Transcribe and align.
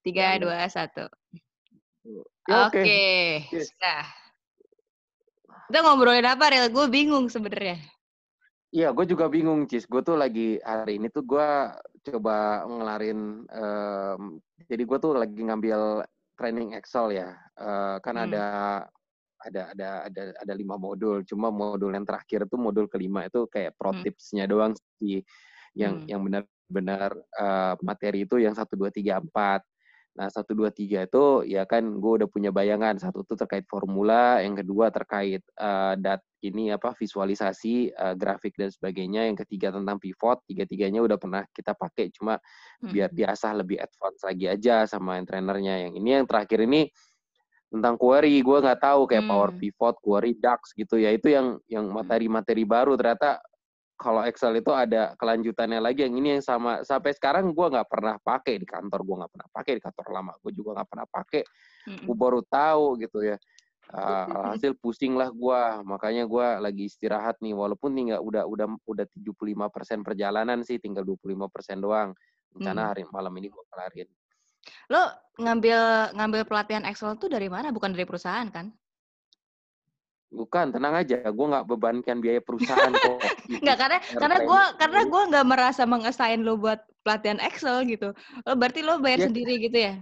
Tiga, 0.00 0.40
dua, 0.40 0.64
satu. 0.66 1.04
Ya, 2.48 2.66
Oke. 2.66 2.80
Yes. 3.52 3.68
sudah. 3.68 4.04
Kita 5.68 5.78
ngobrolin 5.84 6.24
apa, 6.24 6.50
Ril? 6.50 6.72
Gue 6.72 6.86
bingung 6.88 7.28
sebenarnya. 7.28 7.76
Iya, 8.70 8.94
gue 8.94 9.04
juga 9.04 9.26
bingung, 9.28 9.66
Cis. 9.68 9.84
Gue 9.84 10.00
tuh 10.00 10.16
lagi 10.16 10.56
hari 10.62 10.96
ini 10.98 11.10
tuh 11.12 11.26
gue 11.26 11.48
coba 12.06 12.64
ngelarin. 12.64 13.44
em, 13.50 14.22
jadi 14.66 14.82
gue 14.86 14.98
tuh 14.98 15.12
lagi 15.14 15.36
ngambil 15.36 16.06
training 16.34 16.72
Excel 16.74 17.12
ya. 17.12 17.36
Eh, 17.60 17.96
kan 18.00 18.16
Hmm. 18.16 18.24
ada 18.30 18.44
ada 19.40 19.62
ada 19.72 19.88
ada 20.08 20.22
ada 20.38 20.52
lima 20.56 20.80
modul. 20.80 21.20
Cuma 21.28 21.52
modul 21.52 21.92
yang 21.92 22.06
terakhir 22.08 22.48
tuh 22.48 22.56
modul 22.56 22.88
kelima 22.88 23.28
itu 23.28 23.44
kayak 23.46 23.76
pro 23.76 23.92
Hmm. 23.92 24.00
tipsnya 24.00 24.48
doang 24.48 24.72
sih. 24.96 25.20
Yang 25.76 25.94
Hmm. 26.02 26.06
yang 26.08 26.20
benar-benar 26.24 27.10
eh, 27.36 27.74
materi 27.84 28.24
itu 28.26 28.40
yang 28.40 28.54
satu 28.56 28.74
dua 28.74 28.90
tiga 28.90 29.20
empat. 29.20 29.60
Nah, 30.18 30.26
satu 30.26 30.52
dua 30.58 30.74
tiga 30.74 31.06
itu 31.06 31.46
ya 31.46 31.62
kan 31.70 32.02
gue 32.02 32.12
udah 32.22 32.28
punya 32.30 32.50
bayangan. 32.50 32.98
Satu 32.98 33.22
itu 33.22 33.34
terkait 33.38 33.64
formula, 33.70 34.42
yang 34.42 34.58
kedua 34.58 34.90
terkait 34.90 35.42
eh, 35.46 35.94
dat 36.02 36.20
ini 36.42 36.72
apa 36.74 36.92
visualisasi, 36.98 37.94
eh, 37.94 38.14
grafik 38.18 38.58
dan 38.58 38.70
sebagainya. 38.74 39.30
Yang 39.30 39.46
ketiga 39.46 39.70
tentang 39.76 40.02
pivot. 40.02 40.42
Tiga-tiganya 40.50 41.00
udah 41.06 41.18
pernah 41.20 41.42
kita 41.54 41.72
pakai, 41.78 42.10
cuma 42.14 42.38
Hmm. 42.80 42.90
biar 42.96 43.10
diasah 43.12 43.52
lebih 43.60 43.76
advance 43.76 44.24
lagi 44.24 44.46
aja 44.48 44.88
sama 44.88 45.20
yang 45.20 45.26
trainernya. 45.28 45.74
Yang 45.88 45.92
ini 46.00 46.10
yang 46.16 46.26
terakhir 46.26 46.64
ini 46.64 46.88
tentang 47.70 47.94
query. 48.00 48.42
Gue 48.42 48.58
nggak 48.62 48.80
tahu 48.82 49.06
kayak 49.06 49.26
power 49.30 49.50
Hmm. 49.52 49.60
pivot, 49.60 49.96
query, 50.02 50.32
DAX 50.38 50.74
gitu 50.74 50.98
ya. 50.98 51.14
Itu 51.14 51.30
yang 51.30 51.60
yang 51.70 51.86
materi-materi 51.92 52.66
baru 52.66 52.98
ternyata 52.98 53.38
kalau 54.00 54.24
Excel 54.24 54.56
itu 54.56 54.72
ada 54.72 55.12
kelanjutannya 55.20 55.76
lagi 55.76 56.08
yang 56.08 56.16
ini 56.16 56.40
yang 56.40 56.44
sama. 56.44 56.80
Sampai 56.80 57.12
sekarang 57.12 57.52
gue 57.52 57.66
nggak 57.68 57.84
pernah 57.84 58.16
pakai 58.16 58.56
di 58.56 58.64
kantor 58.64 59.04
gue 59.04 59.16
nggak 59.20 59.32
pernah 59.36 59.48
pakai 59.52 59.72
di 59.76 59.82
kantor 59.84 60.06
lama 60.08 60.32
gue 60.40 60.52
juga 60.56 60.80
nggak 60.80 60.88
pernah 60.88 61.06
pakai. 61.12 61.42
Gue 62.00 62.16
baru 62.16 62.40
tahu 62.40 62.96
gitu 63.04 63.20
ya. 63.20 63.36
Uh, 63.90 64.54
hasil 64.54 64.78
pusing 64.78 65.18
lah 65.18 65.34
gue 65.34 65.60
makanya 65.82 66.22
gue 66.22 66.46
lagi 66.62 66.86
istirahat 66.86 67.42
nih 67.42 67.58
walaupun 67.58 67.90
tinggal 67.90 68.22
udah 68.22 68.46
udah 68.46 68.78
udah 68.86 69.02
75% 69.18 70.06
perjalanan 70.06 70.62
sih 70.62 70.78
tinggal 70.78 71.02
25% 71.02 71.82
doang. 71.82 72.14
Rencana 72.54 72.86
Hmm. 72.86 72.90
hari 72.94 73.02
malam 73.10 73.34
ini 73.42 73.50
gue 73.50 73.64
kelarin. 73.66 74.06
Lo 74.94 75.10
ngambil 75.42 76.14
ngambil 76.14 76.42
pelatihan 76.46 76.86
Excel 76.86 77.18
tuh 77.18 77.26
dari 77.26 77.50
mana? 77.50 77.74
Bukan 77.74 77.90
dari 77.90 78.06
perusahaan 78.06 78.46
kan? 78.54 78.70
Bukan 80.30 80.70
tenang 80.70 80.94
aja 80.94 81.26
gue 81.26 81.46
nggak 81.50 81.66
bebankan 81.66 82.22
biaya 82.22 82.38
perusahaan 82.38 82.92
kok 82.94 83.18
Enggak 83.60 83.76
karena 83.76 83.98
karena 83.98 84.36
training 84.38 84.46
gue 84.46 84.62
karena 84.78 85.00
sendiri. 85.00 85.10
gue 85.12 85.22
nggak 85.34 85.46
merasa 85.46 85.82
mengesain 85.84 86.40
lo 86.40 86.54
buat 86.54 86.80
pelatihan 87.02 87.40
Excel 87.42 87.82
gitu. 87.84 88.14
Lo 88.46 88.52
berarti 88.54 88.80
lo 88.80 89.02
bayar 89.02 89.18
Ya. 89.18 89.26
sendiri 89.26 89.54
gitu 89.58 89.74
ya? 89.74 89.94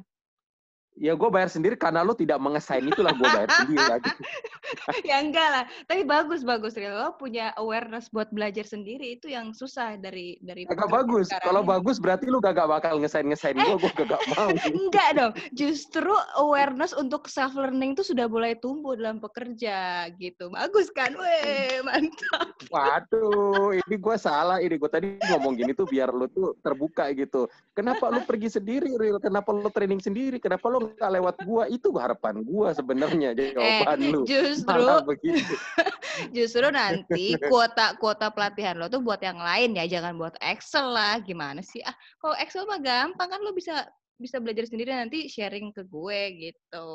Ya 0.99 1.15
gue 1.15 1.29
bayar 1.31 1.49
sendiri 1.49 1.79
karena 1.79 2.03
lo 2.03 2.13
tidak 2.13 2.43
mengesain 2.43 2.83
itulah 2.83 3.15
gue 3.15 3.29
bayar 3.31 3.51
sendiri 3.63 3.85
lagi 3.87 4.11
ya 5.09 5.21
enggak 5.21 5.49
lah. 5.49 5.65
Tapi 5.89 6.03
bagus 6.05 6.45
bagus 6.45 6.77
Ril. 6.77 6.93
Lo 6.93 7.17
punya 7.17 7.53
awareness 7.57 8.11
buat 8.13 8.29
belajar 8.33 8.65
sendiri 8.65 9.17
itu 9.19 9.31
yang 9.33 9.53
susah 9.57 9.97
dari 9.97 10.37
dari 10.45 10.69
Agak 10.69 10.91
bagus. 10.91 11.29
Kalau 11.41 11.63
bagus 11.65 11.97
berarti 12.01 12.29
lu 12.29 12.41
gak 12.43 12.57
bakal 12.57 13.01
ngesain-ngesain 13.01 13.57
Eh. 13.59 13.65
gue, 13.65 13.77
gue 13.81 14.07
gak 14.07 14.23
mau. 14.37 14.51
Enggak 14.79 15.11
dong, 15.17 15.33
justru 15.57 16.13
awareness 16.39 16.93
untuk 16.95 17.27
self 17.27 17.57
learning 17.57 17.97
itu 17.97 18.05
sudah 18.05 18.29
mulai 18.29 18.57
tumbuh 18.59 18.95
dalam 18.95 19.19
pekerja 19.19 20.09
gitu. 20.17 20.53
Bagus 20.53 20.93
kan? 20.93 21.15
Weh, 21.17 21.81
mantap. 21.83 22.55
Waduh, 22.71 23.75
ini 23.75 23.97
gue 23.97 24.17
salah. 24.21 24.61
Ini 24.63 24.75
gue 24.77 24.91
tadi 24.91 25.09
ngomong 25.33 25.59
gini 25.59 25.73
tuh 25.73 25.89
biar 25.89 26.13
lu 26.13 26.29
tuh 26.31 26.55
terbuka 26.61 27.11
gitu. 27.17 27.49
Kenapa 27.73 28.11
lu 28.13 28.23
pergi 28.25 28.53
sendiri, 28.61 28.95
Ril? 28.95 29.19
Kenapa 29.23 29.51
lu 29.55 29.69
training 29.73 30.03
sendiri? 30.03 30.39
Kenapa 30.39 30.69
lu 30.69 30.88
gak 30.97 31.13
lewat 31.19 31.37
gua? 31.45 31.65
Itu 31.69 31.93
harapan 31.99 32.41
gua 32.41 32.73
sebenarnya 32.73 33.37
jawaban 33.37 33.99
Eh, 34.01 34.11
lu. 34.13 34.23
justru 34.25 34.85
begitu. 35.05 35.55
justru 36.37 36.67
nanti 36.73 37.37
kuota 37.51 37.99
kuota 38.01 38.33
pelatihan 38.33 38.79
lo 38.79 38.89
tuh 38.89 39.05
buat 39.05 39.21
yang 39.21 39.39
lain 39.39 39.77
ya, 39.77 39.85
jangan 39.85 40.17
buat 40.17 40.35
Excel 40.41 40.89
lah. 40.89 41.21
Gimana 41.21 41.61
sih? 41.61 41.85
Ah, 41.85 41.95
kalau 42.23 42.35
Excel 42.41 42.65
mah 42.65 42.81
gampang 42.81 43.29
kan 43.29 43.41
lo 43.45 43.53
bisa 43.53 43.85
bisa 44.19 44.43
belajar 44.43 44.67
sendiri 44.67 44.91
nanti 44.91 45.31
sharing 45.31 45.71
ke 45.71 45.87
gue 45.87 46.21
gitu. 46.51 46.89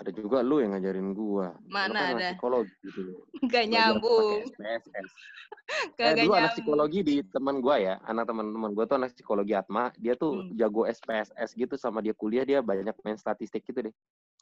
Ada 0.00 0.10
juga 0.16 0.40
lu 0.40 0.64
yang 0.64 0.72
ngajarin 0.72 1.12
gua. 1.12 1.52
Mana 1.68 2.00
kan 2.00 2.16
ada? 2.16 2.32
psikologi 2.32 2.72
gitu. 2.80 3.00
Belajar 3.44 3.68
nyambung. 3.92 4.48
SPSS. 4.48 5.10
Eh, 6.00 6.16
dulu 6.26 6.34
anak 6.34 6.56
psikologi 6.56 7.00
di 7.04 7.14
teman 7.30 7.62
gua 7.62 7.78
ya, 7.78 7.94
anak 8.08 8.26
teman-teman 8.26 8.74
gua 8.74 8.90
tuh 8.90 8.98
anak 8.98 9.14
psikologi 9.14 9.54
Atma, 9.54 9.94
dia 10.00 10.18
tuh 10.18 10.42
Hmm. 10.42 10.56
jago 10.58 10.82
SPSS 10.88 11.54
gitu 11.54 11.78
sama 11.78 12.02
dia 12.02 12.10
kuliah 12.10 12.42
dia 12.42 12.58
banyak 12.58 12.90
main 13.04 13.14
statistik 13.14 13.62
gitu 13.62 13.86
deh. 13.86 13.94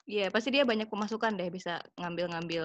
Iya, 0.08 0.32
pasti 0.32 0.54
dia 0.54 0.64
banyak 0.64 0.88
pemasukan 0.88 1.36
deh 1.36 1.50
bisa 1.52 1.84
ngambil-ngambil 2.00 2.64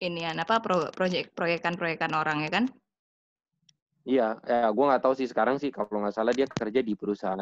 inian 0.00 0.38
apa 0.40 0.62
pro, 0.64 0.88
proyek 0.94 1.34
proyekan-proyekan 1.36 2.14
orang 2.16 2.46
ya 2.46 2.50
kan? 2.56 2.64
Iya, 4.08 4.40
ya 4.48 4.72
gua 4.72 4.84
nggak 4.94 5.02
tahu 5.04 5.14
sih 5.18 5.28
sekarang 5.28 5.60
sih 5.60 5.68
kalau 5.68 6.00
nggak 6.00 6.16
salah 6.16 6.32
dia 6.32 6.48
kerja 6.48 6.80
di 6.80 6.96
perusahaan 6.96 7.36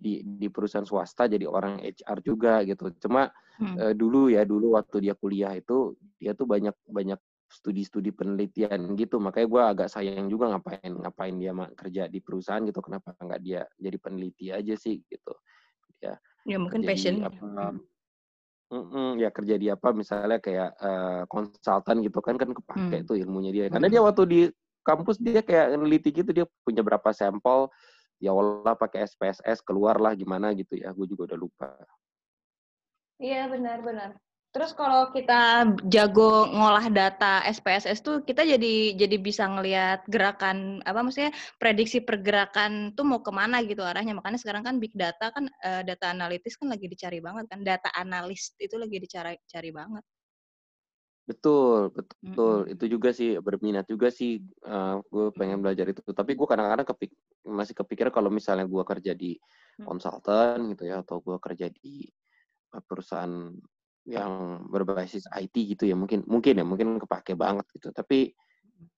di 0.00 0.24
di 0.24 0.48
perusahaan 0.48 0.88
swasta 0.88 1.28
jadi 1.28 1.44
orang 1.46 1.84
HR 1.84 2.18
juga 2.24 2.64
gitu. 2.64 2.88
Cuma 3.04 3.28
Hmm. 3.58 3.76
eh, 3.76 3.92
dulu 3.94 4.32
ya 4.32 4.42
dulu 4.48 4.74
waktu 4.80 5.04
dia 5.10 5.14
kuliah 5.14 5.52
itu 5.56 5.94
dia 6.18 6.32
tuh 6.34 6.48
banyak 6.48 6.74
banyak 6.88 7.20
studi-studi 7.52 8.10
penelitian 8.16 8.96
gitu. 8.96 9.20
Makanya 9.20 9.46
gua 9.50 9.62
agak 9.76 9.88
sayang 9.92 10.26
juga 10.32 10.50
ngapain 10.56 10.92
ngapain 10.92 11.34
dia 11.36 11.52
kerja 11.76 12.02
di 12.08 12.18
perusahaan 12.24 12.62
gitu. 12.64 12.80
Kenapa 12.80 13.14
nggak 13.20 13.40
dia 13.44 13.62
jadi 13.76 13.96
peneliti 14.00 14.48
aja 14.54 14.74
sih 14.78 15.04
gitu. 15.06 15.32
Ya 16.00 16.16
Ya 16.48 16.58
mungkin 16.58 16.82
passion. 16.84 17.20
apa 17.20 17.76
Mm-mm, 18.70 19.18
ya 19.18 19.34
kerja 19.34 19.58
di 19.58 19.66
apa 19.66 19.90
misalnya 19.90 20.38
kayak 20.38 20.70
eh, 20.78 21.22
konsultan 21.26 22.06
gitu 22.06 22.22
kan 22.22 22.38
kan 22.38 22.54
kepake 22.54 23.02
Hmm. 23.02 23.02
tuh 23.02 23.18
ilmunya 23.18 23.50
dia 23.50 23.64
karena 23.66 23.90
Hmm. 23.90 23.94
dia 23.98 24.02
waktu 24.06 24.22
di 24.30 24.40
kampus 24.86 25.18
dia 25.18 25.42
kayak 25.42 25.74
neliti 25.74 26.14
gitu 26.14 26.30
dia 26.30 26.46
punya 26.62 26.86
berapa 26.86 27.10
sampel 27.10 27.66
ya 28.20 28.36
Allah 28.36 28.76
pakai 28.76 29.08
SPSS 29.08 29.64
keluar 29.64 29.96
lah 29.96 30.12
gimana 30.14 30.52
gitu 30.52 30.76
ya 30.76 30.92
gue 30.92 31.06
juga 31.08 31.32
udah 31.32 31.38
lupa 31.40 31.72
Iya 33.20 33.52
benar-benar. 33.52 34.16
Terus 34.50 34.74
kalau 34.74 35.14
kita 35.14 35.62
jago 35.86 36.50
ngolah 36.50 36.90
data 36.90 37.38
SPSS 37.46 38.02
tuh 38.02 38.16
kita 38.26 38.42
jadi 38.42 38.98
jadi 38.98 39.16
bisa 39.22 39.46
ngelihat 39.46 40.02
gerakan 40.10 40.82
apa 40.82 41.06
maksudnya 41.06 41.30
prediksi 41.62 42.02
pergerakan 42.02 42.90
tuh 42.98 43.06
mau 43.06 43.20
ke 43.22 43.30
mana 43.30 43.62
gitu 43.62 43.84
arahnya. 43.86 44.16
Makanya 44.18 44.42
sekarang 44.42 44.66
kan 44.66 44.82
big 44.82 44.90
data 44.96 45.30
kan 45.30 45.46
eh, 45.62 45.86
data 45.86 46.10
analitis 46.10 46.58
kan 46.58 46.66
lagi 46.72 46.90
dicari 46.90 47.22
banget 47.22 47.46
kan. 47.46 47.60
Data 47.62 47.94
analis 47.94 48.56
itu 48.58 48.74
lagi 48.74 48.96
dicari 48.98 49.38
cari 49.46 49.70
banget. 49.70 50.02
Betul 51.30 51.94
betul 51.94 52.66
Mm-mm. 52.66 52.72
itu 52.74 52.84
juga 52.90 53.14
sih 53.14 53.38
berminat 53.38 53.86
juga 53.86 54.10
sih 54.10 54.42
gue 55.06 55.26
pengen 55.38 55.62
belajar 55.62 55.86
itu 55.86 56.02
tapi 56.10 56.34
gue 56.34 56.46
kadang-kadang 56.50 56.86
kepik 56.90 57.14
masih 57.46 57.74
kepikir 57.78 58.10
kalau 58.10 58.34
misalnya 58.34 58.66
gue 58.66 58.82
kerja 58.82 59.14
di 59.14 59.38
Hmm. 59.80 59.86
konsultan 59.96 60.76
gitu 60.76 60.84
ya 60.90 61.00
atau 61.00 61.22
gue 61.24 61.40
kerja 61.40 61.72
di 61.72 62.04
eh, 62.74 62.82
perusahaan 62.84 63.48
yang 64.04 64.66
berbasis 64.68 65.24
IT 65.40 65.56
gitu 65.72 65.88
ya 65.88 65.96
mungkin 65.96 66.20
mungkin 66.28 66.60
ya 66.60 66.64
mungkin 66.66 67.00
kepake 67.00 67.32
banget 67.38 67.64
gitu 67.78 67.88
tapi 67.94 68.36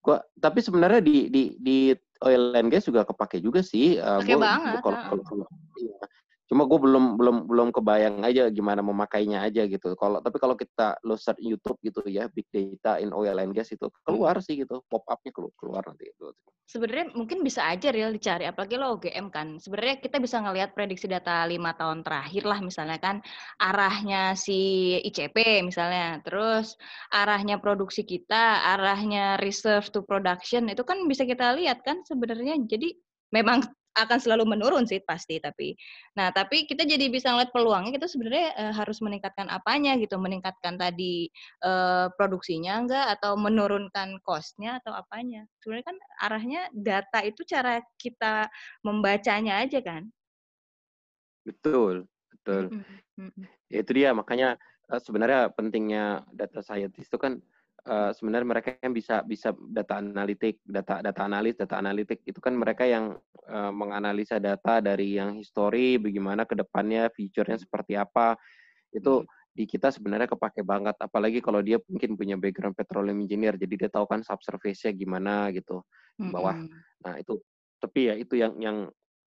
gua 0.02 0.18
tapi 0.42 0.58
sebenarnya 0.58 0.98
di 0.98 1.30
di 1.30 1.42
di 1.58 1.76
oil 2.22 2.50
and 2.58 2.70
gas 2.70 2.86
juga 2.90 3.06
kepake 3.06 3.38
juga 3.38 3.62
sih 3.62 3.98
Eh, 3.98 4.20
banget, 4.26 4.82
kalau 4.82 4.96
heeh. 4.98 5.06
kalau- 5.06 5.26
kalau- 5.26 5.50
iya. 5.78 5.96
Cuma 6.52 6.68
gue 6.68 6.76
belum 6.84 7.16
belum 7.16 7.36
belum 7.48 7.68
kebayang 7.72 8.20
aja 8.28 8.52
gimana 8.52 8.84
memakainya 8.84 9.40
aja 9.40 9.64
gitu 9.64 9.96
kalau 9.96 10.20
tapi 10.20 10.36
kalau 10.36 10.52
kita 10.52 11.00
lo 11.08 11.16
search 11.16 11.40
YouTube 11.40 11.80
gitu 11.80 12.04
ya 12.04 12.28
big 12.28 12.44
data 12.52 13.00
in 13.00 13.08
oil 13.16 13.40
and 13.40 13.56
gas 13.56 13.72
itu 13.72 13.88
keluar 14.04 14.36
sih 14.44 14.60
gitu 14.60 14.84
pop 14.84 15.00
upnya 15.08 15.32
keluar 15.32 15.52
keluar 15.56 15.82
nanti 15.88 16.12
itu 16.12 16.28
Sebenarnya 16.72 17.12
mungkin 17.12 17.44
bisa 17.44 17.68
aja 17.68 17.92
real 17.92 18.16
dicari, 18.16 18.48
apalagi 18.48 18.80
lo 18.80 18.96
OGM 18.96 19.28
kan. 19.28 19.60
Sebenarnya 19.60 20.00
kita 20.00 20.16
bisa 20.16 20.40
ngelihat 20.40 20.72
prediksi 20.72 21.04
data 21.04 21.44
lima 21.44 21.76
tahun 21.76 22.00
terakhir 22.00 22.48
lah 22.48 22.64
misalnya 22.64 22.96
kan 22.96 23.20
arahnya 23.60 24.32
si 24.32 24.96
ICP 25.04 25.60
misalnya, 25.68 26.24
terus 26.24 26.80
arahnya 27.12 27.60
produksi 27.60 28.08
kita, 28.08 28.64
arahnya 28.72 29.36
reserve 29.44 29.84
to 29.92 30.00
production 30.00 30.64
itu 30.72 30.80
kan 30.80 31.04
bisa 31.04 31.28
kita 31.28 31.52
lihat 31.60 31.84
kan 31.84 32.00
sebenarnya. 32.08 32.56
Jadi 32.64 32.96
memang 33.36 33.68
akan 33.92 34.18
selalu 34.18 34.56
menurun 34.56 34.88
sih 34.88 35.04
pasti 35.04 35.36
tapi 35.36 35.76
nah 36.16 36.32
tapi 36.32 36.64
kita 36.64 36.88
jadi 36.88 37.12
bisa 37.12 37.32
ngeliat 37.32 37.52
peluangnya 37.52 37.92
kita 37.92 38.08
sebenarnya 38.08 38.48
eh, 38.56 38.72
harus 38.72 38.98
meningkatkan 39.04 39.52
apanya 39.52 39.96
gitu 40.00 40.16
meningkatkan 40.16 40.80
tadi 40.80 41.28
eh, 41.64 42.06
produksinya 42.16 42.80
enggak 42.80 43.06
atau 43.18 43.36
menurunkan 43.36 44.22
cost-nya 44.24 44.78
atau 44.80 44.94
apanya. 44.94 45.44
Sebenarnya 45.60 45.86
kan 45.92 45.98
arahnya 46.24 46.60
data 46.72 47.20
itu 47.26 47.42
cara 47.44 47.82
kita 47.98 48.48
membacanya 48.86 49.62
aja 49.62 49.80
kan. 49.82 50.08
betul 51.42 52.06
betul 52.30 52.70
mm-mm. 53.18 53.44
ya 53.66 53.82
itu 53.82 53.92
dia 53.98 54.14
makanya 54.14 54.54
eh, 54.90 55.00
sebenarnya 55.02 55.50
pentingnya 55.50 56.22
data 56.30 56.62
scientist 56.62 57.10
itu 57.10 57.18
kan 57.18 57.42
uh, 57.88 58.10
sebenarnya 58.14 58.48
mereka 58.48 58.68
yang 58.82 58.94
bisa 58.94 59.22
bisa 59.26 59.54
data 59.70 59.98
analitik, 59.98 60.62
data 60.62 61.02
data 61.02 61.20
analis, 61.26 61.54
data 61.58 61.78
analitik 61.78 62.22
itu 62.26 62.38
kan 62.38 62.54
mereka 62.54 62.86
yang 62.86 63.16
uh, 63.48 63.72
menganalisa 63.72 64.38
data 64.38 64.78
dari 64.78 65.18
yang 65.18 65.38
history, 65.38 65.98
bagaimana 65.98 66.46
ke 66.46 66.54
depannya, 66.58 67.10
feature-nya 67.14 67.58
seperti 67.58 67.98
apa. 67.98 68.38
Itu 68.92 69.22
hmm. 69.22 69.56
di 69.56 69.64
kita 69.68 69.92
sebenarnya 69.92 70.32
kepake 70.32 70.64
banget 70.64 70.96
apalagi 70.96 71.44
kalau 71.44 71.60
dia 71.60 71.76
mungkin 71.84 72.16
punya 72.16 72.40
background 72.40 72.72
petroleum 72.72 73.20
engineer 73.20 73.52
jadi 73.60 73.84
dia 73.84 73.90
tahu 73.92 74.08
kan 74.08 74.24
subsurface-nya 74.24 74.96
gimana 74.96 75.52
gitu 75.52 75.84
bawah. 76.16 76.56
Hmm. 76.56 76.72
Nah, 77.04 77.20
itu 77.20 77.40
tapi 77.82 78.08
ya 78.08 78.14
itu 78.14 78.38
yang 78.38 78.54
yang 78.62 78.76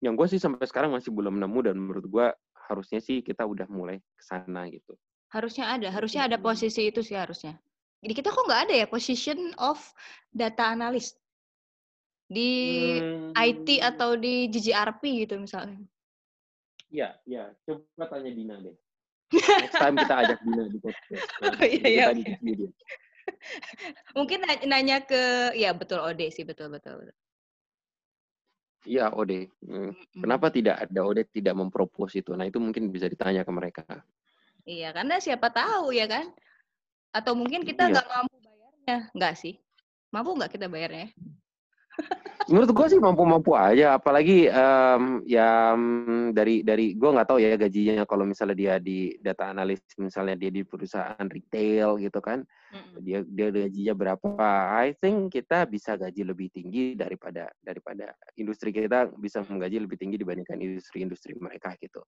yang 0.04 0.14
gue 0.20 0.28
sih 0.30 0.38
sampai 0.38 0.68
sekarang 0.68 0.94
masih 0.94 1.10
belum 1.16 1.40
nemu 1.40 1.60
dan 1.64 1.76
menurut 1.80 2.06
gue 2.06 2.28
harusnya 2.70 3.00
sih 3.00 3.24
kita 3.24 3.48
udah 3.48 3.66
mulai 3.72 3.98
ke 4.00 4.24
sana 4.24 4.68
gitu. 4.70 4.94
Harusnya 5.32 5.74
ada, 5.74 5.90
harusnya 5.90 6.30
ada 6.30 6.38
posisi 6.38 6.92
itu 6.92 7.02
sih 7.02 7.18
harusnya. 7.18 7.58
Jadi 8.04 8.14
kita 8.20 8.36
kok 8.36 8.44
nggak 8.44 8.64
ada 8.68 8.76
ya 8.84 8.88
position 8.92 9.56
of 9.56 9.80
data 10.36 10.76
analyst 10.76 11.16
di 12.28 12.52
hmm. 13.00 13.32
IT 13.32 13.80
atau 13.80 14.20
di 14.20 14.52
GGRP 14.52 15.24
gitu 15.24 15.40
misalnya. 15.40 15.80
Iya, 16.92 17.10
iya. 17.26 17.44
Coba 17.66 18.06
tanya 18.12 18.32
Dina 18.36 18.56
deh. 18.60 18.76
Next 19.64 19.80
time 19.80 19.96
kita 19.98 20.16
ajak 20.28 20.40
Dina 20.46 20.64
di 20.70 20.78
podcast. 20.84 21.26
oh, 21.42 21.66
iya, 21.66 21.88
iya, 21.90 22.06
iya. 22.14 22.70
Mungkin 24.18 24.46
nanya 24.68 25.02
ke, 25.02 25.56
ya 25.58 25.74
betul 25.74 26.04
Ode 26.04 26.30
sih, 26.30 26.44
betul, 26.44 26.70
betul. 26.70 27.02
betul. 27.02 27.18
Iya, 28.84 29.16
Ode. 29.16 29.48
Hmm. 29.64 29.96
Kenapa 30.12 30.52
tidak 30.52 30.86
ada 30.86 31.02
Ode 31.02 31.24
tidak 31.32 31.56
mempropos 31.56 32.14
itu? 32.14 32.36
Nah, 32.36 32.46
itu 32.46 32.60
mungkin 32.60 32.92
bisa 32.92 33.08
ditanya 33.08 33.48
ke 33.48 33.52
mereka. 33.56 33.84
Iya, 34.68 34.92
karena 34.92 35.18
siapa 35.18 35.50
tahu 35.50 35.96
ya 35.96 36.06
kan? 36.06 36.30
Atau 37.14 37.38
mungkin 37.38 37.62
kita 37.62 37.88
iya. 37.88 37.92
nggak 37.94 38.08
iya. 38.10 38.14
mampu 38.18 38.36
bayarnya. 38.42 38.98
Nggak 39.14 39.34
sih? 39.38 39.54
Mampu 40.10 40.30
nggak 40.34 40.52
kita 40.58 40.66
bayarnya? 40.68 41.08
Menurut 42.52 42.76
gue 42.76 42.88
sih 42.92 43.00
mampu-mampu 43.00 43.56
aja, 43.56 43.96
apalagi 43.96 44.52
um, 44.52 45.24
ya 45.24 45.78
dari 46.36 46.60
dari 46.60 46.92
gue 46.92 47.10
nggak 47.16 47.28
tahu 47.30 47.40
ya 47.40 47.56
gajinya 47.56 48.04
kalau 48.04 48.28
misalnya 48.28 48.58
dia 48.58 48.76
di 48.84 49.16
data 49.24 49.48
analis, 49.54 49.80
misalnya 49.96 50.36
dia 50.36 50.52
di 50.52 50.66
perusahaan 50.68 51.24
retail 51.24 52.02
gitu 52.04 52.20
kan, 52.20 52.44
mm-hmm. 52.44 53.00
dia 53.00 53.20
dia 53.24 53.48
gajinya 53.48 53.94
berapa? 53.96 54.30
I 54.76 54.92
think 55.00 55.32
kita 55.32 55.64
bisa 55.72 55.96
gaji 55.96 56.28
lebih 56.28 56.52
tinggi 56.52 57.00
daripada 57.00 57.48
daripada 57.64 58.12
industri 58.36 58.76
kita 58.76 59.14
bisa 59.16 59.46
menggaji 59.48 59.80
lebih 59.80 59.96
tinggi 59.96 60.20
dibandingkan 60.20 60.60
industri-industri 60.60 61.40
mereka 61.40 61.78
gitu. 61.80 62.04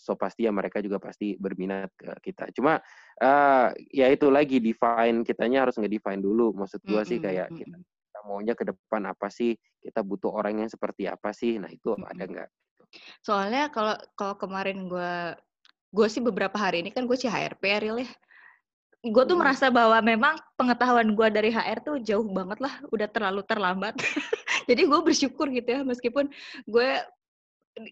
So 0.00 0.16
pasti 0.16 0.48
ya 0.48 0.52
mereka 0.52 0.80
juga 0.80 0.96
pasti 0.96 1.36
berminat 1.36 1.92
ke 1.92 2.32
kita. 2.32 2.48
Cuma 2.56 2.80
uh, 3.20 3.66
ya 3.92 4.08
itu 4.08 4.32
lagi 4.32 4.56
define 4.64 5.20
kitanya 5.20 5.68
harus 5.68 5.76
nge-define 5.76 6.24
dulu. 6.24 6.56
Maksud 6.56 6.80
gue 6.80 6.96
mm-hmm. 6.96 7.08
sih 7.08 7.18
kayak 7.20 7.48
kita 7.52 7.76
kita 8.20 8.28
maunya 8.28 8.52
ke 8.52 8.68
depan 8.68 9.08
apa 9.08 9.32
sih 9.32 9.56
kita 9.80 10.04
butuh 10.04 10.28
orang 10.28 10.60
yang 10.60 10.68
seperti 10.68 11.08
apa 11.08 11.32
sih 11.32 11.56
nah 11.56 11.72
itu 11.72 11.96
hmm. 11.96 12.04
ada 12.04 12.24
nggak 12.28 12.48
soalnya 13.24 13.72
kalau 13.72 13.96
kalau 14.12 14.36
kemarin 14.36 14.90
gue 14.92 15.38
gue 15.88 16.06
sih 16.12 16.20
beberapa 16.20 16.58
hari 16.60 16.84
ini 16.84 16.92
kan 16.92 17.08
gue 17.08 17.16
sih 17.16 17.32
HRP 17.32 17.64
real 17.80 17.96
ya 17.96 18.10
gue 19.00 19.22
tuh 19.24 19.32
hmm. 19.32 19.40
merasa 19.40 19.72
bahwa 19.72 19.96
memang 20.04 20.36
pengetahuan 20.60 21.16
gue 21.16 21.28
dari 21.32 21.48
HR 21.48 21.80
tuh 21.80 21.96
jauh 22.04 22.28
banget 22.28 22.60
lah 22.60 22.76
udah 22.92 23.08
terlalu 23.08 23.40
terlambat 23.48 23.96
jadi 24.68 24.84
gue 24.84 25.00
bersyukur 25.00 25.48
gitu 25.48 25.80
ya 25.80 25.80
meskipun 25.80 26.28
gue 26.68 26.88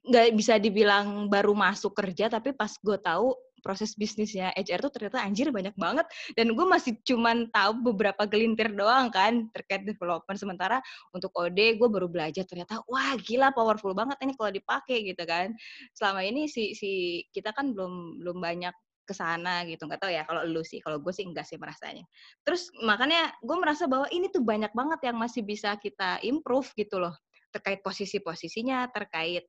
nggak 0.05 0.37
bisa 0.37 0.61
dibilang 0.61 1.27
baru 1.33 1.53
masuk 1.57 1.97
kerja 1.97 2.29
tapi 2.29 2.53
pas 2.53 2.73
gue 2.81 2.99
tahu 3.01 3.33
proses 3.61 3.95
bisnisnya 3.99 4.55
HR 4.55 4.89
tuh 4.89 4.93
ternyata 4.95 5.23
anjir 5.23 5.51
banyak 5.51 5.75
banget. 5.75 6.07
Dan 6.35 6.55
gue 6.55 6.67
masih 6.67 6.99
cuman 7.05 7.51
tahu 7.51 7.93
beberapa 7.93 8.25
gelintir 8.25 8.73
doang 8.73 9.11
kan 9.11 9.51
terkait 9.53 9.85
development. 9.85 10.39
Sementara 10.39 10.79
untuk 11.13 11.35
OD 11.35 11.79
gue 11.79 11.89
baru 11.91 12.07
belajar 12.09 12.47
ternyata 12.47 12.81
wah 12.87 13.15
gila 13.19 13.53
powerful 13.53 13.93
banget 13.93 14.19
ini 14.25 14.33
kalau 14.39 14.51
dipakai 14.55 15.05
gitu 15.05 15.23
kan. 15.27 15.53
Selama 15.95 16.25
ini 16.25 16.47
si 16.47 16.73
si 16.73 17.23
kita 17.35 17.53
kan 17.53 17.75
belum 17.75 18.23
belum 18.23 18.39
banyak 18.39 18.75
ke 19.09 19.15
sana 19.17 19.65
gitu. 19.65 19.89
Nggak 19.89 20.01
tahu 20.05 20.13
ya 20.13 20.23
kalau 20.29 20.43
lu 20.45 20.63
sih 20.63 20.81
kalau 20.85 21.01
gue 21.03 21.13
sih 21.13 21.27
enggak 21.27 21.45
sih 21.49 21.59
merasanya. 21.61 22.05
Terus 22.45 22.71
makanya 22.85 23.33
gue 23.41 23.57
merasa 23.59 23.89
bahwa 23.91 24.07
ini 24.13 24.31
tuh 24.31 24.45
banyak 24.45 24.73
banget 24.73 25.01
yang 25.13 25.17
masih 25.19 25.43
bisa 25.43 25.75
kita 25.81 26.21
improve 26.25 26.71
gitu 26.77 27.01
loh. 27.01 27.17
Terkait 27.49 27.81
posisi-posisinya 27.81 28.93
terkait 28.93 29.49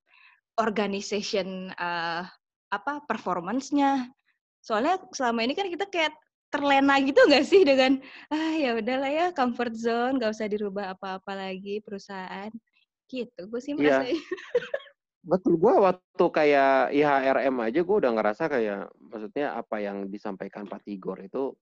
organization 0.60 1.72
uh, 1.80 2.28
apa 2.70 3.02
performance-nya. 3.08 4.12
Soalnya 4.60 5.00
selama 5.16 5.48
ini 5.48 5.56
kan 5.56 5.72
kita 5.72 5.88
kayak 5.88 6.14
terlena 6.50 6.98
gitu 7.02 7.22
nggak 7.30 7.46
sih 7.46 7.62
dengan 7.62 8.02
ah 8.34 8.54
ya 8.58 8.74
udahlah 8.74 9.10
ya 9.10 9.28
comfort 9.38 9.74
zone 9.78 10.18
nggak 10.18 10.34
usah 10.34 10.50
dirubah 10.50 10.98
apa-apa 10.98 11.38
lagi 11.38 11.78
perusahaan 11.86 12.50
gitu 13.06 13.42
gue 13.46 13.62
sih 13.62 13.78
iya. 13.78 14.02
merasa 14.02 14.06
iya. 14.10 14.18
betul 15.22 15.62
gue 15.62 15.74
waktu 15.78 16.26
kayak 16.34 16.90
IHRM 16.90 17.56
aja 17.70 17.80
gue 17.86 17.98
udah 18.02 18.12
ngerasa 18.18 18.44
kayak 18.50 18.90
maksudnya 18.98 19.62
apa 19.62 19.78
yang 19.78 20.10
disampaikan 20.10 20.66
Pak 20.66 20.90
Tigor 20.90 21.22
itu 21.22 21.54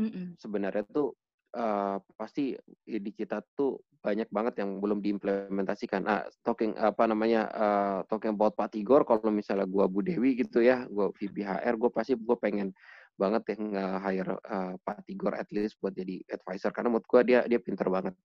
mm 0.00 0.08
-mm. 0.08 0.26
sebenarnya 0.40 0.84
tuh 0.88 1.12
uh, 1.56 1.96
pasti 2.16 2.56
di 2.84 3.10
kita 3.12 3.40
tuh 3.56 3.80
banyak 4.02 4.26
banget 4.34 4.64
yang 4.64 4.82
belum 4.82 4.98
diimplementasikan. 4.98 6.02
Ah, 6.10 6.26
talking 6.42 6.74
apa 6.74 7.06
namanya 7.06 7.46
uh, 7.54 7.98
talking 8.10 8.34
about 8.34 8.58
Pak 8.58 8.74
Tigor, 8.74 9.06
kalau 9.06 9.30
misalnya 9.30 9.68
gua 9.68 9.86
Bu 9.86 10.02
Dewi 10.02 10.34
gitu 10.34 10.58
ya, 10.58 10.84
gua 10.90 11.14
VP 11.14 11.46
HR, 11.46 11.78
gua 11.78 11.90
pasti 11.94 12.18
gua 12.18 12.34
pengen 12.34 12.74
banget 13.14 13.54
ya 13.54 13.56
nge-hire 13.60 14.34
uh, 14.40 14.74
Pak 14.82 15.04
Tigor 15.06 15.36
at 15.36 15.46
least 15.52 15.78
buat 15.78 15.92
jadi 15.94 16.18
advisor 16.32 16.72
karena 16.74 16.88
menurut 16.90 17.06
gua 17.06 17.22
dia 17.22 17.40
dia 17.46 17.62
pinter 17.62 17.86
banget. 17.86 18.16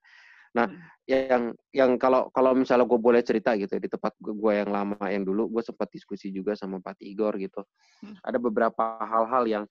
Nah, 0.55 0.65
hmm. 0.65 0.79
yang 1.05 1.43
yang 1.75 1.91
kalau 1.99 2.31
kalau 2.31 2.55
misalnya 2.55 2.87
gue 2.87 2.97
boleh 2.97 3.21
cerita 3.21 3.53
gitu 3.59 3.77
ya, 3.77 3.81
di 3.83 3.91
tempat 3.91 4.15
gue 4.17 4.53
yang 4.55 4.71
lama 4.71 4.97
yang 5.11 5.27
dulu 5.27 5.51
gue 5.53 5.61
sempat 5.61 5.91
diskusi 5.91 6.31
juga 6.31 6.55
sama 6.55 6.79
Pak 6.79 7.03
Tigor 7.03 7.35
gitu. 7.37 7.61
Hmm. 8.01 8.15
Ada 8.23 8.41
beberapa 8.41 8.97
hal-hal 9.03 9.43
yang 9.45 9.63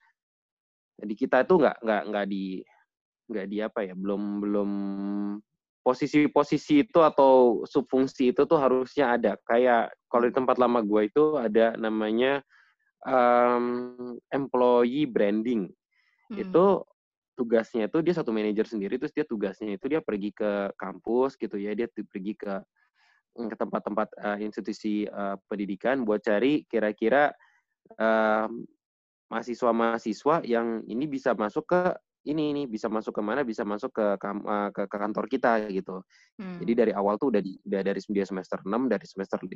di 0.97 1.13
kita 1.13 1.45
itu 1.45 1.59
nggak 1.59 1.77
nggak 1.81 2.01
nggak 2.09 2.25
di 2.29 2.61
nggak 3.27 3.47
di 3.47 3.57
apa 3.59 3.83
ya 3.83 3.93
belum 3.93 4.41
belum 4.43 4.69
posisi-posisi 5.83 6.83
itu 6.83 6.99
atau 6.99 7.63
subfungsi 7.63 8.35
itu 8.35 8.43
tuh 8.43 8.59
harusnya 8.59 9.15
ada 9.15 9.39
kayak 9.47 9.95
kalau 10.11 10.27
di 10.27 10.33
tempat 10.35 10.59
lama 10.59 10.83
gue 10.83 11.07
itu 11.07 11.39
ada 11.39 11.79
namanya 11.79 12.43
um, 13.07 14.19
employee 14.35 15.07
branding 15.07 15.71
hmm. 16.27 16.43
itu 16.43 16.83
tugasnya 17.39 17.87
itu 17.87 18.03
dia 18.03 18.17
satu 18.17 18.35
manajer 18.35 18.67
sendiri 18.67 18.99
terus 18.99 19.15
dia 19.15 19.23
tugasnya 19.23 19.79
itu 19.79 19.85
dia 19.87 20.03
pergi 20.03 20.35
ke 20.35 20.75
kampus 20.75 21.39
gitu 21.39 21.55
ya 21.55 21.71
dia 21.71 21.87
pergi 21.87 22.33
ke 22.35 22.59
ke 23.37 23.55
tempat-tempat 23.55 24.07
uh, 24.17 24.37
institusi 24.41 25.05
uh, 25.05 25.37
pendidikan 25.45 26.01
buat 26.01 26.25
cari 26.25 26.65
kira-kira 26.65 27.29
uh, 28.01 28.49
mahasiswa-mahasiswa 29.29 30.41
yang 30.43 30.81
ini 30.89 31.05
bisa 31.05 31.37
masuk 31.37 31.69
ke 31.69 31.81
ini 32.27 32.43
ini 32.51 32.61
bisa 32.67 32.91
masuk 32.91 33.15
ke 33.15 33.23
mana 33.23 33.41
bisa 33.47 33.63
masuk 33.63 33.91
ke 33.95 34.05
eh, 34.19 34.69
ke, 34.75 34.83
ke 34.85 34.97
kantor 34.99 35.25
kita 35.31 35.51
gitu. 35.71 36.03
Hmm. 36.37 36.59
Jadi 36.59 36.71
dari 36.85 36.91
awal 36.91 37.15
tuh 37.15 37.31
udah 37.31 37.41
di 37.41 37.55
udah 37.63 37.81
dari 37.81 37.99
semester 38.03 38.59
6 38.61 38.91
dari 38.91 39.05
semester 39.07 39.39
5 39.39 39.55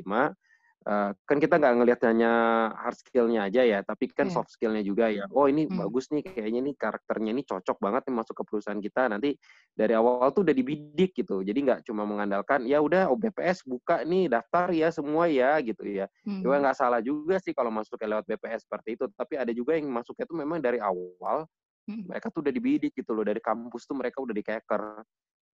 Uh, 0.82 1.14
kan 1.30 1.38
kita 1.38 1.62
nggak 1.62 1.76
ngelihat 1.78 2.02
hanya 2.10 2.32
hard 2.74 2.98
skillnya 2.98 3.46
aja 3.46 3.62
ya, 3.62 3.86
tapi 3.86 4.10
kan 4.10 4.26
yeah. 4.26 4.34
soft 4.34 4.50
skillnya 4.50 4.82
juga 4.82 5.14
ya. 5.14 5.30
Oh 5.30 5.46
ini 5.46 5.70
hmm. 5.70 5.78
bagus 5.78 6.10
nih, 6.10 6.26
kayaknya 6.26 6.58
nih 6.66 6.74
karakternya 6.74 7.38
ini 7.38 7.46
cocok 7.46 7.78
banget 7.78 8.10
nih 8.10 8.16
masuk 8.18 8.42
ke 8.42 8.44
perusahaan 8.50 8.82
kita. 8.82 9.06
Nanti 9.06 9.38
dari 9.78 9.94
awal 9.94 10.34
tuh 10.34 10.42
udah 10.42 10.56
dibidik 10.58 11.14
gitu. 11.14 11.46
Jadi 11.46 11.60
nggak 11.70 11.86
cuma 11.86 12.02
mengandalkan 12.10 12.66
ya 12.66 12.82
udah 12.82 13.14
OBPS 13.14 13.62
buka 13.70 14.02
nih 14.10 14.26
daftar 14.26 14.74
ya 14.74 14.90
semua 14.90 15.30
ya 15.30 15.62
gitu 15.62 15.86
ya. 15.86 16.10
Hmm. 16.26 16.42
Ya 16.42 16.58
nggak 16.58 16.74
salah 16.74 16.98
juga 16.98 17.38
sih 17.38 17.54
kalau 17.54 17.70
masuk 17.70 18.02
ke 18.02 18.10
lewat 18.10 18.26
BPS 18.26 18.66
seperti 18.66 18.98
itu. 18.98 19.06
Tapi 19.14 19.38
ada 19.38 19.54
juga 19.54 19.78
yang 19.78 19.86
masuknya 19.86 20.26
tuh 20.26 20.42
memang 20.42 20.58
dari 20.58 20.82
awal 20.82 21.46
Hmm. 21.90 22.06
Mereka 22.08 22.30
tuh 22.30 22.46
udah 22.46 22.54
dibidik 22.54 22.94
gitu 22.94 23.12
loh 23.14 23.26
dari 23.26 23.42
kampus 23.42 23.90
tuh 23.90 23.98
mereka 23.98 24.22
udah 24.22 24.36
dikeker 24.36 24.84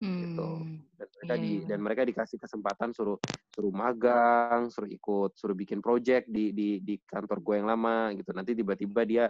hmm. 0.03 0.19
gitu. 0.23 0.49
Dan 0.97 1.07
mereka 1.07 1.33
yeah. 1.33 1.37
di 1.39 1.51
iya. 1.51 1.65
dan 1.71 1.79
mereka 1.79 2.01
dikasih 2.03 2.37
kesempatan 2.39 2.89
suruh 2.91 3.17
suruh 3.53 3.73
magang, 3.73 4.67
suruh 4.67 4.89
ikut, 4.91 5.31
suruh 5.39 5.55
bikin 5.55 5.79
project 5.79 6.27
di 6.27 6.51
di 6.51 6.83
di 6.83 6.99
kantor 7.07 7.39
gue 7.39 7.55
yang 7.63 7.67
lama 7.71 8.11
gitu. 8.13 8.29
Nanti 8.35 8.51
tiba-tiba 8.53 9.01
dia 9.07 9.25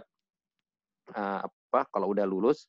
uh, 1.14 1.40
apa 1.46 1.80
kalau 1.92 2.10
udah 2.10 2.26
lulus 2.26 2.66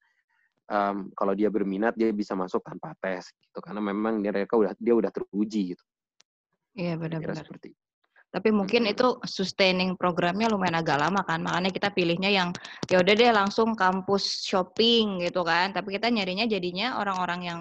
um, 0.70 1.10
kalau 1.18 1.34
dia 1.34 1.50
berminat 1.50 1.98
dia 1.98 2.14
bisa 2.14 2.38
masuk 2.38 2.62
tanpa 2.62 2.94
tes 3.02 3.34
gitu 3.34 3.60
karena 3.60 3.82
memang 3.82 4.22
dia 4.22 4.32
mereka 4.32 4.56
udah 4.56 4.72
dia 4.78 4.94
udah 4.94 5.12
teruji 5.12 5.74
gitu. 5.76 5.84
Iya 6.78 6.96
benar-benar. 6.96 7.44
Seperti 7.44 7.74
itu. 7.74 7.89
Tapi 8.30 8.54
mungkin 8.54 8.86
itu 8.86 9.18
sustaining 9.26 9.98
programnya 9.98 10.46
lumayan 10.54 10.78
agak 10.78 11.02
lama 11.02 11.26
kan, 11.26 11.42
makanya 11.42 11.74
kita 11.74 11.90
pilihnya 11.90 12.30
yang 12.30 12.50
ya 12.86 13.02
udah 13.02 13.14
deh 13.18 13.34
langsung 13.34 13.74
kampus 13.74 14.46
shopping 14.46 15.26
gitu 15.26 15.42
kan. 15.42 15.74
Tapi 15.74 15.98
kita 15.98 16.14
nyarinya 16.14 16.46
jadinya 16.46 17.02
orang-orang 17.02 17.42
yang 17.42 17.60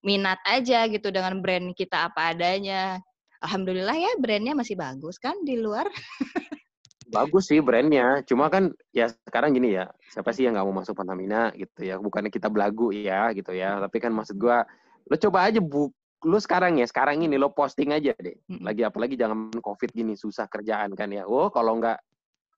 minat 0.00 0.40
aja 0.48 0.88
gitu 0.88 1.12
dengan 1.12 1.44
brand 1.44 1.76
kita 1.76 2.08
apa 2.08 2.32
adanya. 2.32 2.96
Alhamdulillah 3.44 3.96
ya 4.00 4.12
brandnya 4.16 4.56
masih 4.56 4.80
bagus 4.80 5.20
kan 5.20 5.36
di 5.44 5.60
luar. 5.60 5.84
Bagus 7.06 7.46
sih 7.46 7.62
brandnya, 7.62 8.26
cuma 8.26 8.50
kan 8.50 8.74
ya 8.90 9.06
sekarang 9.30 9.54
gini 9.54 9.78
ya, 9.78 9.86
siapa 10.10 10.34
sih 10.34 10.42
yang 10.42 10.58
nggak 10.58 10.66
mau 10.66 10.82
masuk 10.82 10.98
Pertamina 10.98 11.54
gitu 11.54 11.86
ya? 11.86 12.02
Bukannya 12.02 12.34
kita 12.34 12.50
belagu 12.50 12.90
ya 12.90 13.30
gitu 13.30 13.54
ya, 13.54 13.78
tapi 13.78 14.02
kan 14.02 14.10
maksud 14.10 14.34
gua, 14.34 14.66
lo 15.06 15.14
coba 15.14 15.46
aja 15.46 15.62
bu, 15.62 15.86
lu 16.24 16.38
sekarang 16.40 16.80
ya, 16.80 16.86
sekarang 16.88 17.20
ini 17.20 17.36
lo 17.36 17.52
posting 17.52 17.92
aja 17.92 18.16
deh. 18.16 18.36
Lagi 18.64 18.86
apalagi 18.86 19.20
jangan 19.20 19.52
covid 19.60 19.92
gini 19.92 20.16
susah 20.16 20.48
kerjaan 20.48 20.96
kan 20.96 21.12
ya. 21.12 21.28
Oh 21.28 21.52
kalau 21.52 21.76
nggak 21.76 22.00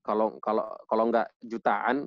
kalau 0.06 0.38
kalau 0.38 0.64
kalau 0.86 1.04
nggak 1.10 1.26
jutaan, 1.42 2.06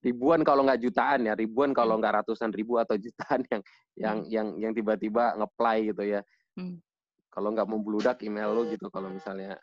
ribuan 0.00 0.40
kalau 0.40 0.64
nggak 0.64 0.80
jutaan 0.80 1.28
ya, 1.28 1.36
ribuan 1.36 1.76
kalau 1.76 2.00
nggak 2.00 2.24
ratusan 2.24 2.48
ribu 2.50 2.80
atau 2.80 2.96
jutaan 2.96 3.44
yang 3.52 3.62
yang 3.94 4.16
yang 4.32 4.46
yang 4.56 4.72
tiba-tiba 4.72 5.36
ngeplay 5.36 5.92
gitu 5.92 6.02
ya. 6.16 6.20
Hmm. 6.56 6.80
Kalau 7.28 7.52
nggak 7.52 7.68
membludak 7.68 8.18
email 8.24 8.56
lo 8.56 8.64
gitu 8.64 8.88
kalau 8.88 9.12
misalnya 9.16 9.60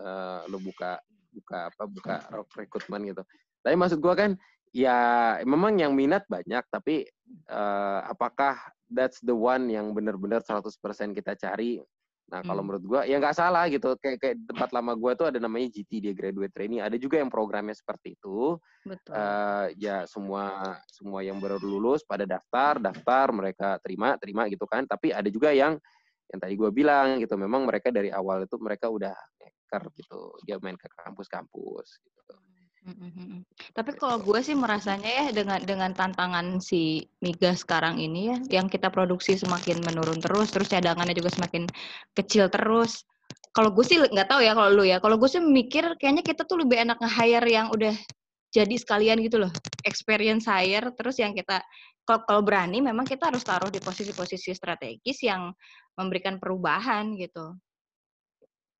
uh, 0.00 0.48
lo 0.48 0.56
buka 0.56 0.96
buka 1.32 1.68
apa 1.68 1.84
buka 1.84 2.14
rekrutmen 2.56 3.12
gitu. 3.12 3.22
Tapi 3.60 3.74
maksud 3.76 4.00
gua 4.00 4.16
kan 4.16 4.34
ya 4.72 4.96
memang 5.44 5.76
yang 5.76 5.92
minat 5.92 6.24
banyak 6.26 6.64
tapi 6.72 7.04
uh, 7.52 8.00
apakah 8.08 8.56
that's 8.92 9.18
the 9.24 9.34
one 9.34 9.66
yang 9.68 9.90
benar-benar 9.96 10.44
100% 10.44 10.70
kita 11.16 11.32
cari? 11.36 11.80
Nah, 12.32 12.40
kalau 12.40 12.64
hmm. 12.64 12.68
menurut 12.72 12.84
gua 12.88 13.00
ya 13.04 13.20
nggak 13.20 13.36
salah 13.36 13.68
gitu. 13.68 13.92
Kayak 14.00 14.16
kayak 14.24 14.36
tempat 14.48 14.70
lama 14.72 14.96
gua 14.96 15.12
tuh 15.12 15.28
ada 15.28 15.36
namanya 15.36 15.68
GT 15.68 16.00
dia 16.00 16.14
graduate 16.16 16.54
training. 16.56 16.80
Ada 16.80 16.96
juga 16.96 17.20
yang 17.20 17.28
programnya 17.28 17.76
seperti 17.76 18.16
itu. 18.16 18.56
Betul. 18.88 19.12
Uh, 19.12 19.66
ya 19.76 20.08
semua 20.08 20.76
semua 20.88 21.20
yang 21.20 21.36
baru 21.36 21.60
lulus 21.60 22.00
pada 22.08 22.24
daftar, 22.24 22.80
daftar 22.80 23.26
mereka 23.36 23.76
terima, 23.84 24.16
terima 24.16 24.48
gitu 24.48 24.64
kan. 24.64 24.88
Tapi 24.88 25.12
ada 25.12 25.28
juga 25.28 25.52
yang 25.52 25.76
yang 26.32 26.40
tadi 26.40 26.56
gue 26.56 26.70
bilang 26.72 27.20
gitu 27.20 27.36
memang 27.36 27.68
mereka 27.68 27.92
dari 27.92 28.08
awal 28.08 28.48
itu 28.48 28.56
mereka 28.56 28.88
udah 28.88 29.12
hacker 29.12 29.88
gitu 30.00 30.32
dia 30.48 30.56
main 30.64 30.80
ke 30.80 30.88
kampus-kampus 31.04 32.00
gitu 32.00 32.34
Tapi 33.72 33.94
kalau 33.94 34.18
gue 34.18 34.42
sih 34.42 34.58
merasanya 34.58 35.06
ya 35.06 35.24
dengan 35.30 35.62
dengan 35.62 35.90
tantangan 35.94 36.58
si 36.58 37.06
migas 37.22 37.62
sekarang 37.62 38.02
ini 38.02 38.34
ya, 38.34 38.62
yang 38.62 38.66
kita 38.66 38.90
produksi 38.90 39.38
semakin 39.38 39.78
menurun 39.86 40.18
terus, 40.18 40.50
terus 40.50 40.66
cadangannya 40.66 41.14
juga 41.14 41.30
semakin 41.30 41.70
kecil 42.18 42.50
terus. 42.50 43.06
Kalau 43.54 43.70
gue 43.70 43.84
sih 43.86 44.02
nggak 44.02 44.26
tahu 44.26 44.42
ya 44.42 44.52
kalau 44.58 44.70
lu 44.74 44.82
ya. 44.82 44.98
Kalau 44.98 45.14
gue 45.14 45.30
sih 45.30 45.38
mikir 45.38 45.94
kayaknya 46.00 46.26
kita 46.26 46.42
tuh 46.42 46.58
lebih 46.58 46.82
enak 46.82 46.98
nge-hire 46.98 47.46
yang 47.46 47.70
udah 47.70 47.94
jadi 48.50 48.74
sekalian 48.74 49.22
gitu 49.22 49.46
loh, 49.46 49.52
experience 49.86 50.50
hire. 50.50 50.90
Terus 50.98 51.22
yang 51.22 51.38
kita 51.38 51.62
kalau 52.02 52.42
berani 52.42 52.82
memang 52.82 53.06
kita 53.06 53.30
harus 53.30 53.46
taruh 53.46 53.70
di 53.70 53.78
posisi-posisi 53.78 54.50
strategis 54.58 55.22
yang 55.22 55.54
memberikan 55.94 56.42
perubahan 56.42 57.14
gitu 57.14 57.54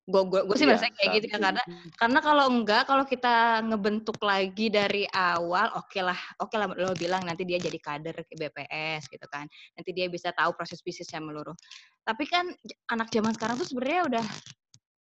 gue 0.03 0.23
gue 0.27 0.41
gue 0.51 0.57
sih 0.59 0.67
iya, 0.67 0.83
kayak 0.83 1.11
gitu 1.23 1.27
kan 1.31 1.41
karena 1.47 1.63
karena 1.95 2.19
kalau 2.19 2.45
enggak 2.51 2.91
kalau 2.91 3.07
kita 3.07 3.63
ngebentuk 3.63 4.19
lagi 4.19 4.67
dari 4.67 5.07
awal 5.15 5.71
oke 5.79 5.95
okay 5.95 6.03
lah 6.03 6.19
oke 6.43 6.51
okay 6.51 6.59
lah 6.59 6.67
lo 6.75 6.91
bilang 6.99 7.23
nanti 7.23 7.47
dia 7.47 7.63
jadi 7.63 7.79
kader 7.79 8.27
ke 8.27 8.35
BPS 8.35 9.07
gitu 9.07 9.27
kan. 9.31 9.47
Nanti 9.79 9.91
dia 9.95 10.11
bisa 10.11 10.35
tahu 10.35 10.59
proses 10.59 10.83
bisnis 10.83 11.07
yang 11.15 11.23
meluruh. 11.23 11.55
Tapi 12.03 12.25
kan 12.27 12.51
anak 12.91 13.15
zaman 13.15 13.31
sekarang 13.31 13.55
tuh 13.63 13.69
sebenarnya 13.71 14.03
udah 14.11 14.27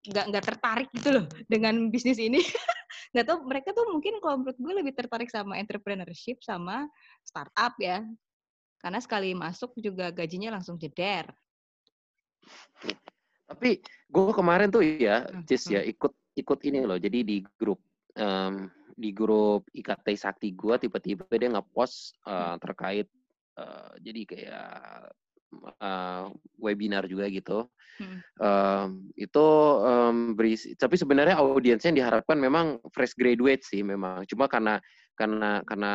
nggak 0.02 0.26
nggak 0.34 0.46
tertarik 0.46 0.90
gitu 0.94 1.10
loh 1.18 1.26
dengan 1.50 1.90
bisnis 1.90 2.22
ini. 2.22 2.42
Nggak 3.12 3.28
tahu 3.28 3.40
mereka 3.44 3.70
tuh 3.76 3.92
mungkin 3.92 4.24
kalau 4.24 4.40
menurut 4.40 4.56
gue 4.56 4.74
lebih 4.84 4.94
tertarik 4.96 5.28
sama 5.28 5.60
entrepreneurship 5.60 6.40
sama 6.40 6.88
startup 7.28 7.76
ya. 7.76 8.08
Karena 8.80 9.04
sekali 9.04 9.36
masuk 9.36 9.76
juga 9.76 10.16
gajinya 10.16 10.56
langsung 10.56 10.80
jeder. 10.80 11.28
Tapi 13.52 13.84
gue 14.12 14.34
kemarin 14.36 14.68
tuh 14.68 14.84
ya, 14.84 15.24
Cis 15.48 15.64
ya 15.72 15.82
hmm. 15.82 15.92
ikut 15.96 16.14
ikut 16.36 16.60
ini 16.68 16.84
loh. 16.84 17.00
Jadi 17.00 17.20
di 17.24 17.38
grup 17.56 17.80
um, 18.20 18.68
di 19.00 19.10
grup 19.16 19.66
IKT 19.72 20.08
Sakti 20.20 20.52
gue 20.52 20.76
tiba-tiba 20.78 21.26
dia 21.32 21.50
ngepost 21.50 22.20
uh, 22.28 22.60
terkait 22.60 23.08
uh, 23.56 23.96
jadi 24.04 24.22
kayak 24.28 24.72
uh, 25.80 26.28
webinar 26.60 27.08
juga 27.08 27.32
gitu. 27.32 27.72
Hmm. 28.00 28.20
Um, 28.40 28.88
itu 29.16 29.48
um, 29.84 30.34
berisi, 30.36 30.74
tapi 30.76 30.96
sebenarnya 31.00 31.40
audiensnya 31.40 31.92
yang 31.92 32.00
diharapkan 32.04 32.40
memang 32.40 32.80
fresh 32.92 33.16
graduate 33.16 33.64
sih 33.64 33.84
memang. 33.84 34.28
Cuma 34.28 34.52
karena 34.52 34.80
karena 35.16 35.62
karena 35.68 35.94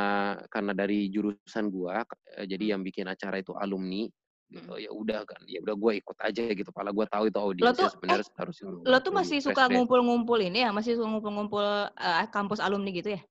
karena 0.53 0.73
dari 0.77 1.09
jurusan 1.11 1.73
gua, 1.73 2.05
jadi 2.47 2.77
yang 2.77 2.85
bikin 2.85 3.09
acara 3.11 3.41
itu 3.41 3.57
alumni 3.57 4.07
gitu. 4.50 4.73
Ya 4.79 4.91
udah 4.91 5.21
kan 5.26 5.41
ya 5.47 5.59
udah 5.62 5.75
gue 5.75 5.93
ikut 6.00 6.17
aja 6.23 6.43
gitu. 6.50 6.71
Pala 6.75 6.91
gue 6.91 7.07
tahu 7.07 7.31
itu 7.31 7.38
audiensnya 7.38 7.91
sebenarnya 7.93 8.26
eh, 8.26 8.38
harus 8.41 8.57
lo 8.62 8.99
tuh 9.03 9.12
masih 9.15 9.38
suka 9.43 9.69
ngumpul-ngumpul 9.71 10.38
ini 10.43 10.65
ya? 10.67 10.71
Masih 10.75 10.99
suka 10.99 11.07
ngumpul-ngumpul 11.07 11.67
uh, 11.93 12.26
kampus 12.31 12.59
alumni 12.62 12.91
gitu 12.91 13.15
ya 13.15 13.23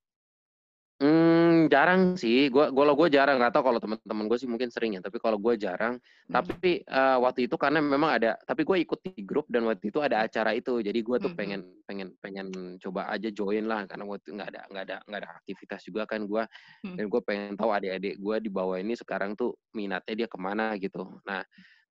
Hmm, 1.05 1.69
jarang 1.69 2.17
sih. 2.17 2.49
Gua 2.49 2.73
kalau 2.73 2.97
gue 2.97 3.07
jarang, 3.13 3.37
nggak 3.37 3.53
tahu 3.53 3.63
kalau 3.69 3.77
teman-teman 3.77 4.25
gue 4.25 4.37
sih 4.41 4.49
mungkin 4.49 4.73
sering 4.73 4.97
ya, 4.97 5.01
tapi 5.05 5.21
kalau 5.21 5.37
gue 5.37 5.53
jarang. 5.53 6.01
Hmm. 6.01 6.33
Tapi 6.33 6.81
uh, 6.89 7.21
waktu 7.21 7.45
itu 7.45 7.55
karena 7.61 7.77
memang 7.77 8.17
ada 8.17 8.41
tapi 8.41 8.65
gue 8.65 8.81
ikut 8.81 8.99
di 9.05 9.21
grup 9.21 9.45
dan 9.53 9.69
waktu 9.69 9.93
itu 9.93 10.01
ada 10.01 10.25
acara 10.25 10.57
itu. 10.57 10.81
Jadi 10.81 10.99
gue 11.05 11.17
tuh 11.21 11.29
hmm. 11.29 11.37
pengen 11.37 11.61
pengen 11.85 12.09
pengen 12.17 12.47
coba 12.81 13.13
aja 13.13 13.29
join 13.29 13.69
lah 13.69 13.85
karena 13.85 14.03
waktu 14.09 14.25
itu 14.25 14.31
nggak 14.33 14.49
ada 14.49 14.61
nggak 14.73 14.83
ada 14.89 14.97
nggak 15.05 15.19
ada 15.21 15.29
aktivitas 15.37 15.81
juga 15.85 16.01
kan 16.09 16.25
gue 16.25 16.43
hmm. 16.89 16.95
dan 16.97 17.05
gue 17.05 17.21
pengen 17.21 17.53
tahu 17.53 17.69
adik-adik 17.69 18.17
gue 18.17 18.35
di 18.41 18.49
bawah 18.49 18.77
ini 18.81 18.97
sekarang 18.97 19.37
tuh 19.37 19.53
minatnya 19.77 20.25
dia 20.25 20.27
ke 20.31 20.37
mana 20.41 20.73
gitu. 20.81 21.05
Nah, 21.29 21.45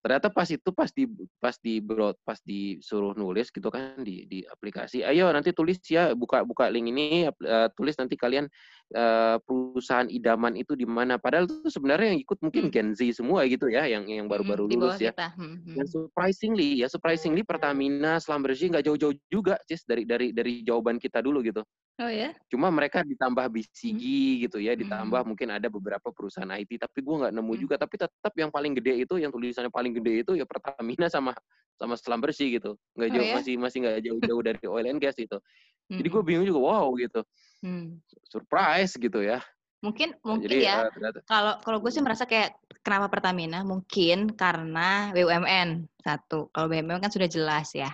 ternyata 0.04 0.28
pas 0.28 0.44
itu 0.52 0.68
pas 0.68 0.92
di 0.92 1.08
pas 1.40 1.56
di 1.56 1.80
broad 1.80 2.12
pas 2.28 2.36
disuruh 2.44 3.16
nulis 3.16 3.48
gitu 3.48 3.72
kan 3.72 3.96
di 4.04 4.28
di 4.28 4.44
aplikasi 4.44 5.00
ayo 5.00 5.32
nanti 5.32 5.56
tulis 5.56 5.80
ya 5.88 6.12
buka 6.12 6.44
buka 6.44 6.68
link 6.68 6.92
ini 6.92 7.24
uh, 7.24 7.72
tulis 7.72 7.96
nanti 7.96 8.12
kalian 8.12 8.44
uh, 8.92 9.40
perusahaan 9.40 10.04
idaman 10.12 10.60
itu 10.60 10.76
di 10.76 10.84
mana 10.84 11.16
padahal 11.16 11.48
itu 11.48 11.72
sebenarnya 11.72 12.12
yang 12.12 12.20
ikut 12.20 12.36
mungkin 12.44 12.68
hmm. 12.68 12.72
Gen 12.76 12.88
Z 12.92 13.16
semua 13.16 13.48
gitu 13.48 13.72
ya 13.72 13.88
yang 13.88 14.04
yang 14.04 14.28
baru-baru 14.28 14.68
lulus 14.68 15.00
ya. 15.00 15.16
Hmm, 15.16 15.64
hmm. 15.64 15.80
dan 15.80 15.86
surprisingly 15.88 16.84
ya 16.84 16.86
surprisingly 16.92 17.40
Pertamina 17.40 18.20
Schlumberger 18.20 18.76
nggak 18.76 18.84
jauh-jauh 18.84 19.16
juga 19.32 19.56
cis 19.64 19.88
dari 19.88 20.04
dari 20.04 20.36
dari 20.36 20.60
jawaban 20.68 21.00
kita 21.00 21.24
dulu 21.24 21.40
gitu 21.40 21.64
Oh 22.02 22.10
ya? 22.10 22.34
Cuma 22.50 22.74
mereka 22.74 23.06
ditambah 23.06 23.46
BCG 23.54 24.02
hmm. 24.02 24.38
gitu 24.50 24.58
ya, 24.58 24.74
ditambah 24.74 25.14
hmm. 25.14 25.28
mungkin 25.30 25.48
ada 25.54 25.70
beberapa 25.70 26.10
perusahaan 26.10 26.50
IT, 26.50 26.82
tapi 26.82 26.98
gue 27.06 27.16
nggak 27.22 27.30
nemu 27.30 27.52
hmm. 27.54 27.62
juga. 27.62 27.74
Tapi 27.78 27.94
tetap 28.02 28.32
yang 28.34 28.50
paling 28.50 28.74
gede 28.74 29.06
itu, 29.06 29.14
yang 29.22 29.30
tulisannya 29.30 29.70
paling 29.70 29.94
gede 29.94 30.26
itu 30.26 30.32
ya 30.34 30.42
Pertamina 30.42 31.06
sama 31.06 31.30
sama 31.78 31.94
selam 31.94 32.18
bersih 32.18 32.58
gitu. 32.58 32.74
Nggak 32.98 33.08
oh, 33.08 33.14
jauh 33.14 33.26
ya? 33.30 33.34
masih 33.38 33.54
masih 33.62 33.78
nggak 33.86 33.98
jauh-jauh 34.10 34.42
dari 34.42 34.66
oil 34.66 34.86
and 34.90 34.98
gas 34.98 35.14
itu. 35.22 35.38
Hmm. 35.86 36.02
Jadi 36.02 36.08
gue 36.10 36.22
bingung 36.26 36.46
juga, 36.50 36.60
wow 36.66 36.90
gitu, 36.98 37.20
hmm. 37.62 38.02
surprise 38.26 38.98
gitu 38.98 39.22
ya. 39.22 39.38
Mungkin 39.84 40.16
nah, 40.18 40.34
mungkin 40.34 40.48
Jadi, 40.50 40.66
ya. 40.66 40.90
Uh, 40.90 41.22
kalau 41.30 41.54
kalau 41.62 41.78
gue 41.78 41.92
sih 41.94 42.02
merasa 42.02 42.26
kayak 42.26 42.58
kenapa 42.82 43.06
Pertamina? 43.06 43.62
Mungkin 43.62 44.34
karena 44.34 45.14
BUMN 45.14 45.86
satu. 46.02 46.50
Kalau 46.50 46.66
BUMN 46.66 46.98
kan 46.98 47.12
sudah 47.12 47.28
jelas 47.30 47.70
ya 47.70 47.92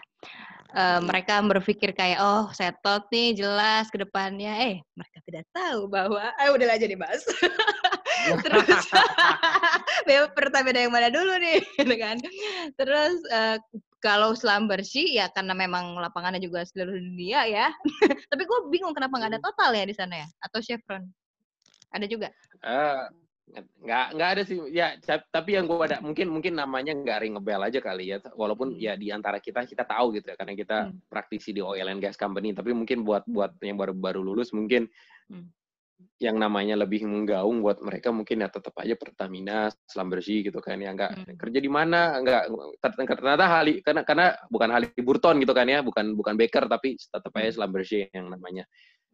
uh, 0.75 1.01
mereka 1.03 1.43
berpikir 1.43 1.91
kayak 1.95 2.19
oh 2.23 2.51
settle 2.55 3.03
nih 3.11 3.37
jelas 3.37 3.91
ke 3.91 3.99
depannya. 4.01 4.53
Eh 4.59 4.77
mereka 4.95 5.19
tidak 5.27 5.45
tahu 5.51 5.91
bahwa 5.91 6.33
eh 6.39 6.49
udahlah 6.51 6.79
jadi 6.79 6.95
bahas. 6.99 7.23
Terus 8.45 8.87
pertama 10.37 10.71
yang 10.75 10.93
mana 10.93 11.09
dulu 11.09 11.35
nih 11.41 11.61
gitu 11.81 11.95
kan. 11.97 12.17
Terus 12.77 13.17
uh, 13.33 13.57
kalau 14.01 14.33
selam 14.33 14.65
bersih 14.65 15.05
ya 15.13 15.29
karena 15.33 15.53
memang 15.53 15.97
lapangannya 16.01 16.41
juga 16.41 16.65
seluruh 16.65 16.97
dunia 16.97 17.49
ya. 17.49 17.69
Tapi 18.29 18.43
gue 18.45 18.59
bingung 18.73 18.97
kenapa 18.97 19.17
nggak 19.17 19.31
ada 19.37 19.41
hmm. 19.41 19.49
total 19.53 19.71
ya 19.77 19.85
di 19.85 19.95
sana 19.97 20.15
ya? 20.25 20.29
Atau 20.45 20.61
chevron? 20.65 21.05
Ada 21.91 22.07
juga? 22.07 22.29
Uh, 22.63 23.11
nggak 23.51 24.07
nggak 24.15 24.31
ada 24.37 24.43
sih 24.47 24.57
ya 24.71 24.95
tapi 25.31 25.59
yang 25.59 25.67
gue 25.67 25.83
ada 25.83 25.99
mungkin 25.99 26.31
mungkin 26.31 26.55
namanya 26.55 26.95
nggak 26.95 27.19
ring 27.25 27.35
bell 27.43 27.63
aja 27.67 27.83
kali 27.83 28.15
ya 28.15 28.23
walaupun 28.39 28.77
hmm. 28.77 28.81
ya 28.81 28.93
di 28.95 29.11
antara 29.11 29.43
kita 29.43 29.67
kita 29.67 29.83
tahu 29.83 30.15
gitu 30.15 30.31
ya 30.31 30.37
karena 30.39 30.55
kita 30.55 30.79
hmm. 30.87 31.11
praktisi 31.11 31.51
di 31.51 31.63
oil 31.65 31.89
and 31.91 31.99
gas 31.99 32.15
company 32.15 32.55
tapi 32.55 32.71
mungkin 32.71 33.03
buat 33.03 33.27
hmm. 33.27 33.35
buat 33.35 33.53
yang 33.65 33.79
baru 33.81 33.93
baru 33.97 34.21
lulus 34.23 34.55
mungkin 34.55 34.87
hmm. 35.33 35.51
yang 36.23 36.39
namanya 36.39 36.79
lebih 36.79 37.03
menggaung 37.09 37.65
buat 37.65 37.83
mereka 37.83 38.15
mungkin 38.15 38.47
ya 38.47 38.49
tetap 38.53 38.77
aja 38.79 38.95
Pertamina 38.95 39.73
selam 39.89 40.09
bersih 40.13 40.47
gitu 40.47 40.63
kan 40.63 40.79
ya 40.79 40.95
nggak 40.95 41.11
hmm. 41.11 41.37
kerja 41.41 41.59
di 41.59 41.71
mana 41.71 42.23
nggak 42.23 42.43
ternyata 43.09 43.45
hali 43.51 43.83
karena 43.83 44.07
karena 44.07 44.27
bukan 44.47 44.71
hali 44.71 44.87
Burton 45.03 45.43
gitu 45.43 45.53
kan 45.57 45.67
ya 45.67 45.83
bukan 45.83 46.15
bukan 46.15 46.39
Baker 46.39 46.71
tapi 46.71 46.95
tetap 46.95 47.33
aja 47.35 47.51
hmm. 47.51 47.57
selam 47.59 47.71
bersih 47.75 48.07
yang 48.15 48.31
namanya 48.31 48.63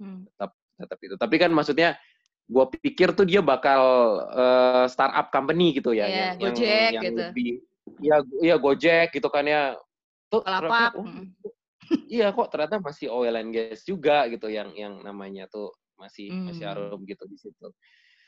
hmm. 0.02 0.28
tetap 0.28 0.52
tetap 0.76 0.98
itu 1.00 1.14
tapi 1.16 1.36
kan 1.40 1.50
maksudnya 1.56 1.96
gue 2.46 2.64
pikir 2.78 3.10
tuh 3.10 3.26
dia 3.26 3.42
bakal 3.42 3.82
uh, 4.30 4.86
startup 4.86 5.34
company 5.34 5.74
gitu 5.74 5.90
ya, 5.90 6.06
yeah, 6.06 6.30
yang, 6.38 6.54
Gojek 6.54 6.90
yang, 6.94 7.04
gitu. 7.04 7.18
lebih, 7.18 7.52
ya, 7.98 8.16
ya 8.38 8.56
Gojek 8.56 9.08
gitu 9.10 9.28
kan 9.28 9.44
ya. 9.44 9.74
Tuh, 10.30 10.42
ternyata, 10.46 10.94
oh, 10.94 11.06
iya 12.06 12.30
kok 12.34 12.48
ternyata 12.50 12.82
masih 12.82 13.10
oil 13.10 13.34
and 13.34 13.50
gas 13.54 13.82
juga 13.82 14.26
gitu 14.30 14.50
yang 14.50 14.74
yang 14.74 15.02
namanya 15.02 15.46
tuh 15.50 15.74
masih 15.98 16.30
hmm. 16.30 16.50
masih 16.50 16.64
harum 16.66 17.00
gitu 17.06 17.24
di 17.26 17.38
situ. 17.38 17.66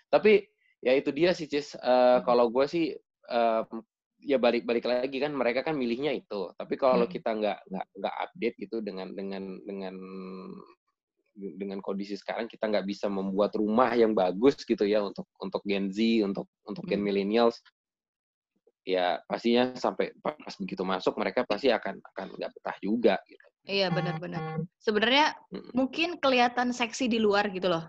Tapi 0.08 0.46
ya 0.82 0.94
itu 0.94 1.10
dia 1.14 1.34
sih 1.34 1.46
Cis. 1.46 1.74
Uh, 1.78 2.18
hmm. 2.18 2.20
Kalau 2.26 2.46
gue 2.50 2.64
sih 2.66 2.94
uh, 3.30 3.62
ya 4.18 4.38
balik 4.40 4.66
balik 4.66 4.86
lagi 4.86 5.18
kan 5.22 5.34
mereka 5.34 5.62
kan 5.62 5.78
milihnya 5.78 6.14
itu. 6.16 6.50
Tapi 6.58 6.74
kalau 6.74 7.06
hmm. 7.06 7.12
kita 7.12 7.30
nggak 7.34 7.58
nggak 7.70 7.86
nggak 8.02 8.14
update 8.26 8.56
gitu 8.66 8.76
dengan 8.82 9.14
dengan 9.14 9.58
dengan 9.62 9.94
dengan 11.38 11.78
kondisi 11.78 12.18
sekarang 12.18 12.50
kita 12.50 12.66
nggak 12.66 12.86
bisa 12.86 13.06
membuat 13.06 13.54
rumah 13.54 13.94
yang 13.94 14.10
bagus 14.10 14.58
gitu 14.66 14.82
ya 14.82 15.06
untuk 15.06 15.24
untuk 15.38 15.62
Gen 15.62 15.94
Z, 15.94 16.02
untuk 16.26 16.50
untuk 16.66 16.82
Gen 16.84 16.98
Hmm. 16.98 17.06
millennials. 17.06 17.62
Ya 18.82 19.20
pastinya 19.28 19.76
sampai 19.76 20.16
pas 20.18 20.54
begitu 20.58 20.80
masuk 20.82 21.14
mereka 21.20 21.44
pasti 21.44 21.68
akan 21.68 22.00
akan 22.02 22.26
nggak 22.40 22.50
betah 22.56 22.76
juga 22.80 23.14
gitu. 23.28 23.46
Iya 23.68 23.92
benar-benar. 23.92 24.64
Sebenarnya 24.80 25.36
Mm. 25.52 25.70
mungkin 25.76 26.08
kelihatan 26.16 26.72
seksi 26.72 27.04
di 27.04 27.20
luar 27.20 27.52
gitu 27.52 27.68
loh. 27.68 27.84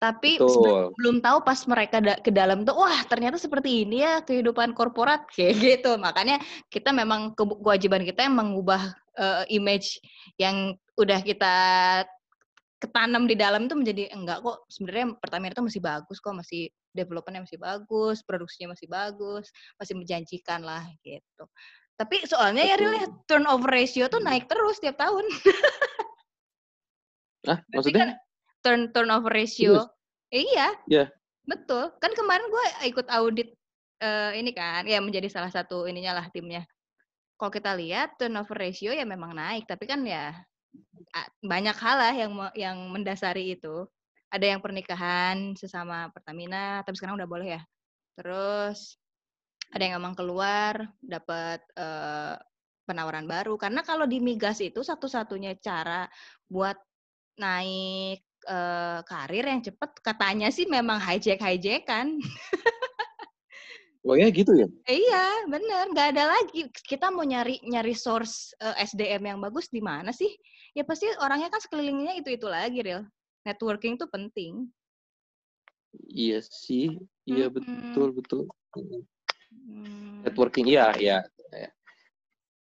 Tapi 0.00 0.38
Betul. 0.38 0.94
belum 0.94 1.18
tahu 1.20 1.42
pas 1.42 1.58
mereka 1.68 1.98
da- 2.00 2.22
ke 2.22 2.30
dalam 2.32 2.62
tuh, 2.64 2.78
wah 2.78 3.02
ternyata 3.04 3.34
seperti 3.36 3.82
ini 3.84 4.00
ya 4.00 4.22
kehidupan 4.24 4.72
korporat 4.72 5.26
kayak 5.36 5.58
gitu. 5.60 5.98
Makanya 6.00 6.40
kita 6.72 6.94
memang 6.94 7.36
ke- 7.36 7.58
kewajiban 7.60 8.06
kita 8.06 8.24
yang 8.24 8.38
mengubah 8.38 8.96
eh, 9.18 9.44
image 9.50 9.98
yang 10.38 10.78
udah 10.94 11.18
kita 11.26 11.54
ketanam 12.78 13.26
di 13.26 13.34
dalam 13.34 13.66
tuh 13.66 13.78
menjadi 13.78 14.10
enggak 14.14 14.42
kok. 14.42 14.64
Sebenarnya 14.70 15.18
Pertamina 15.18 15.52
itu 15.52 15.66
masih 15.66 15.82
bagus 15.82 16.18
kok, 16.22 16.34
masih 16.34 16.70
developmentnya 16.94 17.44
masih 17.44 17.58
bagus, 17.58 18.22
produksinya 18.22 18.74
masih 18.74 18.86
bagus, 18.86 19.50
masih 19.76 19.94
menjanjikan 19.98 20.62
lah 20.62 20.86
gitu. 21.02 21.44
Tapi 21.98 22.22
soalnya 22.30 22.62
ya 22.62 22.78
Betul. 22.78 22.94
ya, 22.94 23.06
turnover 23.26 23.70
ratio 23.74 24.06
tuh 24.06 24.22
naik 24.22 24.46
terus 24.46 24.78
tiap 24.78 24.94
tahun. 24.94 25.26
Berarti 27.42 27.74
maksudnya? 27.74 27.98
kan 27.98 28.10
turn 28.62 28.80
turnover 28.94 29.32
ratio. 29.34 29.90
Iya. 30.30 30.78
Iya. 30.86 31.04
Betul. 31.42 31.90
Kan 31.98 32.14
kemarin 32.14 32.46
gue 32.46 32.64
ikut 32.86 33.06
audit 33.10 33.50
eh, 33.98 34.32
ini 34.38 34.54
kan, 34.54 34.86
ya 34.86 35.02
menjadi 35.02 35.26
salah 35.26 35.50
satu 35.50 35.90
ininya 35.90 36.22
lah 36.22 36.30
timnya. 36.30 36.62
Kalau 37.34 37.50
kita 37.50 37.74
lihat 37.74 38.14
turnover 38.18 38.58
ratio 38.58 38.94
ya 38.94 39.02
memang 39.02 39.34
naik, 39.34 39.66
tapi 39.66 39.90
kan 39.90 40.02
ya 40.06 40.34
banyak 41.42 41.76
hal 41.76 41.96
lah 41.96 42.14
yang 42.14 42.32
yang 42.54 42.78
mendasari 42.92 43.56
itu. 43.56 43.86
Ada 44.28 44.44
yang 44.56 44.60
pernikahan 44.60 45.56
sesama 45.56 46.12
Pertamina, 46.12 46.84
tapi 46.84 47.00
sekarang 47.00 47.16
udah 47.16 47.28
boleh 47.28 47.48
ya. 47.56 47.62
Terus 48.12 49.00
ada 49.72 49.82
yang 49.84 50.00
emang 50.00 50.16
keluar 50.16 50.88
dapat 51.00 51.60
eh, 51.76 52.36
penawaran 52.88 53.28
baru 53.28 53.60
karena 53.60 53.84
kalau 53.84 54.08
di 54.08 54.16
migas 54.16 54.64
itu 54.64 54.80
satu-satunya 54.80 55.60
cara 55.60 56.08
buat 56.48 56.76
naik 57.36 58.24
eh, 58.48 59.00
karir 59.04 59.44
yang 59.44 59.60
cepet 59.60 59.90
katanya 60.00 60.48
sih 60.48 60.64
memang 60.64 60.96
hijack 60.96 61.44
hijackan 61.44 62.16
Oh 64.06 64.14
ya 64.14 64.30
gitu 64.30 64.54
ya? 64.54 64.68
iya 64.88 65.44
bener 65.50 65.90
nggak 65.90 66.08
ada 66.16 66.24
lagi 66.32 66.70
kita 66.86 67.10
mau 67.10 67.26
nyari 67.26 67.60
nyari 67.66 67.92
source 67.92 68.54
eh, 68.62 68.86
SDM 68.86 69.34
yang 69.34 69.38
bagus 69.42 69.68
di 69.68 69.82
mana 69.82 70.14
sih 70.14 70.30
ya 70.72 70.86
pasti 70.86 71.10
orangnya 71.18 71.50
kan 71.50 71.60
sekelilingnya 71.60 72.16
itu 72.16 72.32
itu 72.32 72.46
lagi 72.46 72.80
real 72.80 73.04
networking 73.44 73.98
tuh 73.98 74.08
penting 74.08 74.70
Iya 76.08 76.44
sih. 76.44 77.00
Iya 77.24 77.48
betul 77.48 78.12
betul. 78.12 78.42
Hmm. 78.76 80.24
Networking 80.24 80.66
iya 80.68 80.92
ya. 81.00 81.18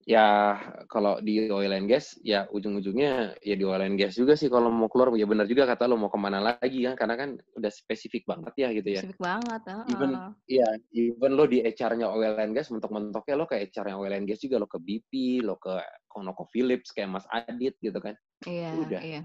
Ya 0.05 0.53
kalau 0.85 1.17
di 1.17 1.49
oil 1.49 1.73
and 1.73 1.89
gas 1.89 2.13
ya 2.21 2.45
ujung-ujungnya 2.53 3.41
ya 3.41 3.55
di 3.57 3.65
oil 3.65 3.81
and 3.81 3.97
gas 3.97 4.13
juga 4.13 4.37
sih 4.37 4.53
kalau 4.53 4.69
mau 4.69 4.85
keluar 4.85 5.09
ya 5.17 5.25
benar 5.25 5.49
juga 5.49 5.65
kata 5.65 5.89
lo 5.89 5.97
mau 5.97 6.13
ke 6.13 6.19
mana 6.21 6.37
lagi 6.45 6.85
kan 6.85 6.93
karena 6.93 7.15
kan 7.17 7.29
udah 7.57 7.71
spesifik 7.73 8.21
banget 8.29 8.53
ya 8.53 8.69
gitu 8.69 8.89
ya. 8.93 9.01
spesifik 9.01 9.17
banget 9.17 9.61
heeh. 9.65 9.89
Even 9.89 10.11
Iya, 10.45 10.77
even 10.93 11.33
lo 11.33 11.49
di 11.49 11.57
HR-nya 11.65 12.05
oil 12.05 12.37
and 12.37 12.53
gas, 12.53 12.69
mentok-mentoknya 12.69 13.33
lo 13.33 13.49
ke 13.49 13.57
HR-nya 13.65 13.97
oil 13.97 14.13
and 14.13 14.29
gas 14.29 14.45
juga, 14.45 14.61
lo 14.61 14.69
ke 14.69 14.77
BP, 14.77 15.41
lo 15.41 15.57
ke 15.57 15.81
ConocoPhillips, 16.13 16.93
kayak 16.93 17.09
Mas 17.17 17.25
Adit 17.33 17.73
gitu 17.81 17.97
kan. 17.97 18.13
Iya, 18.45 18.69
Udah. 18.77 19.01
iya. 19.01 19.21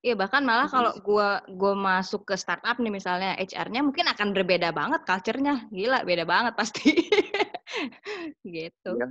Iya, 0.00 0.14
bahkan 0.16 0.48
malah 0.48 0.64
kalau 0.72 0.96
gua 1.04 1.44
gua 1.60 1.76
masuk 1.76 2.24
ke 2.24 2.40
startup 2.40 2.80
nih 2.80 2.88
misalnya 2.88 3.36
HR-nya 3.36 3.84
mungkin 3.84 4.08
akan 4.08 4.32
berbeda 4.32 4.72
banget 4.72 5.04
culture-nya. 5.04 5.68
Gila, 5.68 6.08
beda 6.08 6.24
banget 6.24 6.56
pasti. 6.56 6.88
gitu. 8.48 8.96
Iya. 8.96 9.06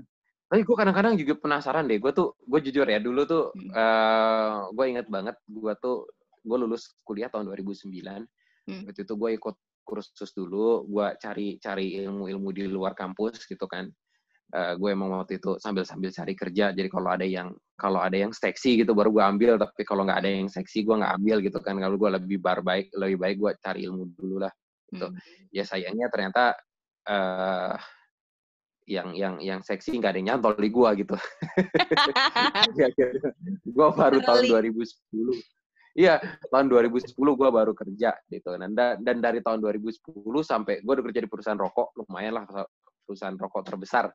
Tapi 0.50 0.66
gue 0.66 0.76
kadang-kadang 0.76 1.14
juga 1.14 1.38
penasaran 1.38 1.86
deh, 1.86 2.02
gue 2.02 2.10
tuh, 2.10 2.34
gue 2.42 2.60
jujur 2.66 2.90
ya, 2.90 2.98
dulu 2.98 3.22
tuh, 3.30 3.44
Hmm. 3.54 3.70
eh 3.70 4.58
gue 4.74 4.86
inget 4.90 5.06
banget, 5.06 5.38
gue 5.46 5.74
tuh, 5.78 6.10
gue 6.42 6.58
lulus 6.58 6.98
kuliah 7.06 7.30
tahun 7.30 7.54
2009, 7.54 8.26
Hmm. 8.66 8.82
waktu 8.90 9.06
itu 9.06 9.14
gue 9.14 9.30
ikut 9.38 9.56
kursus 9.86 10.34
dulu, 10.34 10.90
gue 10.90 11.08
cari 11.22 11.62
cari 11.62 12.02
ilmu-ilmu 12.02 12.50
di 12.50 12.66
luar 12.66 12.98
kampus 12.98 13.46
gitu 13.46 13.70
kan. 13.70 13.94
Eh 14.50 14.74
gue 14.82 14.90
emang 14.90 15.14
waktu 15.22 15.38
itu 15.38 15.62
sambil 15.62 15.86
sambil 15.86 16.10
cari 16.10 16.34
kerja, 16.34 16.74
jadi 16.74 16.90
kalau 16.90 17.10
ada 17.14 17.26
yang 17.26 17.54
kalau 17.78 18.02
ada 18.02 18.18
yang 18.18 18.34
seksi 18.34 18.82
gitu 18.82 18.98
baru 18.98 19.14
gue 19.14 19.22
ambil, 19.22 19.54
tapi 19.62 19.86
kalau 19.86 20.02
nggak 20.06 20.20
ada 20.26 20.30
yang 20.34 20.50
seksi 20.50 20.82
gue 20.82 20.98
nggak 20.98 21.14
ambil 21.22 21.38
gitu 21.46 21.62
kan. 21.62 21.78
Kalau 21.78 21.96
gue 22.02 22.10
lebih 22.18 22.38
bar 22.42 22.66
baik, 22.66 22.90
lebih 22.98 23.18
baik 23.22 23.36
gue 23.38 23.52
cari 23.62 23.86
ilmu 23.86 24.10
dulu 24.18 24.42
lah. 24.42 24.54
Gitu. 24.90 25.06
Hmm. 25.06 25.18
Ya 25.54 25.62
sayangnya 25.62 26.10
ternyata 26.10 26.58
eh 27.06 27.78
yang 28.90 29.14
yang 29.14 29.38
yang 29.38 29.62
seksi 29.62 30.02
nggak 30.02 30.12
ada 30.12 30.18
yang 30.18 30.28
nyantol 30.34 30.58
di 30.58 30.70
gue 30.74 30.90
gitu. 31.06 31.14
gue 33.78 33.88
baru 33.94 34.18
tahun 34.26 34.44
Early. 34.50 34.74
2010. 34.74 35.38
Iya, 36.00 36.16
tahun 36.50 36.66
2010 36.74 37.14
gue 37.14 37.50
baru 37.50 37.74
kerja 37.78 38.18
gitu. 38.34 38.50
Dan, 38.58 38.74
dan 38.74 39.18
dari 39.22 39.46
tahun 39.46 39.62
2010 39.62 40.10
sampai 40.42 40.82
gue 40.82 40.94
udah 40.98 41.06
kerja 41.06 41.22
di 41.22 41.30
perusahaan 41.30 41.60
rokok, 41.60 41.94
lumayan 42.02 42.42
lah 42.42 42.46
perusahaan 43.06 43.38
rokok 43.38 43.62
terbesar 43.62 44.10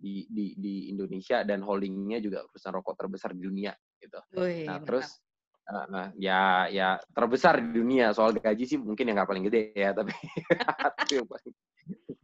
di 0.00 0.24
di 0.30 0.56
di 0.56 0.88
Indonesia 0.88 1.44
dan 1.44 1.60
holdingnya 1.60 2.24
juga 2.24 2.46
perusahaan 2.48 2.78
rokok 2.78 2.94
terbesar 2.96 3.34
di 3.34 3.42
dunia 3.44 3.74
gitu. 4.00 4.16
Wih, 4.38 4.64
Nah 4.64 4.80
terus 4.80 5.20
uh, 5.68 5.84
nah, 5.92 6.08
ya 6.16 6.70
ya 6.72 6.96
terbesar 7.12 7.60
di 7.60 7.76
dunia 7.76 8.16
soal 8.16 8.32
gaji 8.32 8.64
sih 8.64 8.78
mungkin 8.80 9.12
yang 9.12 9.20
nggak 9.20 9.28
paling 9.28 9.44
gede 9.50 9.76
ya 9.76 9.92
tapi 9.92 10.14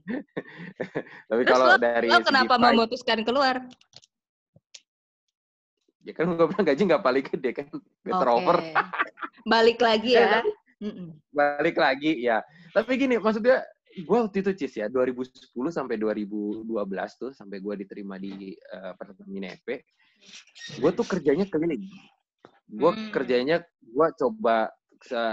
tapi 1.29 1.43
Terus 1.43 1.51
kalau 1.51 1.67
lo, 1.69 1.77
dari 1.77 2.09
lo 2.09 2.21
kenapa 2.23 2.55
price, 2.55 2.65
memutuskan 2.73 3.19
keluar? 3.23 3.57
ya 6.01 6.15
kan 6.15 6.31
gue 6.31 6.47
bilang 6.47 6.63
gaji 6.63 6.83
nggak 6.87 7.03
paling 7.03 7.25
gede 7.27 7.51
kan 7.51 7.67
better 8.07 8.29
Oke. 8.31 8.39
over 8.39 8.57
Balik 9.43 9.79
lagi 9.83 10.15
Ya, 10.15 10.23
ya. 10.39 10.43
Mm-mm. 10.79 11.09
balik 11.33 11.77
lagi 11.81 12.21
ya 12.21 12.45
tapi 12.71 12.95
gini 12.95 13.17
maksudnya 13.17 13.65
gue 13.97 14.19
waktu 14.23 14.45
itu 14.45 14.53
cis 14.55 14.77
ya 14.77 14.87
2010 14.87 15.33
sampai 15.73 15.97
2012 15.97 16.69
tuh 17.17 17.31
sampai 17.33 17.59
gue 17.59 17.75
diterima 17.81 18.21
di 18.21 18.53
uh, 18.53 18.93
Pertamina 18.95 19.51
EP 19.51 19.83
gue 20.79 20.91
tuh 20.93 21.07
kerjanya 21.09 21.49
keliling 21.49 21.83
gue 22.67 22.91
Hmm. 22.93 23.11
kerjanya 23.11 23.57
gue 23.81 24.07
coba 24.15 24.69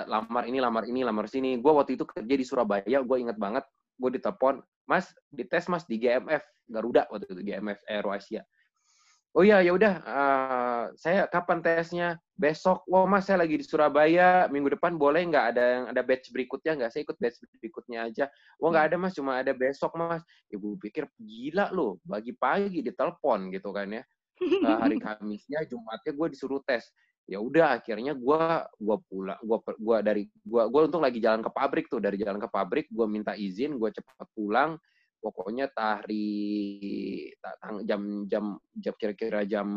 lamar 0.07 0.47
ini 0.47 0.57
lamar 0.57 0.83
ini 0.85 1.01
lamar 1.03 1.25
sini 1.27 1.57
gue 1.57 1.71
waktu 1.71 1.97
itu 1.97 2.05
kerja 2.07 2.33
di 2.33 2.45
Surabaya 2.45 2.97
gue 3.03 3.17
inget 3.19 3.35
banget 3.35 3.65
gue 4.03 4.19
ditelepon 4.19 4.59
mas 4.83 5.07
dites 5.31 5.71
mas 5.71 5.87
di 5.87 5.95
GMF 5.95 6.43
Garuda 6.67 7.07
waktu 7.07 7.31
itu 7.31 7.43
GMF 7.47 7.79
Aero 7.87 8.11
Asia 8.11 8.43
oh 9.33 9.41
iya 9.41 9.59
ya 9.65 9.73
udah 9.73 9.93
eh, 10.01 10.83
saya 10.97 11.25
kapan 11.25 11.59
tesnya? 11.65 12.17
Besok. 12.33 12.85
Wah 12.89 13.05
mas 13.05 13.29
saya 13.29 13.41
lagi 13.41 13.57
di 13.57 13.65
Surabaya 13.65 14.49
minggu 14.49 14.73
depan 14.77 14.97
boleh 14.97 15.25
nggak 15.29 15.45
ada 15.53 15.63
yang 15.63 15.85
ada 15.89 16.01
batch 16.01 16.29
berikutnya 16.33 16.73
nggak? 16.77 16.91
Saya 16.93 17.01
ikut 17.05 17.17
batch 17.17 17.37
berikutnya 17.61 18.09
aja. 18.09 18.25
Wah 18.61 18.69
nggak 18.73 18.85
ada 18.93 18.95
mas 18.97 19.13
cuma 19.17 19.41
ada 19.41 19.53
besok 19.53 19.93
mas. 19.97 20.21
Ibu 20.49 20.77
pikir 20.81 21.09
gila 21.17 21.73
loh 21.73 22.01
pagi-pagi 22.05 22.81
ditelepon 22.81 23.53
gitu 23.53 23.73
kan 23.73 23.89
ya. 24.01 24.03
Eh, 24.43 24.77
hari 24.81 24.97
Kamisnya 24.97 25.61
Jumatnya 25.69 26.11
gue 26.11 26.27
disuruh 26.33 26.59
tes 26.65 26.89
ya 27.23 27.39
udah 27.39 27.79
akhirnya 27.79 28.11
gue 28.11 28.41
gua 28.83 28.97
pulang 29.07 29.39
gua 29.39 29.57
gua 29.79 29.97
dari 30.03 30.27
gua 30.43 30.67
gua 30.67 30.91
untung 30.91 30.99
lagi 30.99 31.23
jalan 31.23 31.39
ke 31.39 31.47
pabrik 31.47 31.87
tuh 31.87 32.03
dari 32.03 32.19
jalan 32.19 32.35
ke 32.35 32.51
pabrik 32.51 32.91
gue 32.91 33.07
minta 33.07 33.31
izin 33.31 33.79
gue 33.79 33.89
cepat 33.95 34.27
pulang 34.35 34.75
pokoknya 35.23 35.71
hari 35.71 36.27
ta- 37.39 37.55
tang- 37.63 37.83
jam 37.87 38.27
jam 38.27 38.59
jam 38.75 38.93
kira-kira 38.99 39.47
jam 39.47 39.67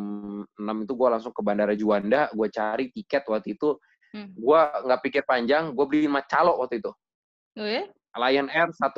6 0.59 0.83
itu 0.83 0.93
gue 0.99 1.09
langsung 1.09 1.31
ke 1.31 1.39
bandara 1.39 1.79
Juanda 1.79 2.27
gue 2.35 2.49
cari 2.51 2.91
tiket 2.91 3.23
waktu 3.31 3.55
itu 3.55 3.79
Hmm. 4.15 4.33
gue 4.33 4.61
nggak 4.87 5.03
pikir 5.03 5.23
panjang 5.27 5.75
gue 5.75 5.85
beliin 5.85 6.09
macalo 6.09 6.57
waktu 6.63 6.79
itu 6.79 6.89
Oh 7.59 7.69
ya? 7.69 7.85
Lion 8.17 8.49
Air 8.49 8.71
1,3 8.73 8.97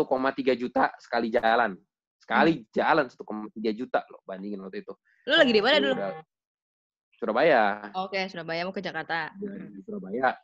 juta 0.55 0.93
sekali 1.01 1.33
jalan 1.33 1.75
sekali 2.21 2.63
jalan 2.71 3.09
1,3 3.09 3.19
juta 3.73 4.05
loh 4.13 4.21
bandingin 4.29 4.61
waktu 4.63 4.85
itu 4.85 4.93
Lu 5.27 5.35
lagi 5.35 5.51
di 5.51 5.63
mana 5.65 5.81
dulu? 5.81 5.97
Surabaya 7.19 7.91
Oke, 7.99 8.31
Surabaya 8.31 8.63
mau 8.63 8.73
ke 8.73 8.79
Jakarta. 8.79 9.35
di 9.35 9.47
di 9.75 9.81
Surabaya. 9.83 10.39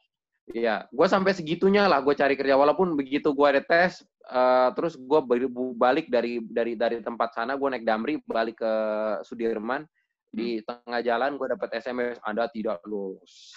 Iya, 0.45 0.85
gue 0.93 1.07
sampai 1.09 1.33
segitunya 1.33 1.89
lah 1.89 2.05
gue 2.05 2.13
cari 2.13 2.37
kerja 2.37 2.53
walaupun 2.53 2.93
begitu 3.01 3.33
gue 3.33 3.47
ada 3.49 3.65
tes, 3.65 4.05
eh, 4.29 4.69
terus 4.77 4.93
gue 5.01 5.21
balik 5.73 6.13
dari 6.13 6.37
dari 6.45 6.77
dari 6.77 7.01
tempat 7.01 7.33
sana 7.33 7.57
gue 7.57 7.65
naik 7.65 7.87
Damri 7.89 8.21
balik 8.29 8.61
ke 8.61 8.73
Sudirman 9.25 9.89
di 10.35 10.61
tengah 10.67 11.01
jalan 11.01 11.41
gue 11.41 11.49
dapat 11.49 11.71
SMS 11.79 12.21
Anda 12.27 12.51
tidak 12.53 12.83
lolos. 12.85 13.57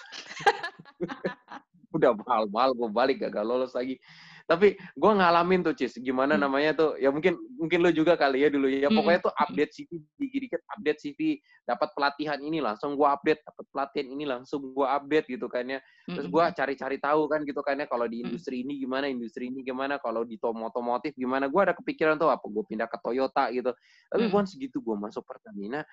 Udah 1.96 2.16
mahal-mahal 2.16 2.72
gue 2.72 2.88
balik 2.88 3.26
gak 3.26 3.44
lolos 3.44 3.76
lagi. 3.76 4.00
Tapi 4.48 4.80
gue 4.80 5.12
ngalamin 5.12 5.60
tuh 5.60 5.76
cis 5.76 5.92
gimana 6.00 6.32
hmm. 6.34 6.42
namanya 6.48 6.72
tuh 6.72 6.90
ya 6.96 7.12
mungkin 7.12 7.36
mungkin 7.60 7.84
lo 7.84 7.92
juga 7.92 8.16
kali 8.16 8.40
ya 8.40 8.48
dulu 8.48 8.64
ya 8.72 8.88
hmm. 8.88 8.96
pokoknya 8.96 9.20
tuh 9.28 9.34
update 9.36 9.72
CV 9.76 9.90
dikit-dikit 10.16 10.60
update 10.72 10.98
CV 11.04 11.20
dapat 11.68 11.92
pelatihan 11.92 12.40
ini 12.40 12.64
langsung 12.64 12.96
gue 12.96 13.04
update 13.04 13.44
dapat 13.44 13.64
pelatihan 13.68 14.08
ini 14.08 14.24
langsung 14.24 14.72
gue 14.72 14.88
update 14.88 15.28
gitu 15.28 15.52
kan 15.52 15.68
ya 15.68 15.84
terus 16.08 16.32
gue 16.32 16.44
cari-cari 16.56 16.96
tahu 16.96 17.28
kan 17.28 17.44
gitu 17.44 17.60
kan 17.60 17.76
ya 17.76 17.84
kalau 17.84 18.08
di 18.08 18.24
industri 18.24 18.64
ini 18.64 18.80
gimana 18.80 19.04
industri 19.04 19.52
ini 19.52 19.60
gimana 19.60 20.00
kalau 20.00 20.24
di 20.24 20.40
otomotif 20.40 21.12
gimana 21.12 21.52
gue 21.52 21.60
ada 21.60 21.76
kepikiran 21.76 22.16
tuh 22.16 22.32
apa 22.32 22.48
gue 22.48 22.64
pindah 22.64 22.88
ke 22.88 22.96
Toyota 23.04 23.52
gitu 23.52 23.76
tapi 24.08 24.24
hmm. 24.32 24.32
once 24.32 24.56
gitu 24.56 24.80
gue 24.80 24.96
masuk 24.96 25.28
Pertamina 25.28 25.84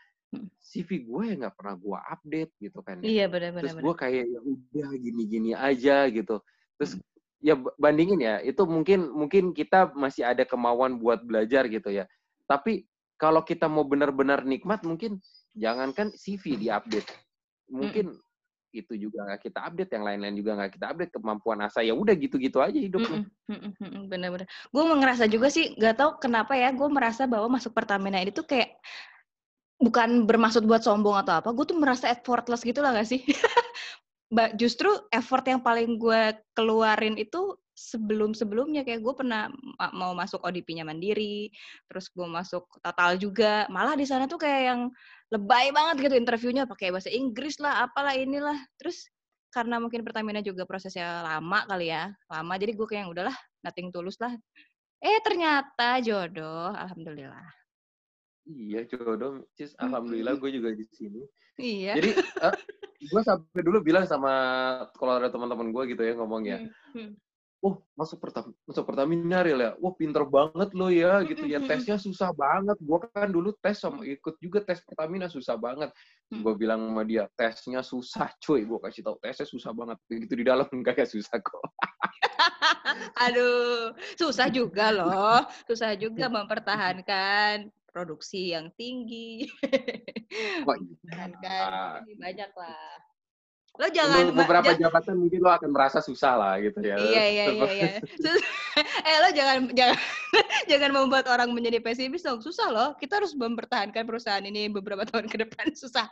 CV 0.63 1.03
gue 1.03 1.21
ya 1.27 1.33
nggak 1.43 1.55
pernah 1.59 1.75
gue 1.75 1.99
update 2.11 2.51
gitu 2.59 2.79
kan 2.83 2.99
ya. 2.99 3.05
Iya 3.07 3.25
benar-benar. 3.31 3.63
Terus 3.71 3.75
gue 3.79 3.93
kayak 3.95 4.25
ya 4.27 4.39
udah 4.41 4.89
gini-gini 4.99 5.51
aja 5.55 6.09
gitu. 6.11 6.41
Terus 6.75 6.91
hmm. 6.99 7.14
Ya 7.45 7.53
bandingin 7.77 8.17
ya 8.17 8.41
itu 8.41 8.65
mungkin 8.65 9.13
mungkin 9.13 9.53
kita 9.53 9.93
masih 9.93 10.25
ada 10.25 10.41
kemauan 10.41 10.97
buat 10.97 11.21
belajar 11.21 11.69
gitu 11.69 11.93
ya. 11.93 12.09
Tapi 12.49 12.89
kalau 13.21 13.45
kita 13.45 13.69
mau 13.69 13.85
benar-benar 13.85 14.41
nikmat 14.41 14.81
mungkin 14.81 15.21
jangankan 15.53 16.09
CV 16.17 16.57
diupdate. 16.57 17.09
Mungkin 17.69 18.17
hmm 18.17 18.23
itu 18.75 19.07
juga 19.07 19.23
nggak 19.23 19.41
kita 19.47 19.59
update, 19.71 19.91
yang 19.95 20.03
lain-lain 20.03 20.35
juga 20.35 20.51
nggak 20.59 20.71
kita 20.75 20.85
update 20.91 21.11
kemampuan 21.15 21.63
asa 21.63 21.79
ya 21.79 21.95
udah 21.95 22.11
gitu-gitu 22.11 22.59
aja 22.59 22.75
hidupnya. 22.75 23.23
Bener-bener. 24.11 24.47
Gue 24.67 24.83
ngerasa 24.83 25.31
juga 25.31 25.47
sih, 25.47 25.71
gak 25.79 25.95
tau 25.95 26.19
kenapa 26.19 26.59
ya, 26.59 26.75
gue 26.75 26.89
merasa 26.91 27.23
bahwa 27.23 27.55
masuk 27.55 27.71
Pertamina 27.71 28.19
ini 28.19 28.35
tuh 28.35 28.43
kayak 28.43 28.75
bukan 29.79 30.27
bermaksud 30.27 30.67
buat 30.67 30.83
sombong 30.83 31.15
atau 31.23 31.39
apa, 31.39 31.49
gue 31.55 31.65
tuh 31.71 31.79
merasa 31.79 32.11
effortless 32.11 32.67
gitu 32.67 32.83
lah 32.83 32.91
gak 32.99 33.07
sih? 33.07 33.23
Justru 34.57 34.89
effort 35.13 35.45
yang 35.45 35.61
paling 35.61 36.01
gue 36.01 36.33
keluarin 36.57 37.15
itu 37.15 37.55
sebelum-sebelumnya 37.75 38.87
kayak 38.87 39.03
gue 39.03 39.13
pernah 39.13 39.51
mau 39.91 40.15
masuk 40.15 40.39
ODP-nya 40.47 40.87
mandiri, 40.87 41.51
terus 41.91 42.07
gue 42.07 42.23
masuk 42.23 42.63
total 42.79 43.19
juga, 43.19 43.67
malah 43.67 43.99
di 43.99 44.07
sana 44.07 44.25
tuh 44.31 44.39
kayak 44.39 44.61
yang 44.71 44.81
lebay 45.29 45.75
banget 45.75 46.07
gitu 46.07 46.15
interviewnya 46.15 46.63
pakai 46.63 46.95
bahasa 46.95 47.11
Inggris 47.11 47.59
lah, 47.59 47.83
apalah 47.83 48.15
inilah, 48.15 48.55
terus 48.79 49.11
karena 49.51 49.79
mungkin 49.79 50.07
Pertamina 50.07 50.39
juga 50.39 50.63
prosesnya 50.63 51.19
lama 51.23 51.67
kali 51.67 51.91
ya, 51.91 52.15
lama 52.31 52.53
jadi 52.55 52.71
gue 52.71 52.87
kayak 52.87 53.01
yang 53.07 53.11
udahlah, 53.11 53.35
nothing 53.59 53.91
tulus 53.91 54.15
lah. 54.23 54.31
Eh 55.03 55.19
ternyata 55.19 55.99
jodoh, 55.99 56.71
alhamdulillah. 56.71 57.47
Iya 58.47 58.87
jodoh, 58.87 59.43
cis. 59.59 59.75
Alhamdulillah 59.75 60.39
gue 60.39 60.49
juga 60.53 60.71
di 60.71 60.85
sini. 60.95 61.21
Iya. 61.59 61.99
Jadi 61.99 62.09
uh, 62.39 62.55
gue 63.05 63.21
sampai 63.21 63.61
dulu 63.61 63.81
bilang 63.85 64.05
sama 64.09 64.33
kalau 64.97 65.21
ada 65.21 65.29
teman-teman 65.29 65.69
gue 65.69 65.83
gitu 65.93 66.01
ya 66.01 66.13
ngomongnya, 66.17 66.65
oh 67.65 67.81
masuk 67.97 68.21
pertam 68.21 68.53
masuk 68.69 68.85
Pertamina 68.85 69.41
real 69.41 69.57
ya, 69.57 69.71
wah 69.81 69.93
pinter 69.97 70.21
banget 70.21 70.69
lo 70.77 70.93
ya 70.93 71.25
gitu 71.25 71.49
ya 71.49 71.57
tesnya 71.65 71.97
susah 71.97 72.29
banget. 72.29 72.77
Gue 72.77 73.01
kan 73.09 73.33
dulu 73.33 73.57
tes 73.57 73.81
sama 73.81 74.05
ikut 74.05 74.37
juga 74.37 74.61
tes 74.61 74.85
Pertamina 74.85 75.25
susah 75.25 75.57
banget. 75.57 75.89
Gue 76.29 76.53
bilang 76.53 76.93
sama 76.93 77.01
dia 77.01 77.25
tesnya 77.33 77.81
susah, 77.81 78.29
cuy. 78.37 78.69
Gue 78.69 78.77
kasih 78.85 79.01
tau 79.01 79.17
tesnya 79.17 79.49
susah 79.49 79.73
banak 79.73 79.97
Begitu 80.05 80.41
di 80.41 80.45
dalam 80.45 80.69
enggak 80.77 81.09
susah 81.09 81.41
kok. 81.41 81.65
Aduh, 83.25 83.97
susah 84.13 84.47
juga 84.53 84.93
loh. 84.93 85.41
Susah 85.65 85.97
juga 85.97 86.29
mempertahankan 86.37 87.73
produksi 87.95 88.51
yang 88.51 88.67
tinggi. 88.75 89.47
Oh, 90.67 90.75
kan, 91.15 91.31
kan 91.39 92.03
banyak 92.19 92.51
lah. 92.51 92.99
Lo 93.75 93.87
jangan 93.91 94.31
beberapa 94.31 94.71
jabatan 94.75 95.15
mungkin 95.19 95.39
lo 95.43 95.51
akan 95.51 95.71
merasa 95.71 95.99
susah 96.03 96.35
lah 96.35 96.53
gitu 96.59 96.79
ya. 96.83 96.95
Iya 96.99 97.23
iya 97.27 97.45
iya. 97.55 97.71
iya. 97.71 97.91
eh 99.07 99.17
lo 99.19 99.29
jangan 99.31 99.57
jangan 99.71 99.99
jangan 100.67 100.91
membuat 100.91 101.27
orang 101.31 101.51
menjadi 101.55 101.79
pesimis 101.79 102.23
dong. 102.23 102.43
Susah 102.43 102.67
loh. 102.71 102.89
Kita 102.99 103.23
harus 103.23 103.31
mempertahankan 103.35 104.03
perusahaan 104.03 104.43
ini 104.43 104.67
beberapa 104.67 105.07
tahun 105.07 105.31
ke 105.31 105.47
depan. 105.47 105.71
Susah. 105.75 106.07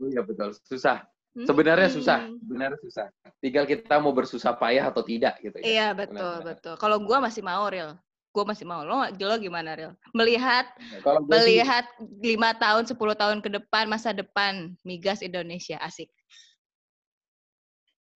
Oh 0.00 0.08
iya 0.08 0.24
betul. 0.24 0.52
Susah. 0.68 1.04
Sebenarnya 1.32 1.88
hmm. 1.88 1.96
susah, 1.96 2.18
sebenarnya 2.28 2.78
susah. 2.84 3.06
Tinggal 3.40 3.64
kita 3.64 3.96
mau 4.04 4.12
bersusah 4.12 4.52
payah 4.52 4.92
atau 4.92 5.00
tidak 5.00 5.40
gitu 5.40 5.64
ya. 5.64 5.64
Iya 5.64 5.88
betul 5.96 6.44
Benar. 6.44 6.44
betul. 6.44 6.74
Kalau 6.76 7.00
gue 7.00 7.18
masih 7.24 7.40
mau 7.40 7.64
real, 7.72 7.96
gue 8.32 8.44
masih 8.48 8.64
mau. 8.64 8.82
Lo 8.82 9.04
lo 9.04 9.36
gimana 9.36 9.76
real 9.76 9.92
melihat 10.16 10.64
Kalau 11.04 11.20
melihat 11.28 11.84
lima 12.24 12.56
tahun 12.56 12.88
10 12.88 12.96
tahun 12.96 13.38
ke 13.44 13.48
depan 13.60 13.84
masa 13.86 14.16
depan 14.16 14.72
migas 14.82 15.20
Indonesia 15.20 15.76
asik. 15.84 16.08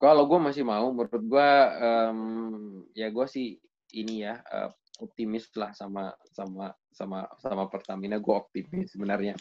Kalau 0.00 0.24
gue 0.28 0.40
masih 0.40 0.64
mau 0.64 0.88
menurut 0.92 1.24
gue 1.24 1.50
um, 1.80 2.20
ya 2.96 3.08
gue 3.12 3.26
sih 3.28 3.56
ini 3.96 4.24
ya 4.24 4.40
uh, 4.52 4.72
optimis 5.00 5.52
lah 5.56 5.76
sama 5.76 6.12
sama 6.32 6.72
sama 6.92 7.28
sama 7.36 7.68
Pertamina. 7.68 8.16
Gue 8.16 8.36
optimis 8.36 8.96
sebenarnya. 8.96 9.36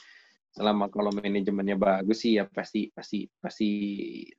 Selama 0.56 0.88
kalau 0.88 1.12
manajemennya 1.12 1.76
bagus 1.76 2.24
sih 2.24 2.40
ya 2.40 2.48
pasti 2.48 2.88
pasti 2.96 3.28
pasti 3.44 3.72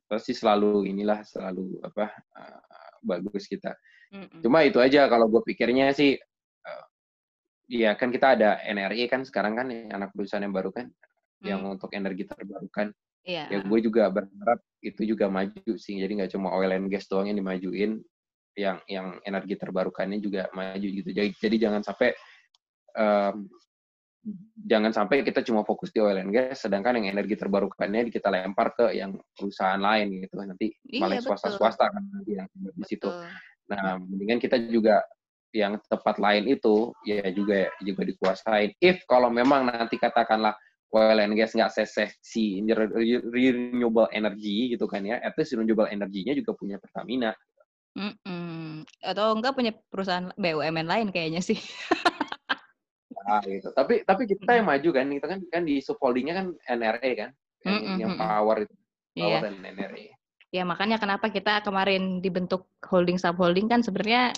pasti 0.09 0.33
selalu 0.33 0.89
inilah 0.89 1.21
selalu 1.21 1.77
apa 1.85 2.09
uh, 2.33 2.61
bagus 3.05 3.45
kita 3.45 3.77
Mm-mm. 4.13 4.39
Cuma 4.43 4.63
itu 4.63 4.79
aja 4.79 5.07
kalau 5.11 5.27
gue 5.27 5.41
pikirnya 5.43 5.91
sih, 5.91 6.15
uh, 6.63 6.85
ya 7.67 7.95
kan 7.99 8.11
kita 8.11 8.39
ada 8.39 8.63
NRI 8.63 9.11
kan 9.11 9.27
sekarang 9.27 9.59
kan 9.59 9.67
anak 9.69 10.15
perusahaan 10.15 10.43
yang 10.43 10.55
baru 10.55 10.71
kan, 10.71 10.87
mm. 11.43 11.45
yang 11.47 11.61
untuk 11.67 11.91
energi 11.91 12.23
terbarukan. 12.27 12.95
Yeah. 13.27 13.51
Ya 13.51 13.59
gue 13.59 13.79
juga 13.83 14.07
berharap 14.07 14.63
itu 14.79 15.03
juga 15.03 15.27
maju 15.27 15.73
sih. 15.75 15.99
Jadi 15.99 16.23
nggak 16.23 16.31
cuma 16.31 16.55
oil 16.55 16.71
and 16.71 16.87
gas 16.87 17.11
doang 17.11 17.27
yang 17.27 17.35
dimajuin, 17.35 17.99
yang 18.55 18.79
yang 18.87 19.19
energi 19.27 19.59
terbarukannya 19.59 20.23
juga 20.23 20.47
maju 20.55 20.87
gitu. 20.87 21.11
Jadi, 21.11 21.35
jadi 21.35 21.55
jangan 21.67 21.83
sampai 21.83 22.15
um, 22.95 23.51
jangan 24.67 24.91
sampai 24.91 25.23
kita 25.23 25.43
cuma 25.43 25.63
fokus 25.63 25.91
di 25.91 25.99
oil 25.99 26.17
and 26.19 26.31
gas, 26.31 26.63
sedangkan 26.63 26.99
yang 26.99 27.15
energi 27.15 27.35
terbarukannya 27.35 28.07
kita 28.11 28.27
lempar 28.27 28.75
ke 28.75 28.95
yang 28.95 29.15
perusahaan 29.35 29.79
lain 29.79 30.23
gitu. 30.23 30.35
Nanti 30.39 30.71
iya, 30.87 31.03
malah 31.03 31.19
swasta-swasta 31.19 31.85
kan 31.91 32.03
nanti 32.03 32.31
yang 32.35 32.47
di 32.51 32.85
situ. 32.87 33.07
Nah, 33.67 33.99
mendingan 33.99 34.39
kita 34.39 34.57
juga 34.71 35.03
yang 35.55 35.79
tepat 35.87 36.19
lain 36.19 36.47
itu 36.47 36.91
ya 37.07 37.23
juga 37.31 37.71
juga 37.83 38.01
dikuasain. 38.03 38.75
If 38.83 39.03
kalau 39.07 39.31
memang 39.31 39.67
nanti 39.67 39.95
katakanlah 39.95 40.55
oil 40.95 41.19
and 41.19 41.35
gas 41.35 41.51
nggak 41.51 41.71
seseksi 41.71 42.63
renewable 43.27 44.07
energy 44.15 44.71
gitu 44.75 44.87
kan 44.87 45.03
ya, 45.03 45.19
at 45.19 45.35
least 45.35 45.55
renewable 45.55 45.87
energinya 45.87 46.31
juga 46.35 46.55
punya 46.55 46.79
Pertamina. 46.79 47.31
Mm 47.97 48.13
-mm. 48.23 48.67
Atau 49.01 49.33
enggak 49.33 49.57
punya 49.57 49.73
perusahaan 49.89 50.29
BUMN 50.37 50.87
lain 50.87 51.07
kayaknya 51.09 51.41
sih. 51.41 51.57
nah, 53.25 53.41
gitu. 53.41 53.73
Tapi 53.73 54.05
tapi 54.05 54.23
kita 54.29 54.61
yang 54.61 54.69
maju 54.69 54.89
kan, 54.93 55.05
kita 55.09 55.27
kan 55.27 55.39
kan 55.49 55.63
di 55.65 55.81
subholdingnya 55.81 56.35
kan 56.37 56.47
NRE 56.77 57.11
kan, 57.17 57.29
yang, 57.65 57.73
mm 57.73 57.83
-mm. 57.83 57.97
yang 57.97 58.13
power 58.15 58.57
itu, 58.63 58.75
power 59.17 59.39
yeah. 59.41 59.41
dan 59.41 59.55
NRE. 59.65 60.16
Ya 60.55 60.63
makanya 60.63 60.95
kenapa 60.95 61.27
kita 61.27 61.59
kemarin 61.59 62.23
dibentuk 62.23 62.71
holding 62.87 63.19
subholding 63.19 63.67
kan 63.67 63.83
sebenarnya 63.83 64.31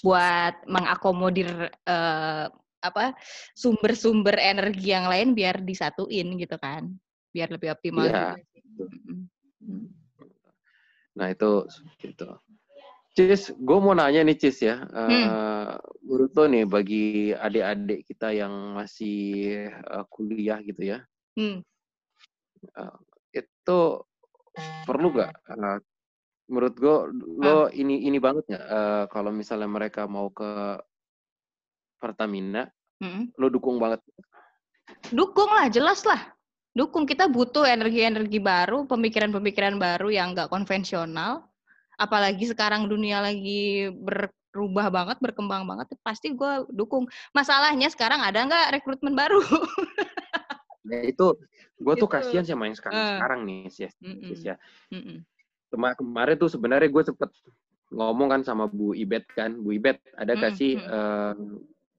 buat 0.00 0.56
mengakomodir 0.64 1.68
uh, 1.84 2.48
apa 2.80 3.12
sumber-sumber 3.52 4.40
energi 4.40 4.96
yang 4.96 5.04
lain 5.04 5.36
biar 5.36 5.60
disatuin 5.60 6.40
gitu 6.40 6.56
kan, 6.56 6.88
biar 7.28 7.52
lebih 7.52 7.76
optimal. 7.76 8.08
Ya. 8.08 8.32
Nah 11.12 11.28
itu 11.28 11.68
itu. 12.08 12.28
Cis, 13.10 13.50
gue 13.52 13.78
mau 13.82 13.92
nanya 13.92 14.22
nih 14.22 14.38
Cis 14.38 14.64
ya, 14.64 14.86
uh, 14.86 15.10
hmm. 15.10 15.28
menurut 16.06 16.30
lo 16.30 16.44
nih 16.46 16.64
bagi 16.64 17.06
adik-adik 17.34 18.06
kita 18.06 18.30
yang 18.30 18.72
masih 18.78 19.66
uh, 19.90 20.06
kuliah 20.06 20.62
gitu 20.62 20.94
ya, 20.94 21.02
hmm. 21.34 21.58
uh, 22.78 22.96
itu 23.34 23.80
perlu 24.84 25.12
nggak? 25.14 25.32
Uh, 25.50 25.78
menurut 26.50 26.74
gue 26.74 26.96
lo 27.40 27.70
ini 27.70 28.06
ini 28.06 28.18
banget 28.18 28.44
nggak? 28.50 28.66
Uh, 28.66 29.04
kalau 29.10 29.30
misalnya 29.30 29.70
mereka 29.70 30.06
mau 30.10 30.30
ke 30.30 30.78
Pertamina 32.00 32.64
hmm. 33.04 33.36
lo 33.36 33.52
dukung 33.52 33.76
banget 33.76 34.00
dukung 35.08 35.48
lah 35.48 35.72
jelas 35.72 36.02
lah. 36.04 36.20
Dukung. 36.70 37.08
Kita 37.08 37.26
butuh 37.26 37.66
energi-energi 37.66 38.38
baru 38.38 38.86
pemikiran-pemikiran 38.86 39.80
baru 39.80 40.12
yang 40.12 40.36
nggak 40.36 40.50
konvensional. 40.52 41.46
Apalagi 42.00 42.48
sekarang 42.48 42.88
dunia 42.88 43.20
lagi 43.20 43.90
berubah 43.92 44.88
banget 44.88 45.18
berkembang 45.20 45.66
banget 45.66 45.92
pasti 46.00 46.32
gue 46.32 46.66
dukung. 46.70 47.10
Masalahnya 47.34 47.90
sekarang 47.90 48.22
ada 48.22 48.46
nggak 48.46 48.80
rekrutmen 48.80 49.14
baru 49.14 49.42
Nah, 50.80 51.00
itu 51.04 51.26
gue 51.80 51.94
tuh 51.96 52.08
gitu. 52.08 52.14
kasihan 52.14 52.44
sama 52.44 52.68
yang 52.68 52.76
sekarang 52.76 52.96
uh. 52.96 53.08
sekarang 53.16 53.40
nih 53.44 53.60
sih 53.68 53.88
mm 54.00 54.14
-mm. 54.16 54.32
ya. 54.40 54.56
Mm 54.88 55.00
-mm. 55.00 55.16
Cuma 55.70 55.88
kemarin 55.92 56.36
tuh 56.40 56.50
sebenarnya 56.50 56.88
gue 56.88 57.02
sempet 57.04 57.30
ngomong 57.90 58.28
kan 58.30 58.40
sama 58.46 58.64
Bu 58.70 58.96
Ibet 58.96 59.28
kan, 59.34 59.60
Bu 59.60 59.76
Ibet 59.76 60.00
ada 60.16 60.32
kasih 60.38 60.80
mm 60.80 60.84
-hmm. 60.86 60.96
uh, 60.96 61.34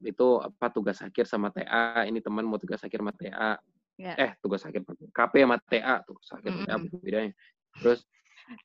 itu 0.01 0.27
apa 0.41 0.65
tugas 0.73 0.97
akhir 1.05 1.29
sama 1.29 1.53
TA, 1.53 2.09
ini 2.09 2.17
teman 2.25 2.41
mau 2.41 2.57
tugas 2.57 2.81
akhir 2.81 3.05
sama 3.05 3.13
TA. 3.13 3.61
Yeah. 4.01 4.17
Eh, 4.17 4.31
tugas 4.41 4.65
akhir 4.65 4.81
KP 5.13 5.33
sama 5.45 5.61
TA, 5.61 6.01
tugas 6.01 6.27
akhir 6.33 6.51
mm 6.51 6.57
-hmm. 6.65 6.67
TA 6.67 6.97
bedanya. 7.05 7.31
Terus 7.77 8.01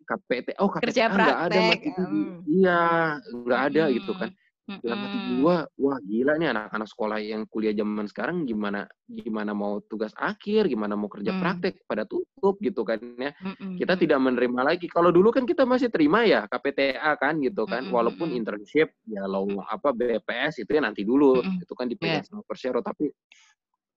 KPT 0.06 0.48
oh 0.58 0.68
KPTA 0.70 1.06
nggak 1.12 1.40
ada 1.50 1.58
mas 1.70 1.80
itu 1.82 2.02
mm. 2.02 2.36
iya 2.50 2.82
nggak 3.20 3.60
ada 3.70 3.82
mm. 3.86 3.92
gitu 4.00 4.12
kan 4.16 4.30
Mm-hmm. 4.66 4.82
Dalam 4.82 4.98
hati 4.98 5.18
gua, 5.38 5.56
wah 5.78 5.98
gila 6.02 6.32
nih 6.42 6.50
anak-anak 6.50 6.88
sekolah 6.90 7.18
yang 7.22 7.46
kuliah 7.46 7.70
zaman 7.70 8.10
sekarang 8.10 8.42
gimana 8.42 8.82
gimana 9.06 9.54
mau 9.54 9.78
tugas 9.86 10.10
akhir, 10.18 10.66
gimana 10.66 10.98
mau 10.98 11.06
kerja 11.06 11.30
mm. 11.30 11.38
praktek 11.38 11.74
pada 11.86 12.02
tutup 12.02 12.58
gitu 12.58 12.82
kan 12.82 12.98
ya. 12.98 13.30
Mm-hmm. 13.30 13.78
Kita 13.78 13.94
tidak 13.94 14.18
menerima 14.18 14.60
lagi. 14.66 14.90
Kalau 14.90 15.14
dulu 15.14 15.30
kan 15.30 15.46
kita 15.46 15.62
masih 15.62 15.86
terima 15.86 16.26
ya 16.26 16.50
KPTA 16.50 17.14
kan 17.14 17.38
gitu 17.38 17.62
kan, 17.62 17.86
mm-hmm. 17.86 17.94
walaupun 17.94 18.34
internship 18.34 18.90
ya 19.06 19.22
lo 19.30 19.46
apa 19.70 19.94
BPS 19.94 20.66
itu 20.66 20.70
ya 20.74 20.82
nanti 20.82 21.06
dulu, 21.06 21.38
mm-hmm. 21.38 21.62
itu 21.62 21.72
kan 21.78 21.86
dipegang 21.86 22.26
yeah. 22.26 22.26
sama 22.26 22.42
Persero 22.42 22.82
tapi 22.82 23.06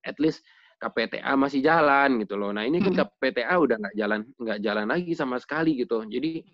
at 0.05 0.21
least 0.21 0.45
KPTA 0.79 1.33
masih 1.33 1.65
jalan 1.65 2.21
gitu 2.21 2.37
loh. 2.37 2.53
Nah 2.53 2.63
ini 2.63 2.77
kan. 2.77 2.93
KPTA 2.93 3.57
udah 3.57 3.75
nggak 3.81 3.95
jalan 3.97 4.21
nggak 4.37 4.59
jalan 4.61 4.85
lagi 4.85 5.11
sama 5.17 5.41
sekali 5.41 5.81
gitu. 5.81 6.05
Jadi 6.05 6.45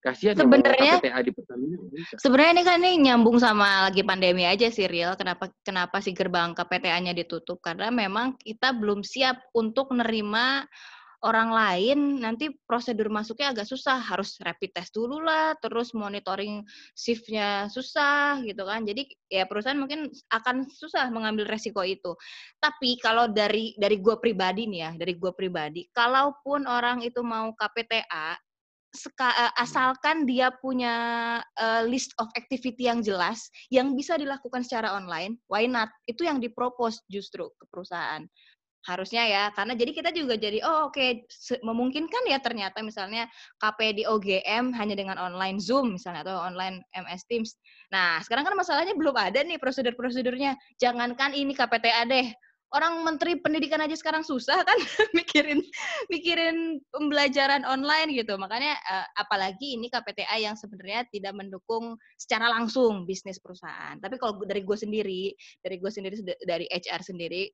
Kasihan 0.00 0.32
sebenarnya 0.32 0.96
di 1.20 1.32
Sebenarnya 2.16 2.52
ini 2.56 2.64
kan 2.64 2.80
ini 2.80 2.92
nyambung 3.04 3.36
sama 3.36 3.92
lagi 3.92 4.00
pandemi 4.00 4.48
aja 4.48 4.72
sih 4.72 4.88
real. 4.88 5.12
Kenapa 5.12 5.52
kenapa 5.60 6.00
sih 6.00 6.16
gerbang 6.16 6.56
KPTA-nya 6.56 7.12
ditutup? 7.12 7.60
Karena 7.60 7.92
memang 7.92 8.40
kita 8.40 8.72
belum 8.72 9.04
siap 9.04 9.52
untuk 9.52 9.92
menerima 9.92 10.64
orang 11.20 11.52
lain. 11.52 11.98
Nanti 12.16 12.48
prosedur 12.64 13.12
masuknya 13.12 13.52
agak 13.52 13.68
susah. 13.68 14.00
Harus 14.00 14.40
rapid 14.40 14.72
test 14.72 14.96
dulu 14.96 15.20
lah 15.20 15.52
terus 15.60 15.92
monitoring 15.92 16.64
shiftnya 16.96 17.68
susah 17.68 18.40
gitu 18.40 18.64
kan. 18.64 18.88
Jadi 18.88 19.04
ya 19.28 19.44
perusahaan 19.44 19.76
mungkin 19.76 20.08
akan 20.32 20.64
susah 20.64 21.12
mengambil 21.12 21.44
resiko 21.44 21.84
itu. 21.84 22.16
Tapi 22.56 22.96
kalau 23.04 23.28
dari 23.28 23.76
dari 23.76 24.00
gue 24.00 24.16
pribadi 24.16 24.64
nih 24.64 24.80
ya 24.80 24.90
dari 24.96 25.12
gue 25.20 25.32
pribadi 25.36 25.84
kalaupun 25.92 26.64
orang 26.64 27.04
itu 27.04 27.20
mau 27.20 27.52
KPTA 27.52 28.40
asalkan 29.56 30.26
dia 30.26 30.50
punya 30.58 30.94
uh, 31.58 31.82
list 31.86 32.10
of 32.18 32.26
activity 32.34 32.90
yang 32.90 33.00
jelas 33.00 33.46
yang 33.70 33.94
bisa 33.94 34.18
dilakukan 34.18 34.66
secara 34.66 34.94
online, 34.94 35.38
why 35.46 35.64
not? 35.70 35.88
Itu 36.10 36.26
yang 36.26 36.42
dipropos 36.42 36.98
justru 37.06 37.46
ke 37.54 37.64
perusahaan. 37.70 38.26
Harusnya 38.88 39.28
ya, 39.28 39.44
karena 39.52 39.76
jadi 39.76 39.92
kita 39.92 40.10
juga 40.16 40.40
jadi 40.40 40.64
oh 40.64 40.88
oke 40.88 40.96
okay, 40.96 41.28
memungkinkan 41.60 42.24
ya 42.24 42.40
ternyata 42.40 42.80
misalnya 42.80 43.28
KP 43.60 44.00
di 44.00 44.08
OGM 44.08 44.72
hanya 44.72 44.96
dengan 44.96 45.20
online 45.20 45.60
Zoom 45.60 46.00
misalnya 46.00 46.24
atau 46.24 46.40
online 46.40 46.80
MS 46.96 47.28
Teams. 47.28 47.60
Nah, 47.92 48.24
sekarang 48.24 48.48
kan 48.48 48.56
masalahnya 48.56 48.96
belum 48.96 49.12
ada 49.12 49.44
nih 49.44 49.60
prosedur-prosedurnya. 49.60 50.56
Jangankan 50.80 51.36
ini 51.36 51.52
KPTA 51.52 52.08
deh, 52.08 52.32
orang 52.74 53.02
menteri 53.02 53.38
pendidikan 53.38 53.82
aja 53.82 53.98
sekarang 53.98 54.22
susah 54.22 54.62
kan 54.62 54.78
mikirin 55.18 55.62
mikirin 56.08 56.78
pembelajaran 56.94 57.66
online 57.66 58.14
gitu 58.14 58.38
makanya 58.38 58.78
uh, 58.86 59.06
apalagi 59.18 59.74
ini 59.78 59.90
KPTA 59.90 60.38
yang 60.38 60.54
sebenarnya 60.54 61.06
tidak 61.10 61.34
mendukung 61.34 61.98
secara 62.14 62.46
langsung 62.50 63.04
bisnis 63.04 63.42
perusahaan 63.42 63.98
tapi 63.98 64.16
kalau 64.18 64.38
dari 64.46 64.62
gue 64.62 64.78
sendiri 64.78 65.34
dari 65.62 65.76
gue 65.82 65.90
sendiri 65.90 66.14
dari 66.46 66.66
HR 66.70 67.02
sendiri 67.02 67.50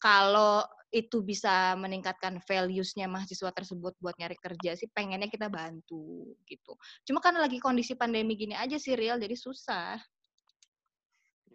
kalau 0.00 0.64
itu 0.90 1.22
bisa 1.22 1.78
meningkatkan 1.78 2.42
values-nya 2.42 3.06
mahasiswa 3.06 3.54
tersebut 3.54 3.94
buat 4.02 4.14
nyari 4.18 4.34
kerja 4.42 4.74
sih 4.74 4.90
pengennya 4.90 5.30
kita 5.30 5.46
bantu 5.46 6.34
gitu. 6.50 6.74
Cuma 7.06 7.22
karena 7.22 7.46
lagi 7.46 7.62
kondisi 7.62 7.94
pandemi 7.94 8.34
gini 8.34 8.58
aja 8.58 8.74
sih 8.74 8.98
real 8.98 9.22
jadi 9.22 9.38
susah. 9.38 10.02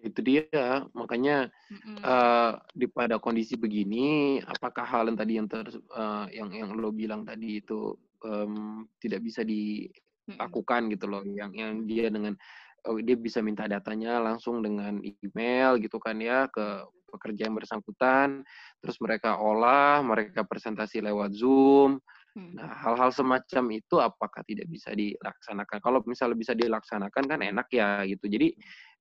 Itu 0.04 0.20
dia, 0.22 0.46
makanya 0.92 1.50
mm-hmm. 1.72 1.98
uh, 2.04 2.52
di 2.76 2.86
pada 2.92 3.18
kondisi 3.18 3.56
begini, 3.56 4.38
apakah 4.44 4.86
hal 4.86 5.08
yang 5.10 5.18
tadi 5.18 5.34
yang 5.40 5.48
ter, 5.50 5.66
uh, 5.96 6.28
yang 6.30 6.52
yang 6.54 6.70
lo 6.78 6.92
bilang 6.92 7.26
tadi 7.26 7.64
itu 7.64 7.96
um, 8.22 8.86
tidak 9.02 9.24
bisa 9.26 9.42
dilakukan 9.42 10.86
mm-hmm. 10.86 10.94
gitu 10.94 11.06
loh, 11.10 11.24
yang 11.26 11.52
yang 11.58 11.88
dia 11.90 12.14
dengan 12.14 12.38
oh, 12.86 13.02
dia 13.02 13.18
bisa 13.18 13.42
minta 13.42 13.66
datanya 13.66 14.22
langsung 14.22 14.62
dengan 14.62 15.02
email 15.02 15.82
gitu 15.82 15.98
kan 15.98 16.22
ya 16.22 16.46
ke 16.54 16.86
pekerja 17.16 17.48
yang 17.48 17.56
bersangkutan, 17.56 18.44
terus 18.84 19.00
mereka 19.00 19.40
olah, 19.40 20.04
mereka 20.04 20.44
presentasi 20.44 21.00
lewat 21.02 21.32
Zoom. 21.34 21.98
Hmm. 22.36 22.52
Nah, 22.52 22.68
hal-hal 22.68 23.16
semacam 23.16 23.80
itu 23.80 23.96
apakah 23.96 24.44
tidak 24.44 24.68
bisa 24.68 24.92
dilaksanakan? 24.92 25.80
Kalau 25.80 26.04
misalnya 26.04 26.36
bisa 26.36 26.52
dilaksanakan 26.52 27.24
kan 27.32 27.40
enak 27.40 27.68
ya 27.72 28.04
gitu. 28.04 28.28
Jadi 28.28 28.52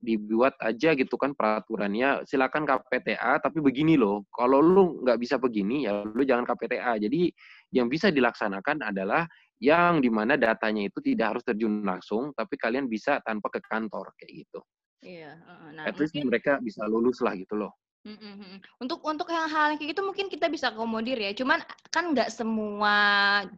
dibuat 0.04 0.54
aja 0.60 0.92
gitu 0.94 1.16
kan 1.16 1.32
peraturannya 1.32 2.28
silakan 2.28 2.68
KPTA 2.68 3.40
tapi 3.40 3.64
begini 3.64 3.96
loh 3.96 4.28
kalau 4.28 4.60
lu 4.60 5.00
nggak 5.00 5.16
bisa 5.16 5.40
begini 5.40 5.88
ya 5.88 6.04
lu 6.04 6.20
jangan 6.28 6.44
KPTA 6.44 7.00
jadi 7.00 7.32
yang 7.72 7.88
bisa 7.88 8.12
dilaksanakan 8.12 8.84
adalah 8.84 9.24
yang 9.64 10.04
di 10.04 10.12
mana 10.12 10.36
datanya 10.36 10.84
itu 10.84 11.00
tidak 11.00 11.34
harus 11.34 11.42
terjun 11.48 11.80
langsung 11.88 12.36
tapi 12.36 12.60
kalian 12.60 12.84
bisa 12.84 13.24
tanpa 13.24 13.48
ke 13.48 13.64
kantor 13.64 14.12
kayak 14.20 14.44
gitu 14.44 14.60
iya 15.00 15.40
nah, 15.72 15.88
at 15.88 15.96
least 15.96 16.12
mungkin... 16.12 16.28
mereka 16.28 16.60
bisa 16.60 16.84
lulus 16.84 17.24
lah 17.24 17.32
gitu 17.32 17.56
loh 17.56 17.72
Untuk 18.84 19.00
untuk 19.00 19.32
yang 19.32 19.48
hal 19.48 19.72
yang 19.72 19.78
kayak 19.80 19.96
gitu 19.96 20.04
mungkin 20.04 20.28
kita 20.28 20.52
bisa 20.52 20.68
akomodir 20.68 21.16
ya. 21.16 21.32
Cuman 21.32 21.64
kan 21.88 22.12
nggak 22.12 22.28
semua 22.28 22.96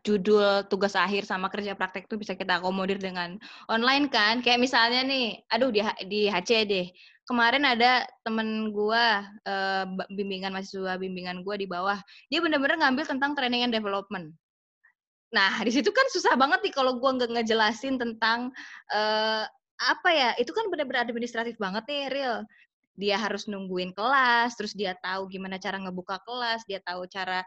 judul 0.07 0.63
tugas 0.71 0.95
akhir 0.95 1.27
sama 1.27 1.51
kerja 1.51 1.75
praktek 1.75 2.07
itu 2.07 2.15
bisa 2.15 2.39
kita 2.39 2.63
akomodir 2.63 2.95
dengan 2.95 3.43
online 3.67 4.07
kan. 4.07 4.39
Kayak 4.47 4.63
misalnya 4.63 5.03
nih, 5.03 5.43
aduh 5.51 5.75
di 5.75 5.83
di 6.07 6.31
HC 6.31 6.51
deh. 6.71 6.87
Kemarin 7.27 7.67
ada 7.67 8.07
temen 8.23 8.71
gua 8.71 9.27
uh, 9.51 9.85
bimbingan 10.15 10.55
mahasiswa 10.55 10.95
bimbingan 10.95 11.43
gua 11.43 11.59
di 11.59 11.67
bawah. 11.67 11.99
Dia 12.31 12.39
bener-bener 12.39 12.79
ngambil 12.79 13.03
tentang 13.03 13.35
training 13.35 13.67
and 13.67 13.75
development. 13.75 14.31
Nah, 15.35 15.59
di 15.67 15.75
situ 15.75 15.91
kan 15.91 16.07
susah 16.15 16.39
banget 16.39 16.63
nih 16.63 16.71
kalau 16.71 17.03
gua 17.03 17.19
nggak 17.19 17.35
ngejelasin 17.35 17.99
tentang 17.99 18.55
uh, 18.95 19.43
apa 19.83 20.09
ya? 20.15 20.31
Itu 20.39 20.55
kan 20.55 20.71
bener-bener 20.71 21.03
administratif 21.03 21.59
banget 21.59 21.83
nih, 21.91 22.15
real 22.15 22.47
dia 22.97 23.21
harus 23.21 23.45
nungguin 23.47 23.93
kelas, 23.93 24.57
terus 24.57 24.73
dia 24.73 24.97
tahu 24.99 25.29
gimana 25.29 25.61
cara 25.61 25.77
ngebuka 25.77 26.21
kelas, 26.25 26.65
dia 26.65 26.81
tahu 26.81 27.05
cara 27.07 27.45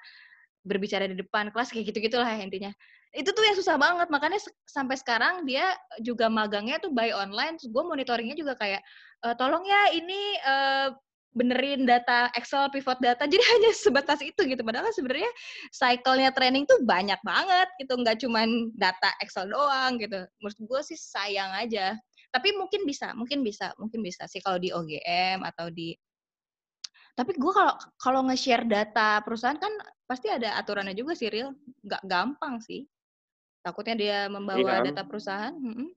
berbicara 0.63 1.09
di 1.09 1.17
depan 1.17 1.49
kelas 1.49 1.73
kayak 1.73 1.89
gitu-gitulah 1.91 2.29
intinya. 2.37 2.71
Itu 3.09 3.33
tuh 3.33 3.41
yang 3.41 3.57
susah 3.57 3.75
banget, 3.81 4.07
makanya 4.13 4.37
sampai 4.69 4.93
sekarang 4.93 5.43
dia 5.49 5.73
juga 6.05 6.29
magangnya 6.29 6.77
tuh 6.77 6.93
by 6.93 7.09
online, 7.09 7.57
terus 7.57 7.73
gue 7.73 7.83
monitoringnya 7.83 8.37
juga 8.37 8.53
kayak 8.53 8.85
e, 9.25 9.27
tolong 9.33 9.65
ya 9.65 9.81
ini 9.97 10.21
uh, 10.45 10.89
benerin 11.33 11.85
data 11.85 12.29
Excel 12.33 12.69
pivot 12.73 12.97
data. 13.01 13.25
Jadi 13.25 13.41
hanya 13.55 13.71
sebatas 13.73 14.19
itu 14.21 14.41
gitu 14.45 14.61
padahal 14.61 14.89
sebenarnya 14.93 15.29
cycle-nya 15.73 16.29
training 16.33 16.65
tuh 16.65 16.81
banyak 16.85 17.17
banget 17.21 17.67
gitu 17.81 17.93
nggak 17.97 18.17
cuman 18.21 18.73
data 18.73 19.09
Excel 19.21 19.49
doang 19.49 19.97
gitu. 20.01 20.25
Menurut 20.41 20.59
gue 20.59 20.81
sih 20.93 20.97
sayang 20.97 21.53
aja 21.53 21.97
tapi 22.29 22.53
mungkin 22.53 22.85
bisa, 22.85 23.13
mungkin 23.17 23.41
bisa, 23.41 23.73
mungkin 23.81 24.05
bisa 24.05 24.29
sih 24.29 24.41
kalau 24.41 24.61
di 24.61 24.69
OGM 24.69 25.41
atau 25.41 25.73
di 25.73 25.97
tapi 27.17 27.35
gue 27.35 27.51
kalau 27.51 27.75
kalau 27.99 28.21
nge-share 28.31 28.63
data 28.63 29.19
perusahaan 29.19 29.59
kan 29.59 29.75
pasti 30.07 30.31
ada 30.31 30.55
aturannya 30.55 30.95
juga 30.95 31.19
sih 31.19 31.27
real, 31.27 31.51
nggak 31.83 32.07
gampang 32.07 32.63
sih. 32.63 32.87
Takutnya 33.59 33.95
dia 33.99 34.17
membawa 34.31 34.79
iya. 34.79 34.87
data 34.87 35.03
perusahaan. 35.03 35.51
Mm 35.51 35.73
-hmm. 35.75 35.89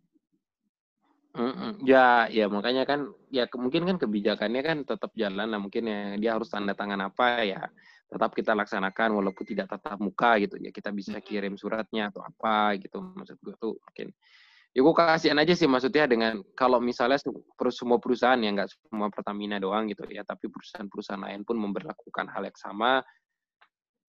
Mm 1.33 1.53
-mm. 1.55 1.73
Ya, 1.87 2.27
ya 2.27 2.51
makanya 2.51 2.85
kan, 2.85 3.09
ya 3.31 3.47
mungkin 3.55 3.87
kan 3.87 3.97
kebijakannya 4.03 4.63
kan 4.67 4.79
tetap 4.83 5.15
jalan 5.15 5.47
lah. 5.47 5.61
Mungkin 5.63 5.85
ya 5.87 6.01
dia 6.19 6.31
harus 6.35 6.51
tanda 6.51 6.75
tangan 6.75 6.99
apa 7.07 7.47
ya, 7.47 7.71
tetap 8.11 8.35
kita 8.35 8.53
laksanakan 8.59 9.15
walaupun 9.15 9.47
tidak 9.47 9.71
tatap 9.71 10.03
muka 10.03 10.43
gitu. 10.43 10.59
Ya 10.59 10.75
kita 10.75 10.91
bisa 10.91 11.23
kirim 11.23 11.55
suratnya 11.55 12.11
atau 12.11 12.21
apa 12.27 12.75
gitu. 12.83 12.99
Maksud 12.99 13.39
gue 13.41 13.55
tuh 13.63 13.79
mungkin 13.79 14.11
ya 14.73 14.81
gue 14.81 14.95
kasihan 14.97 15.37
aja 15.37 15.53
sih 15.53 15.69
maksudnya 15.69 16.09
dengan 16.09 16.41
kalau 16.57 16.81
misalnya 16.81 17.21
semua 17.73 18.01
perusahaan 18.01 18.41
ya 18.41 18.51
nggak 18.57 18.69
semua 18.89 19.13
Pertamina 19.13 19.61
doang 19.61 19.85
gitu 19.93 20.01
ya 20.09 20.25
tapi 20.25 20.49
perusahaan-perusahaan 20.49 21.21
lain 21.21 21.45
pun 21.45 21.61
memperlakukan 21.61 22.27
hal 22.33 22.49
yang 22.49 22.57
sama 22.57 23.05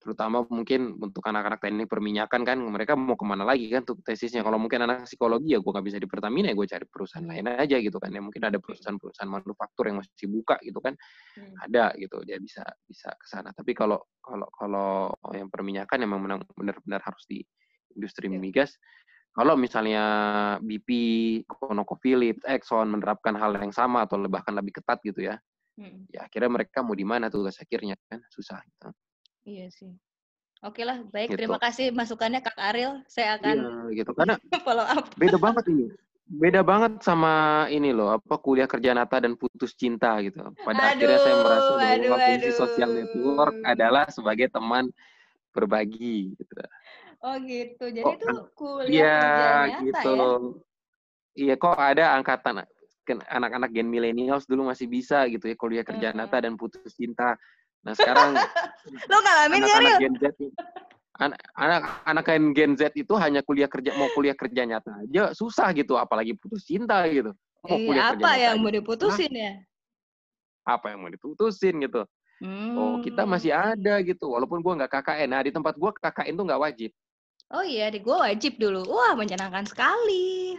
terutama 0.04 0.44
mungkin 0.52 1.00
untuk 1.00 1.24
anak-anak 1.24 1.64
teknik 1.64 1.88
perminyakan 1.88 2.44
kan 2.44 2.60
mereka 2.60 2.92
mau 2.92 3.16
ke 3.16 3.24
mana 3.24 3.40
lagi 3.40 3.72
kan 3.72 3.88
untuk 3.88 4.04
tesisnya 4.04 4.44
kalau 4.44 4.60
mungkin 4.60 4.84
anak 4.84 5.08
psikologi 5.08 5.56
ya 5.56 5.64
gue 5.64 5.72
nggak 5.72 5.86
bisa 5.88 5.96
di 5.96 6.04
Pertamina 6.04 6.52
ya 6.52 6.56
gue 6.56 6.68
cari 6.68 6.84
perusahaan 6.84 7.24
lain 7.24 7.48
aja 7.48 7.76
gitu 7.80 7.96
kan 7.96 8.12
ya 8.12 8.20
mungkin 8.20 8.44
ada 8.44 8.60
perusahaan-perusahaan 8.60 9.32
manufaktur 9.32 9.88
yang 9.88 10.04
masih 10.04 10.28
buka 10.28 10.60
gitu 10.60 10.76
kan 10.84 10.92
hmm. 11.40 11.56
ada 11.64 11.96
gitu 11.96 12.20
dia 12.28 12.36
bisa 12.36 12.60
bisa 12.84 13.16
ke 13.16 13.26
sana 13.32 13.48
tapi 13.56 13.72
kalau 13.72 13.96
kalau 14.20 14.48
kalau 14.52 15.08
yang 15.32 15.48
perminyakan 15.48 16.04
yang 16.04 16.12
memang 16.12 16.44
benar-benar 16.52 17.00
harus 17.00 17.24
di 17.24 17.40
industri 17.96 18.28
yeah. 18.28 18.36
migas 18.36 18.76
kalau 19.34 19.58
misalnya 19.58 20.04
BP, 20.62 20.90
ConocoPhillips, 21.50 22.46
Exxon 22.46 22.86
menerapkan 22.86 23.34
hal 23.34 23.58
yang 23.58 23.74
sama 23.74 24.06
atau 24.06 24.22
bahkan 24.30 24.54
lebih 24.54 24.78
ketat 24.78 25.02
gitu 25.02 25.26
ya, 25.26 25.42
hmm. 25.74 26.06
ya 26.14 26.30
akhirnya 26.30 26.62
mereka 26.62 26.86
mau 26.86 26.94
di 26.94 27.02
mana 27.02 27.26
tugas 27.26 27.58
akhirnya 27.58 27.98
kan 28.06 28.22
susah 28.30 28.62
gitu. 28.62 28.88
Iya 29.44 29.66
sih. 29.74 29.90
Oke 30.64 30.86
lah, 30.86 31.02
baik. 31.10 31.34
Gitu. 31.34 31.44
Terima 31.44 31.58
kasih 31.58 31.90
masukannya 31.92 32.40
Kak 32.40 32.56
Ariel. 32.56 33.04
Saya 33.10 33.36
akan 33.36 33.56
iya, 33.92 34.00
gitu 34.00 34.16
karena 34.16 34.38
follow 34.66 34.86
up. 34.86 35.10
Beda 35.18 35.36
banget 35.36 35.66
ini. 35.68 35.90
Beda 36.24 36.64
banget 36.64 37.04
sama 37.04 37.66
ini 37.68 37.92
loh, 37.92 38.16
apa 38.16 38.40
kuliah 38.40 38.64
kerja 38.64 38.96
nata 38.96 39.20
dan 39.20 39.36
putus 39.36 39.76
cinta 39.76 40.16
gitu. 40.24 40.40
Pada 40.64 40.96
aduh, 40.96 40.96
akhirnya 40.96 41.20
saya 41.20 41.36
merasa 41.36 41.70
bahwa 41.76 42.16
fungsi 42.16 42.50
sosial 42.56 42.90
network 42.96 43.54
adalah 43.60 44.08
sebagai 44.08 44.48
teman 44.48 44.88
berbagi 45.52 46.32
gitu. 46.32 46.52
Oh 47.24 47.36
gitu. 47.40 47.84
Jadi 47.88 48.04
Oh, 48.04 48.12
itu 48.12 48.26
an- 48.28 48.44
kuliah 48.52 48.92
Iya, 48.92 49.16
kerja 49.16 49.46
nyata 49.64 49.80
gitu. 49.80 50.12
ya? 50.12 50.28
Iya, 51.34 51.54
kok 51.58 51.74
ada 51.80 52.04
angkatan 52.14 52.54
ken- 53.04 53.26
anak-anak 53.26 53.70
gen 53.72 53.88
millennials 53.88 54.44
dulu 54.44 54.68
masih 54.68 54.86
bisa 54.86 55.24
gitu 55.32 55.48
ya 55.48 55.56
kuliah 55.56 55.84
kerja 55.84 56.12
Heeh. 56.12 56.16
nyata 56.20 56.36
dan 56.44 56.54
putus 56.60 56.92
cinta. 56.92 57.36
Nah, 57.84 57.92
sekarang 57.96 58.36
Lo 59.10 59.16
ngalamin 59.24 59.60
nggak, 59.64 59.72
anak-anak 59.72 59.92
Ril? 59.92 60.00
Gen 60.04 60.14
Z 60.20 60.24
anak 61.14 61.38
anak 61.54 61.82
anak 62.04 62.24
yang 62.26 62.44
Gen 62.52 62.72
Z 62.74 62.82
itu 62.98 63.14
hanya 63.16 63.40
kuliah 63.46 63.70
kerja 63.70 63.94
mau 63.94 64.10
kuliah 64.10 64.34
kerja 64.36 64.62
nyata 64.66 64.92
aja 65.04 65.30
susah 65.32 65.72
gitu, 65.72 65.96
apalagi 65.96 66.36
putus 66.36 66.66
cinta 66.68 67.00
gitu. 67.08 67.32
Mau 67.64 67.78
Iya, 67.80 67.86
kuliah 67.88 68.04
kerja 68.12 68.24
apa 68.24 68.30
nyata 68.36 68.40
yang 68.44 68.56
mau 68.60 68.72
diputusin 68.72 69.32
ya? 69.32 69.52
apa 70.64 70.86
yang 70.92 70.98
mau 71.04 71.12
diputusin 71.12 71.74
gitu. 71.84 72.02
Oh, 72.74 72.98
kita 72.98 73.22
Hmm. 73.24 73.32
masih 73.32 73.52
ada 73.54 73.94
gitu, 74.02 74.32
walaupun 74.32 74.58
gua 74.64 74.74
nggak 74.80 74.90
KKN. 75.00 75.28
Nah, 75.30 75.40
di 75.46 75.52
tempat 75.54 75.76
gua 75.78 75.92
KKN 75.94 76.34
tuh 76.34 76.44
nggak 76.48 76.62
wajib. 76.62 76.90
Oh 77.52 77.64
iya, 77.66 77.92
di 77.92 78.00
gue 78.00 78.16
wajib 78.16 78.56
dulu. 78.56 78.86
Wah, 78.88 79.12
menyenangkan 79.12 79.68
sekali. 79.68 80.56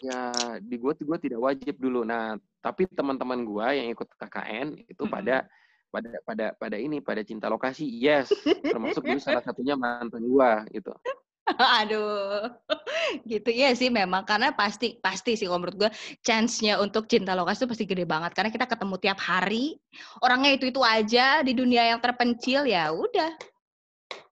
Ya, 0.00 0.32
di 0.64 0.80
gua 0.80 0.96
gua 0.96 1.18
tidak 1.20 1.40
wajib 1.44 1.76
dulu. 1.76 2.08
Nah, 2.08 2.40
tapi 2.64 2.88
teman-teman 2.88 3.44
gua 3.44 3.76
yang 3.76 3.92
ikut 3.92 4.08
KKN 4.16 4.88
itu 4.88 5.04
Mm-mm. 5.04 5.12
pada 5.12 5.36
pada 5.92 6.10
pada 6.24 6.46
pada 6.56 6.76
ini 6.80 7.04
pada 7.04 7.20
cinta 7.20 7.52
lokasi. 7.52 7.84
Yes, 7.84 8.32
termasuk 8.64 9.04
dulu 9.04 9.20
salah 9.20 9.44
satunya 9.44 9.76
mantan 9.76 10.24
gua 10.24 10.64
gitu. 10.72 10.96
Aduh, 11.82 12.46
gitu 13.26 13.50
ya 13.50 13.74
sih 13.74 13.90
memang 13.90 14.22
karena 14.22 14.54
pasti 14.54 14.96
pasti 15.02 15.34
sih 15.34 15.50
kalau 15.50 15.66
menurut 15.66 15.76
gue 15.82 15.90
chance-nya 16.22 16.78
untuk 16.78 17.10
cinta 17.10 17.34
lokasi 17.34 17.66
itu 17.66 17.68
pasti 17.74 17.84
gede 17.90 18.06
banget 18.06 18.38
karena 18.38 18.54
kita 18.54 18.70
ketemu 18.70 18.94
tiap 19.02 19.18
hari 19.18 19.74
orangnya 20.22 20.54
itu 20.54 20.70
itu 20.70 20.78
aja 20.78 21.42
di 21.42 21.50
dunia 21.50 21.90
yang 21.90 21.98
terpencil 21.98 22.70
ya 22.70 22.94
udah 22.94 23.34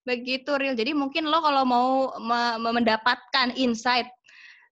begitu 0.09 0.57
real 0.57 0.73
jadi 0.73 0.97
mungkin 0.97 1.29
lo 1.29 1.44
kalau 1.44 1.68
mau 1.68 1.88
me- 2.16 2.57
me- 2.57 2.75
mendapatkan 2.81 3.53
insight 3.61 4.09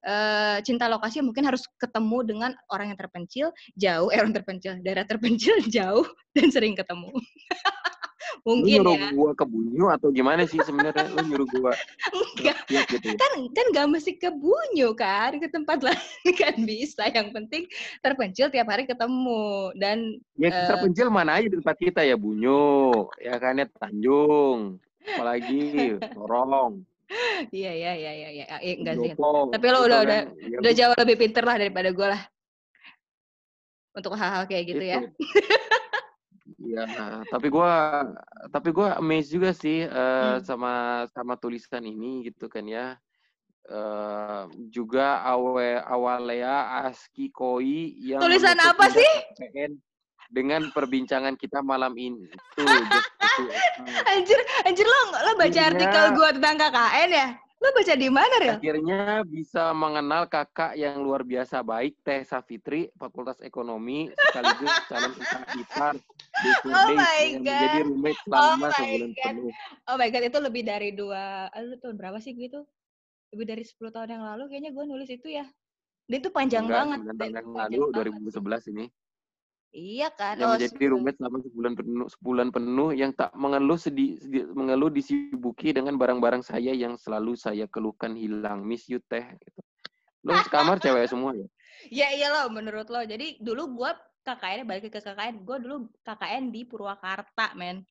eh, 0.01 0.57
cinta 0.65 0.89
lokasi 0.89 1.21
mungkin 1.21 1.45
harus 1.45 1.61
ketemu 1.77 2.17
dengan 2.25 2.51
orang 2.73 2.89
yang 2.89 2.97
terpencil 2.97 3.47
jauh 3.77 4.09
eh 4.09 4.17
orang 4.17 4.33
terpencil 4.33 4.81
daerah 4.81 5.05
terpencil 5.05 5.53
jauh 5.77 6.05
dan 6.33 6.49
sering 6.49 6.73
ketemu. 6.73 7.13
Lu 8.45 8.63
mungkin 8.63 8.79
nyuruh 8.79 8.95
ya. 8.95 9.07
gua 9.11 9.31
ke 9.35 9.43
Bunyu 9.43 9.85
atau 9.91 10.07
gimana 10.07 10.47
sih 10.47 10.55
sebenarnya? 10.63 11.11
Lu 11.11 11.19
nyuruh 11.19 11.47
gua 11.51 11.73
enggak. 12.15 12.57
gitu 12.67 13.07
ya. 13.11 13.15
kan 13.19 13.33
kan 13.51 13.65
gak 13.75 13.87
mesti 13.91 14.15
ke 14.15 14.31
Bunyu 14.31 14.95
kan? 14.95 15.35
Ke 15.35 15.51
tempat 15.51 15.83
lain 15.83 15.99
kan 16.35 16.55
bisa. 16.63 17.11
Yang 17.11 17.35
penting 17.35 17.63
terpencil 17.99 18.47
tiap 18.47 18.67
hari 18.71 18.87
ketemu 18.87 19.75
dan 19.75 20.15
Ya 20.39 20.47
Eh. 20.47 20.63
terpencil 20.63 21.07
mana 21.11 21.39
aja 21.39 21.47
di 21.51 21.59
tempat 21.59 21.75
kita 21.75 22.01
ya? 22.07 22.15
Bunyu, 22.15 22.91
ya 23.19 23.35
kan 23.35 23.59
ya 23.59 23.67
Tanjung, 23.67 24.79
apalagi 25.07 25.61
Sorong, 26.15 26.83
iya 27.49 27.71
iya 27.71 27.91
iya 27.95 28.11
iya 28.13 28.29
iya 28.33 28.45
eh, 28.59 28.75
enggak 28.75 28.95
sih. 28.99 29.11
Tapi 29.15 29.65
lo 29.71 29.79
gitu 29.79 29.87
udah- 29.87 30.01
kan. 30.03 30.05
udah- 30.05 30.25
Ya, 30.43 30.57
udah 30.59 30.73
jauh 30.75 30.95
lebih 30.97 31.15
pinter 31.17 31.43
lah 31.43 31.55
daripada 31.55 31.89
gue 31.89 32.07
lah 32.07 32.21
untuk 33.93 34.13
hal-hal 34.13 34.43
kayak 34.45 34.65
gitu 34.67 34.83
ya 34.83 34.99
Gitu. 35.01 35.25
Iya, 36.57 36.83
tapi 37.27 37.47
gua 37.47 38.03
tapi 38.49 38.71
gua 38.71 38.95
amazed 38.97 39.31
juga 39.31 39.51
sih 39.51 39.83
eh, 39.83 39.87
Hmm. 39.87 40.43
sama 40.43 40.73
sama 41.11 41.35
tulisan 41.35 41.83
ini 41.83 42.27
gitu 42.27 42.47
kan 42.47 42.63
ya. 42.63 42.95
Eh, 43.67 44.43
juga 44.67 45.19
awe 45.23 45.75
awalea 45.83 46.87
aski 46.87 47.27
koi 47.29 47.99
yang 47.99 48.23
Tulisan 48.23 48.55
apa 48.57 48.87
sih? 48.89 49.11
KKN 49.35 49.75
dengan 50.29 50.69
perbincangan 50.69 51.33
kita 51.33 51.59
malam 51.59 51.93
ini. 51.93 52.27
Tuh. 52.53 52.67
Hmm. 53.37 53.49
anjir 54.09 54.33
anjir 54.63 54.81
lo 54.83 54.99
lo 55.13 55.31
baca 55.33 55.45
Akhirnya- 55.45 55.69
artikel 55.69 56.03
gue 56.11 56.29
tentang 56.33 56.55
KKN 56.57 57.09
ya 57.11 57.27
lo 57.57 57.69
baca 57.71 57.93
di 57.95 58.05
mana 58.07 58.35
Ril? 58.37 58.53
Akhirnya 58.55 58.99
bisa 59.23 59.63
mengenal 59.71 60.25
kakak 60.25 60.73
yang 60.73 60.97
luar 60.99 61.21
biasa 61.21 61.61
baik, 61.61 61.97
Teh 62.01 62.21
Safitri, 62.21 62.85
Fakultas 62.93 63.37
Ekonomi, 63.39 64.09
sekaligus 64.09 64.69
calon 64.89 65.13
kakak 65.15 65.45
ipar 65.55 65.95
di 66.35 66.49
Oh 66.49 66.61
Survey 66.63 66.93
my 66.93 67.17
yang 67.19 67.33
menjadi 67.35 67.65
God. 67.67 67.81
roommate 67.83 68.21
Oh 68.21 68.25
selama 68.27 68.57
my 68.59 68.71
sebulan 68.71 69.09
God. 69.11 69.25
penuh. 69.25 69.53
oh 69.83 69.95
my 69.95 70.07
god 70.07 70.23
itu 70.23 70.37
lebih 70.39 70.63
dari 70.63 70.89
dua 70.91 71.23
aduh 71.47 71.77
tahun 71.77 71.95
berapa 71.95 72.17
sih 72.17 72.33
gitu 72.33 72.61
lebih 73.27 73.45
dari 73.45 73.61
10 73.61 73.75
tahun 73.91 74.09
yang 74.09 74.23
lalu 74.23 74.43
kayaknya 74.47 74.71
gue 74.71 74.85
nulis 74.87 75.09
itu 75.11 75.27
ya 75.27 75.43
dan 76.05 76.15
itu 76.15 76.29
panjang 76.31 76.63
Enggak, 76.63 76.77
banget 76.79 76.99
9 77.03 77.09
Dan 77.11 77.17
tahun 77.17 77.27
yang 77.27 77.43
itu 77.43 77.49
lalu, 77.49 77.57
panjang 77.57 78.13
banget. 78.15 78.33
2011 78.63 78.71
ini. 78.71 78.85
Iya 79.73 80.07
kan 80.13 80.37
Yang 80.37 80.47
oh 80.47 80.53
menjadi 80.55 80.85
roommate 80.93 81.17
selama 81.17 81.37
sebulan 81.43 81.73
penuh, 81.73 82.07
sebulan 82.07 82.47
penuh 82.53 82.89
yang 82.93 83.11
tak 83.11 83.31
mengeluh 83.33 83.79
sedi, 83.79 84.17
sedi- 84.21 84.47
mengeluh 84.53 84.93
disibuki 84.93 85.73
dengan 85.73 85.97
barang-barang 85.97 86.45
saya 86.45 86.71
yang 86.71 86.95
selalu 86.95 87.33
saya 87.33 87.65
keluhkan 87.67 88.13
hilang. 88.13 88.63
Miss 88.63 88.85
you 88.87 89.01
teh. 89.01 89.23
Gitu. 89.23 89.59
Lo 90.23 90.37
sekamar 90.45 90.77
cewek 90.77 91.09
semua 91.11 91.33
ya? 91.35 91.47
Ya 91.89 92.07
iya 92.13 92.27
lo 92.33 92.53
menurut 92.53 92.87
lo. 92.89 93.01
Jadi 93.03 93.37
dulu 93.41 93.83
gue 93.83 93.91
KKN 94.25 94.67
balik 94.67 94.91
ke 94.91 94.99
KKN. 94.99 95.41
Gue 95.41 95.57
dulu 95.61 95.89
KKN 96.03 96.49
di 96.51 96.67
Purwakarta, 96.67 97.55
men. 97.57 97.83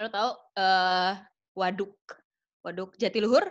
Lo 0.00 0.08
tau 0.08 0.34
eh 0.56 1.14
Waduk 1.52 1.96
Waduk 2.64 2.96
Jatiluhur? 2.96 3.44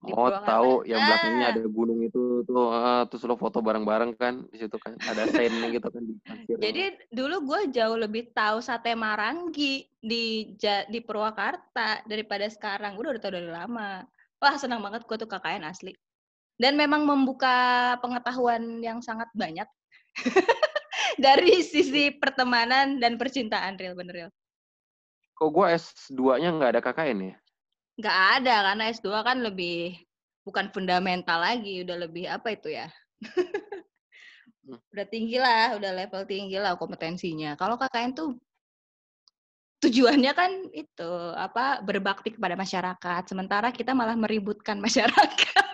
Di 0.00 0.16
Oh 0.16 0.32
tahu 0.32 0.88
yang 0.88 0.96
belakangnya 1.04 1.44
Ah. 1.44 1.52
ada 1.52 1.62
gunung 1.68 2.00
itu 2.00 2.40
tuh 2.48 2.72
ah, 2.72 3.04
terus 3.04 3.20
lo 3.28 3.36
foto 3.36 3.60
bareng-bareng 3.60 4.16
kan 4.16 4.48
di 4.48 4.56
situ 4.56 4.80
kan 4.80 4.96
ada 5.04 5.28
stand 5.28 5.60
gitu 5.76 5.88
kan 5.92 6.02
di 6.08 6.14
pasir. 6.24 6.56
Jadi 6.56 6.84
dulu 7.12 7.36
gue 7.44 7.60
jauh 7.68 8.00
lebih 8.00 8.32
tahu 8.32 8.64
sate 8.64 8.96
Marangi 8.96 9.84
di 10.00 10.56
di 10.88 10.98
Purwakarta 11.04 12.00
daripada 12.08 12.48
sekarang. 12.48 12.96
Gue 12.96 13.12
udah 13.12 13.20
tau 13.20 13.36
dari 13.36 13.52
lama. 13.52 14.00
Wah 14.40 14.56
senang 14.56 14.80
banget 14.80 15.04
gue 15.04 15.16
tuh 15.20 15.28
KKN 15.28 15.68
asli. 15.68 15.92
Dan 16.56 16.80
memang 16.80 17.04
membuka 17.04 17.96
pengetahuan 18.00 18.80
yang 18.80 19.04
sangat 19.04 19.28
banyak 19.36 19.68
dari 21.24 21.60
sisi 21.60 22.12
pertemanan 22.16 22.96
dan 23.00 23.20
percintaan 23.20 23.76
real 23.76 23.92
bener 23.92 24.14
real. 24.16 24.30
Kok 25.36 25.48
gue 25.56 25.66
S2-nya 25.76 26.56
nggak 26.56 26.72
ada 26.76 26.80
KKN 26.84 27.32
ya? 27.32 27.36
Nggak 28.00 28.18
ada 28.40 28.54
karena 28.72 28.84
S2 28.88 29.08
kan 29.20 29.36
lebih 29.44 29.92
bukan 30.40 30.72
fundamental 30.72 31.36
lagi, 31.44 31.84
udah 31.84 31.96
lebih 32.00 32.24
apa 32.26 32.56
itu 32.56 32.72
ya? 32.72 32.88
Hmm. 34.64 34.80
udah 34.96 35.06
tinggi 35.06 35.36
lah, 35.36 35.76
udah 35.76 35.90
level 35.92 36.24
tinggi 36.24 36.56
lah 36.56 36.80
kompetensinya. 36.80 37.54
Kalau 37.60 37.76
KKN 37.76 38.12
tuh 38.16 38.40
tujuannya 39.80 40.32
kan 40.36 40.50
itu 40.76 41.10
apa 41.36 41.80
berbakti 41.84 42.36
kepada 42.36 42.56
masyarakat, 42.56 43.22
sementara 43.28 43.68
kita 43.72 43.92
malah 43.92 44.16
meributkan 44.16 44.80
masyarakat. 44.86 45.68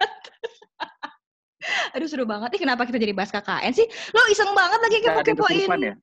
Aduh 1.94 2.06
seru 2.10 2.26
banget. 2.28 2.54
Ih, 2.58 2.60
kenapa 2.60 2.84
kita 2.84 2.98
jadi 3.00 3.14
bahas 3.16 3.30
KKN 3.30 3.72
sih? 3.72 3.86
Lo 4.14 4.20
iseng 4.30 4.50
banget 4.52 4.78
lagi 4.82 4.96
kepo-kepoin. 5.02 5.80
ya? 5.82 5.94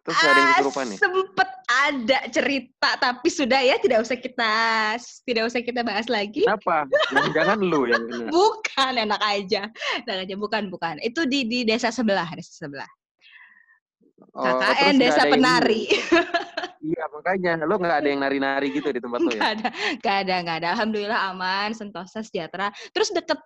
Terus 0.00 0.16
nggak 0.16 0.32
ada 0.32 0.40
yang 0.40 0.48
Ah, 0.48 0.56
kesurupan 0.56 0.86
ya? 0.88 0.98
sempet 0.98 1.48
ada 1.70 2.26
cerita 2.34 2.98
tapi 2.98 3.30
sudah 3.30 3.62
ya 3.62 3.78
tidak 3.78 4.02
usah 4.02 4.18
kita 4.18 4.52
tidak 5.22 5.44
usah 5.46 5.60
kita 5.62 5.80
bahas 5.86 6.10
lagi. 6.10 6.42
Kenapa? 6.42 6.90
Jangan 7.30 7.58
lu 7.62 7.86
yang 7.86 8.02
kena. 8.10 8.26
Bukan 8.28 8.92
enak 8.98 9.22
aja, 9.22 9.62
enak 10.02 10.26
aja 10.26 10.34
bukan 10.34 10.66
bukan. 10.66 10.98
Itu 10.98 11.30
di 11.30 11.46
di 11.46 11.62
desa 11.62 11.94
sebelah, 11.94 12.26
desa 12.34 12.66
sebelah. 12.66 12.90
Oh, 14.34 14.44
KKN 14.44 14.94
desa 14.98 15.22
penari. 15.30 15.86
Iya 16.80 17.12
makanya 17.12 17.60
lo 17.68 17.76
nggak 17.76 17.98
ada 18.00 18.08
yang 18.08 18.24
nari-nari 18.24 18.72
gitu 18.72 18.88
di 18.88 19.04
tempat 19.04 19.20
lo 19.20 19.28
ya? 19.36 19.36
Gak 19.36 19.52
ada, 19.52 19.68
gak 20.00 20.16
ada, 20.24 20.34
gak 20.40 20.56
ada. 20.64 20.68
Alhamdulillah 20.72 21.20
aman, 21.28 21.76
sentosa, 21.76 22.24
sejahtera. 22.24 22.72
Terus 22.96 23.12
deket 23.12 23.36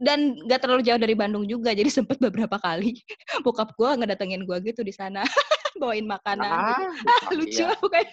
dan 0.00 0.34
gak 0.48 0.64
terlalu 0.64 0.82
jauh 0.82 0.96
dari 0.96 1.12
Bandung 1.12 1.44
juga, 1.44 1.76
jadi 1.76 1.86
sempet 1.86 2.16
beberapa 2.18 2.56
kali 2.58 2.98
bokap 3.44 3.76
gue 3.76 3.90
ngedatengin 4.02 4.42
gue 4.48 4.58
gitu 4.72 4.80
di 4.80 4.90
sana, 4.90 5.20
bawain 5.82 6.06
makanan. 6.06 6.46
Ah, 6.46 6.78
Lucu 7.36 7.66
iya. 7.66 7.74
bukan? 7.76 8.04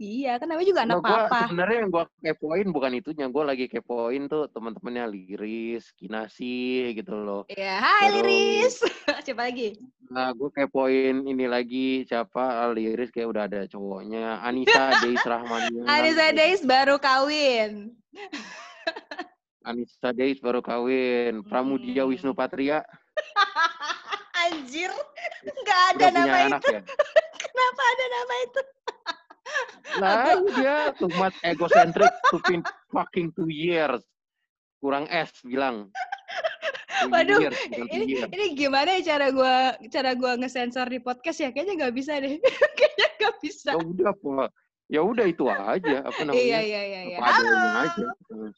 Iya, 0.00 0.40
kan 0.40 0.48
namanya 0.48 0.64
juga 0.64 0.80
anak 0.80 0.96
Nah, 0.96 1.04
gua 1.04 1.18
papa. 1.28 1.40
sebenarnya 1.44 1.76
yang 1.84 1.90
gua 1.92 2.04
kepoin 2.18 2.68
bukan 2.72 2.92
itunya, 2.96 3.26
gua 3.28 3.44
lagi 3.52 3.68
kepoin 3.68 4.24
tuh 4.24 4.48
teman-temannya 4.48 5.04
Liris, 5.12 5.92
Kinasi 5.92 6.88
gitu 6.96 7.12
loh. 7.12 7.44
Iya, 7.52 7.76
hai 7.76 8.08
Terus- 8.08 8.16
Liris. 8.24 8.74
Siapa 9.28 9.44
lagi? 9.44 9.76
Nah, 10.08 10.32
gue 10.32 10.48
kepoin 10.48 11.20
ini 11.20 11.44
lagi 11.44 12.00
siapa 12.02 12.64
Ah, 12.64 12.72
Liris 12.72 13.12
kayak 13.12 13.28
udah 13.28 13.44
ada 13.44 13.68
cowoknya, 13.68 14.40
Anissa 14.40 15.04
Deis 15.04 15.20
Rahmania. 15.28 15.84
Anissa 15.84 16.26
Deis 16.32 16.64
baru 16.64 16.96
kawin. 16.96 17.92
Anissa 19.60 20.16
Deis 20.16 20.40
baru 20.40 20.64
kawin, 20.64 21.44
Pramudia 21.44 22.08
Hmm. 22.08 22.10
Wisnu 22.10 22.32
Patria 22.32 22.80
Anjir, 24.46 24.92
nggak 25.42 25.80
ada 25.94 25.96
udah 25.98 26.10
nama 26.14 26.36
anak 26.46 26.62
itu. 26.62 26.74
ya. 26.78 26.82
Kenapa 27.42 27.82
ada 27.82 28.04
nama 28.06 28.34
itu? 28.44 28.60
Lah 30.02 30.36
dia 30.54 30.76
too 31.00 31.10
much 31.16 31.36
egocentric 31.42 32.12
to 32.30 32.38
fucking 32.92 33.32
two 33.34 33.48
years. 33.50 34.04
Kurang 34.78 35.10
S 35.10 35.32
bilang. 35.42 35.90
Waduh, 37.08 37.38
years, 37.46 37.58
ini, 37.70 38.18
years. 38.18 38.30
ini 38.34 38.46
gimana 38.58 38.98
ya 38.98 39.14
cara 39.14 39.30
gua 39.30 39.78
cara 39.86 40.18
gua 40.18 40.34
ngesensor 40.34 40.90
di 40.90 40.98
podcast 40.98 41.38
ya? 41.38 41.50
Kayaknya 41.54 41.74
nggak 41.86 41.94
bisa 41.94 42.12
deh. 42.18 42.38
Kayaknya 42.78 43.08
nggak 43.18 43.34
bisa. 43.42 43.70
Ya 43.74 43.78
udah, 43.78 44.12
Po. 44.18 44.30
Ya 44.88 45.04
udah 45.04 45.26
itu 45.28 45.44
aja 45.46 46.00
apa 46.00 46.20
namanya? 46.24 46.40
iya 46.40 46.58
iya 46.64 46.80
iya. 46.82 47.00
Iya 47.04 47.16
apa 47.20 47.28
halo. 47.28 47.52
aja 47.84 48.06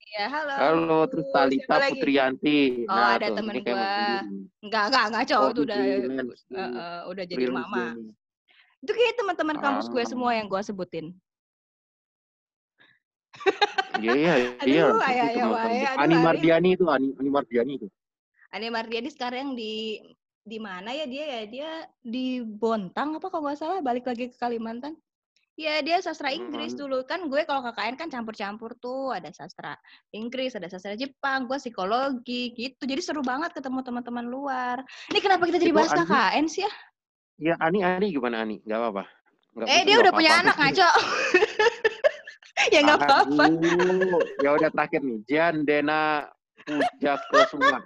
iya 0.07 0.25
halo. 0.31 0.53
Halo 0.55 0.99
terus 1.11 1.27
Talita? 1.35 1.77
Putrianti. 1.91 2.87
Oh, 2.87 2.95
nah 2.95 3.19
ada 3.19 3.27
tuh 3.29 3.37
temen 3.43 3.55
gua. 3.59 3.67
sendiri. 3.67 4.19
enggak 4.63 4.85
enggak 4.89 5.05
enggak 5.11 5.25
cowok 5.27 5.43
Oh, 5.43 5.51
itu 5.51 5.61
udah 5.67 5.79
eh, 5.83 5.99
eh, 6.55 7.01
udah 7.11 7.25
jadi 7.27 7.45
mama. 7.51 7.85
itu 8.81 8.93
kayak 8.97 9.15
teman-teman 9.19 9.57
kampus 9.61 9.87
gue 9.91 10.01
Ah. 10.01 10.09
semua 10.09 10.31
yang 10.33 10.47
gue 10.47 10.61
sebutin. 10.63 11.07
Iya 14.01 14.15
iya 14.17 14.35
iya. 14.65 14.85
Aduh, 14.95 15.03
ayah, 15.05 15.27
ayah, 15.35 15.47
ayah, 15.69 15.91
Ani. 16.01 16.17
Mardiani 16.17 16.69
itu 16.79 16.85
Ani, 16.89 17.13
Ani 17.19 17.29
Mardiani 17.29 17.73
itu. 17.77 17.87
Ane 18.51 18.67
Mardiani 18.73 19.11
sekarang 19.13 19.53
di 19.53 20.01
di 20.41 20.57
mana 20.57 20.95
ya 20.95 21.05
dia 21.05 21.25
ya? 21.27 21.43
Dia 21.45 21.71
di 22.01 22.41
Bontang 22.41 23.19
apa 23.21 23.29
kalau 23.29 23.51
nggak 23.51 23.59
salah? 23.61 23.79
Balik 23.85 24.09
lagi 24.09 24.33
ke 24.33 24.37
Kalimantan 24.39 24.97
ya 25.61 25.85
dia 25.85 26.01
sastra 26.01 26.33
Inggris 26.33 26.73
Hmm. 26.73 26.89
dulu 26.89 27.05
kan 27.05 27.29
gue 27.29 27.45
kalau 27.45 27.61
KKN 27.69 28.01
kan 28.01 28.09
campur-campur 28.09 28.81
tuh 28.81 29.13
ada 29.13 29.29
sastra 29.29 29.77
Inggris 30.17 30.57
ada 30.57 30.73
sastra 30.73 30.97
Jepang 30.97 31.45
gue 31.45 31.61
psikologi 31.61 32.57
gitu 32.57 32.89
jadi 32.89 33.05
seru 33.05 33.21
banget 33.21 33.53
ketemu 33.53 33.85
teman-teman 33.85 34.25
luar 34.25 34.81
ini 35.13 35.21
kenapa 35.21 35.45
kita 35.45 35.61
jadi 35.61 35.77
bahas 35.77 35.93
KKN 35.93 36.49
sih 36.49 36.65
ya 36.65 36.73
Ya 37.41 37.55
Ani 37.57 37.81
Ani 37.81 38.13
gimana 38.13 38.45
Ani? 38.45 38.61
Gak 38.69 38.77
apa-apa. 38.77 39.09
Eh 39.65 39.89
dia 39.89 39.97
udah 39.97 40.13
punya 40.13 40.45
anak 40.45 40.61
ngaco 40.61 40.91
ya 42.77 42.85
nggak 42.85 43.01
apa-apa 43.01 43.45
Ya 44.45 44.51
udah 44.53 44.69
terakhir 44.69 45.01
nih. 45.01 45.19
Jan 45.25 45.65
Dena 45.65 46.29
Puja 46.69 47.17
Kesuma. 47.33 47.81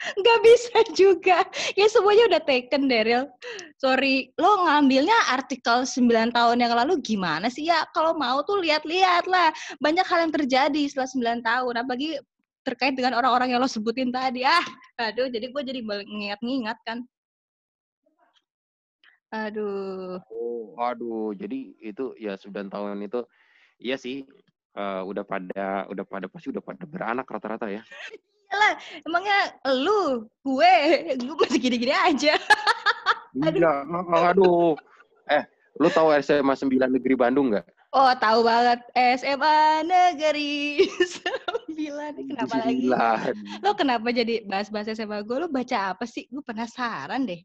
Nggak 0.00 0.38
bisa 0.40 0.78
juga. 0.96 1.38
Ya 1.76 1.86
semuanya 1.92 2.24
udah 2.32 2.42
taken 2.42 2.88
Daryl. 2.88 3.28
Sorry. 3.76 4.32
Lo 4.40 4.64
ngambilnya 4.64 5.14
artikel 5.32 5.84
9 5.84 6.32
tahun 6.32 6.56
yang 6.56 6.72
lalu 6.72 7.00
gimana 7.04 7.52
sih? 7.52 7.68
Ya 7.68 7.84
kalau 7.92 8.16
mau 8.16 8.40
tuh 8.44 8.60
lihat-lihat 8.64 9.28
lah. 9.28 9.52
Banyak 9.78 10.06
hal 10.08 10.28
yang 10.28 10.32
terjadi 10.32 10.82
setelah 10.88 11.40
9 11.40 11.44
tahun 11.44 11.74
apalagi 11.84 12.10
terkait 12.60 12.92
dengan 12.92 13.16
orang-orang 13.16 13.56
yang 13.56 13.60
lo 13.60 13.68
sebutin 13.68 14.12
tadi. 14.12 14.44
Ah 14.44 14.64
aduh 15.00 15.28
jadi 15.28 15.48
gue 15.52 15.62
jadi 15.64 15.80
mengingat-ingat 15.84 16.78
kan. 16.84 17.04
Aduh. 19.30 20.18
Oh, 20.26 20.74
aduh. 20.80 21.36
Jadi 21.36 21.76
itu 21.78 22.16
ya 22.16 22.34
9 22.40 22.72
tahun 22.72 23.04
itu 23.04 23.20
iya 23.80 23.96
sih 23.96 24.24
eh, 24.76 25.02
udah 25.04 25.24
pada 25.24 25.86
udah 25.88 26.04
pada 26.08 26.26
pasti 26.28 26.52
udah 26.52 26.64
pada 26.64 26.84
beranak 26.88 27.28
rata-rata 27.28 27.68
ya. 27.68 27.84
lah 28.50 28.72
emangnya 29.02 29.38
lu 29.78 30.00
gue 30.42 30.72
gue 31.16 31.36
masih 31.38 31.60
gini-gini 31.60 31.94
aja 31.94 32.34
Iya, 33.30 33.86
aduh. 34.34 34.74
Eh, 35.30 35.46
lu 35.78 35.86
tahu 35.86 36.10
SMA 36.18 36.50
9 36.50 36.66
Negeri 36.90 37.14
Bandung 37.14 37.54
nggak? 37.54 37.62
Oh, 37.90 38.10
tahu 38.18 38.42
banget. 38.42 38.82
SMA 39.22 39.56
Negeri 39.86 40.82
9. 41.70 41.70
Ini 41.70 42.26
Kenapa 42.26 42.54
lagi? 42.58 42.90
Sembilan. 42.90 43.34
Lo 43.62 43.70
kenapa 43.74 44.10
jadi 44.10 44.42
bahas-bahas 44.42 44.90
SMA 44.90 45.22
gue? 45.22 45.36
Lo 45.36 45.46
baca 45.46 45.94
apa 45.94 46.10
sih? 46.10 46.26
Gue 46.26 46.42
penasaran 46.42 47.22
deh. 47.22 47.38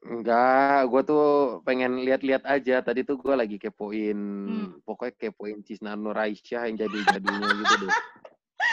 Enggak, 0.00 0.88
gue 0.88 1.02
tuh 1.04 1.26
pengen 1.60 2.00
lihat-lihat 2.00 2.48
aja. 2.48 2.80
Tadi 2.80 3.04
tuh 3.04 3.20
gue 3.20 3.36
lagi 3.36 3.60
kepoin, 3.60 4.16
Hmm. 4.16 4.80
pokoknya 4.80 5.28
kepoin 5.28 5.60
Cisna 5.60 5.92
Nuraisyah 5.92 6.72
yang 6.72 6.80
jadi-jadinya 6.80 7.48
gitu 7.52 7.74
deh. 7.84 7.92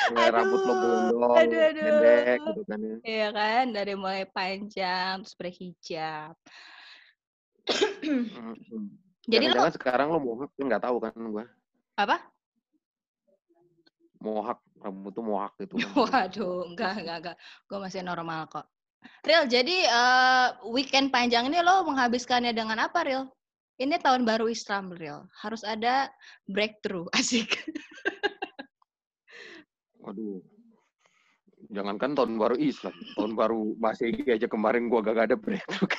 Kayak 0.07 0.31
rambut 0.37 0.61
lo 0.61 0.73
Aduh, 0.73 1.19
aduh, 1.35 1.61
aduh. 1.61 1.83
pendek 1.83 2.39
gitu 2.45 2.61
kan 2.67 2.79
ya. 2.79 2.97
Iya 3.03 3.27
kan? 3.33 3.65
Dari 3.73 3.93
mulai 3.97 4.23
panjang, 4.29 5.15
terus 5.25 5.35
berhijab. 5.35 6.33
Mm-mm. 8.03 8.85
Jadi 9.27 9.45
lo 9.51 9.59
Jangan-jangan 9.59 9.73
sekarang 9.75 10.07
lo 10.13 10.19
mohak, 10.23 10.49
kan 10.55 10.65
nggak 10.71 10.83
tahu 10.87 10.97
kan 11.03 11.11
gue. 11.15 11.45
apa? 11.97 12.17
Mohak, 14.17 14.59
rambut 14.81 15.11
tuh 15.13 15.25
mohak 15.25 15.51
gitu. 15.61 15.75
kan. 15.77 15.91
Waduh, 16.07 16.71
enggak, 16.71 16.93
enggak, 17.03 17.17
enggak. 17.21 17.37
Gue 17.67 17.77
masih 17.83 18.01
normal 18.01 18.47
kok. 18.47 18.65
Real, 19.21 19.45
jadi 19.45 19.77
eh, 19.85 20.47
weekend 20.73 21.13
panjang 21.13 21.45
ini 21.51 21.61
lo 21.61 21.85
menghabiskannya 21.85 22.55
dengan 22.55 22.81
apa, 22.81 23.03
Real? 23.05 23.27
Ini 23.77 24.01
tahun 24.01 24.25
baru 24.25 24.49
Islam, 24.49 24.89
Real. 24.89 25.29
Harus 25.37 25.61
ada 25.61 26.09
breakthrough, 26.49 27.05
asik. 27.19 27.61
Waduh. 30.07 30.39
Jangankan 31.67 32.15
tahun 32.15 32.39
baru 32.39 32.55
Islam, 32.55 32.95
tahun 33.19 33.33
baru 33.35 33.75
Masehi 33.75 34.23
aja 34.31 34.47
kemarin 34.47 34.87
gua 34.87 35.03
gak 35.03 35.27
ada 35.27 35.35
breakthrough. 35.35 35.89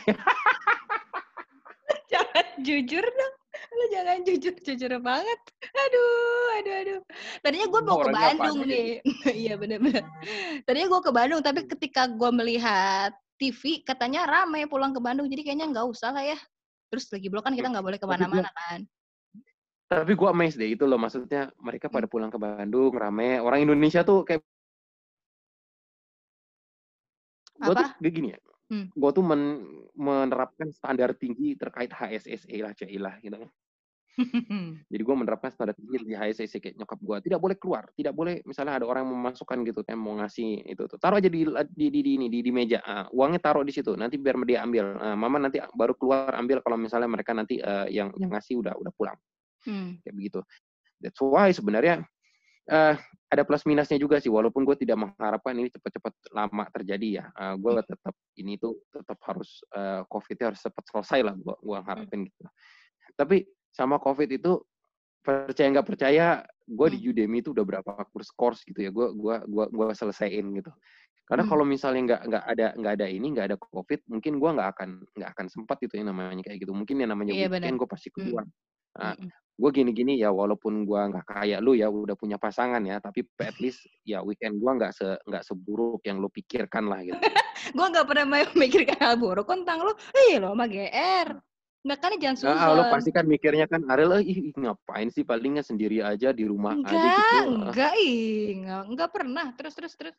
jangan 2.09 2.47
jujur 2.65 3.05
dong. 3.05 3.35
Lo 3.69 3.85
jangan 3.93 4.19
jujur, 4.25 4.55
jujur 4.65 4.93
banget. 5.03 5.41
Aduh, 5.77 6.47
aduh, 6.63 6.75
aduh. 6.81 7.01
Tadinya 7.45 7.67
gue 7.69 7.81
mau 7.85 7.99
ke 8.01 8.11
Bandung 8.17 8.59
nih. 8.65 9.05
Iya 9.45 9.55
bener-bener. 9.61 10.09
Tadinya 10.65 10.89
gue 10.89 11.01
ke 11.05 11.13
Bandung, 11.13 11.41
tapi 11.45 11.61
ketika 11.69 12.09
gue 12.09 12.31
melihat 12.33 13.13
TV, 13.37 13.85
katanya 13.85 14.25
ramai 14.25 14.65
pulang 14.65 14.97
ke 14.97 15.03
Bandung. 15.05 15.29
Jadi 15.29 15.43
kayaknya 15.45 15.69
nggak 15.69 15.87
usah 15.91 16.17
lah 16.17 16.25
ya. 16.25 16.39
Terus 16.89 17.13
lagi 17.13 17.27
belum 17.29 17.45
kan 17.45 17.53
kita 17.53 17.69
nggak 17.69 17.85
boleh 17.85 17.99
gua- 18.01 18.09
ke 18.09 18.15
mana-mana 18.25 18.51
kan. 18.57 18.81
Tapi 19.89 20.13
gua 20.13 20.37
amazed 20.37 20.61
deh 20.61 20.69
itu 20.77 20.85
loh, 20.85 21.01
maksudnya 21.01 21.49
mereka 21.57 21.89
pada 21.89 22.05
pulang 22.05 22.29
ke 22.29 22.37
Bandung, 22.37 22.93
rame. 22.93 23.41
Orang 23.41 23.65
Indonesia 23.65 24.05
tuh 24.05 24.21
kayak 24.29 24.45
Gue 27.59 27.75
tuh 27.75 27.83
Apa? 27.91 27.99
kayak 27.99 28.15
gini 28.15 28.29
ya. 28.37 28.39
Hmm. 28.69 28.87
Gue 28.95 29.11
tuh 29.11 29.25
men- 29.25 29.89
menerapkan 29.97 30.71
standar 30.71 31.17
tinggi 31.17 31.59
terkait 31.59 31.91
HSSE 31.91 32.55
lah, 32.63 32.71
cailah 32.77 33.17
gitu 33.19 33.35
kan. 33.35 33.51
Jadi 34.93 35.03
gue 35.03 35.17
menerapkan 35.17 35.51
standar 35.51 35.75
tinggi 35.79 36.05
di 36.05 36.15
HSSE 36.15 36.59
kayak 36.59 36.75
nyokap 36.79 36.99
gue 37.03 37.17
tidak 37.31 37.41
boleh 37.43 37.57
keluar, 37.59 37.89
tidak 37.95 38.15
boleh 38.15 38.43
misalnya 38.47 38.83
ada 38.83 38.87
orang 38.87 39.07
memasukkan 39.07 39.63
gitu 39.67 39.87
kan 39.87 39.95
mau 39.95 40.19
ngasih 40.19 40.67
itu 40.67 40.83
tuh 40.91 40.99
taruh 40.99 41.23
aja 41.23 41.31
di 41.31 41.47
di 41.47 41.87
di, 41.91 42.01
di 42.03 42.11
ini 42.19 42.27
di, 42.27 42.39
di 42.43 42.51
meja, 42.51 42.83
Ah, 42.83 43.07
uangnya 43.15 43.39
taruh 43.43 43.63
di 43.63 43.71
situ, 43.71 43.95
nanti 43.95 44.19
biar 44.19 44.39
dia 44.43 44.63
ambil, 44.67 44.99
Ah, 44.99 45.15
mama 45.15 45.39
nanti 45.39 45.63
baru 45.75 45.95
keluar 45.95 46.35
ambil 46.35 46.63
kalau 46.63 46.77
misalnya 46.79 47.07
mereka 47.11 47.31
nanti 47.35 47.63
eh, 47.63 47.89
yang 47.95 48.11
yang 48.19 48.31
ngasih 48.35 48.59
udah 48.59 48.75
udah 48.79 48.93
pulang 48.95 49.19
Hmm. 49.67 49.99
kayak 50.05 50.15
begitu. 50.15 50.41
That's 51.03 51.19
why 51.23 51.51
sebenarnya 51.55 52.03
eh 52.69 52.95
ada 53.33 53.43
plus 53.49 53.65
minusnya 53.65 53.97
juga 53.97 54.21
sih, 54.21 54.29
walaupun 54.29 54.65
gue 54.65 54.77
tidak 54.77 55.01
mengharapkan 55.01 55.57
ini 55.57 55.69
cepat-cepat 55.73 56.13
lama 56.37 56.65
terjadi 56.73 57.09
ya. 57.21 57.25
Eh, 57.33 57.55
gue 57.57 57.73
tetap 57.81 58.15
ini 58.37 58.61
tuh 58.61 58.77
tetap 58.93 59.17
harus 59.25 59.65
eh, 59.73 60.05
COVID-nya 60.09 60.47
harus 60.53 60.61
cepat 60.61 60.85
selesai 60.93 61.21
lah, 61.25 61.35
gue 61.37 61.55
gua 61.65 61.81
harapin 61.85 62.29
gitu. 62.29 62.45
Tapi 63.17 63.49
sama 63.73 63.97
COVID 64.01 64.29
itu 64.37 64.61
percaya 65.25 65.69
nggak 65.73 65.89
percaya, 65.89 66.41
gue 66.69 66.89
di 66.93 66.99
Hmm. 67.05 67.11
Udemy 67.13 67.39
itu 67.45 67.53
udah 67.57 67.65
berapa 67.65 67.91
kurs 68.13 68.33
course 68.33 68.61
gitu 68.69 68.81
ya, 68.85 68.91
gue 68.93 69.13
gua 69.17 69.45
gua 69.49 69.65
gua 69.73 69.87
selesaiin 69.97 70.45
gitu. 70.61 70.73
Karena 71.29 71.45
Hmm. 71.45 71.53
kalau 71.53 71.65
misalnya 71.69 72.01
nggak 72.05 72.21
nggak 72.33 72.45
ada 72.53 72.67
nggak 72.81 72.93
ada 73.01 73.07
ini 73.13 73.27
nggak 73.37 73.47
ada 73.53 73.57
COVID, 73.61 74.01
mungkin 74.09 74.33
gue 74.41 74.51
nggak 74.57 74.69
akan 74.77 74.89
nggak 75.17 75.31
akan 75.37 75.47
sempat 75.53 75.77
itu 75.85 76.01
yang 76.01 76.09
namanya 76.13 76.41
kayak 76.49 76.65
gitu. 76.65 76.73
Mungkin 76.73 76.97
yang 77.05 77.13
namanya 77.13 77.33
Iya, 77.37 77.49
weekend 77.53 77.77
gue 77.77 77.89
pasti 77.89 78.09
keluar. 78.13 78.45
Nah, 78.97 79.13
Mm-mm. 79.13 79.29
Gue 79.59 79.71
gini-gini 79.75 80.23
ya 80.23 80.31
walaupun 80.31 80.87
gue 80.87 81.01
nggak 81.11 81.27
kayak 81.27 81.59
lu 81.59 81.75
ya 81.75 81.91
udah 81.91 82.15
punya 82.15 82.39
pasangan 82.39 82.79
ya 82.87 83.03
tapi 83.03 83.27
at 83.43 83.59
least 83.63 83.83
ya 84.07 84.23
weekend 84.23 84.63
gue 84.63 84.71
nggak 84.71 84.95
se 84.95 85.19
nggak 85.27 85.43
seburuk 85.43 85.99
yang 86.07 86.23
lu 86.23 86.31
pikirkan 86.31 86.87
lah 86.87 87.03
gitu 87.03 87.19
Gue 87.75 87.87
nggak 87.91 88.07
pernah 88.07 88.27
memikirkan 88.55 88.99
hal 89.03 89.17
buruk 89.19 89.51
tentang 89.51 89.83
lo. 89.83 89.93
Ih, 90.15 90.39
lo 90.39 90.55
mah 90.55 90.69
GR. 90.71 91.29
Nggak 91.87 91.99
kan 92.03 92.11
jangan 92.19 92.37
nah, 92.43 92.59
suzon. 92.59 92.75
lu 92.75 92.85
pasti 92.91 93.11
kan 93.15 93.25
mikirnya 93.25 93.67
kan 93.71 93.87
Ariel 93.87 94.19
eh, 94.19 94.25
ih, 94.27 94.39
ngapain 94.59 95.09
sih 95.15 95.23
palingnya 95.23 95.63
sendiri 95.63 96.03
aja 96.03 96.35
di 96.35 96.45
rumah 96.45 96.75
aja 96.75 96.91
Enggak, 96.91 97.07
gitu 97.07 97.35
Ah, 97.39 97.45
enggak, 97.71 97.93
ih, 98.03 98.47
enggak, 98.61 98.83
enggak 98.91 99.11
pernah. 99.15 99.47
Terus, 99.55 99.75
terus, 99.79 99.95
terus. 99.95 100.15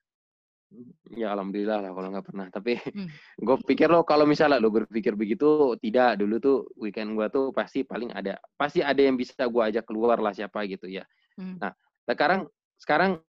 Ya 1.18 1.34
alhamdulillah 1.34 1.82
lah 1.82 1.92
kalau 1.92 2.10
nggak 2.14 2.28
pernah 2.30 2.48
tapi 2.54 2.78
Hmm. 2.94 3.10
gue 3.46 3.56
pikir 3.66 3.90
lo 3.90 4.06
kalau 4.06 4.30
misalnya 4.30 4.62
lo 4.62 4.70
berpikir 4.70 5.18
begitu 5.18 5.74
tidak 5.82 6.22
dulu 6.22 6.36
tuh 6.38 6.58
weekend 6.78 7.18
gue 7.18 7.26
tuh 7.34 7.50
pasti 7.50 7.82
paling 7.82 8.14
ada 8.14 8.38
pasti 8.54 8.86
ada 8.86 9.02
yang 9.02 9.18
bisa 9.18 9.50
gue 9.50 9.64
ajak 9.66 9.86
keluar 9.90 10.22
lah 10.22 10.34
siapa 10.34 10.66
gitu 10.70 10.86
ya 10.86 11.06
Hmm. 11.40 11.56
nah 11.58 11.72
sekarang 12.04 12.52
sekarang 12.76 13.24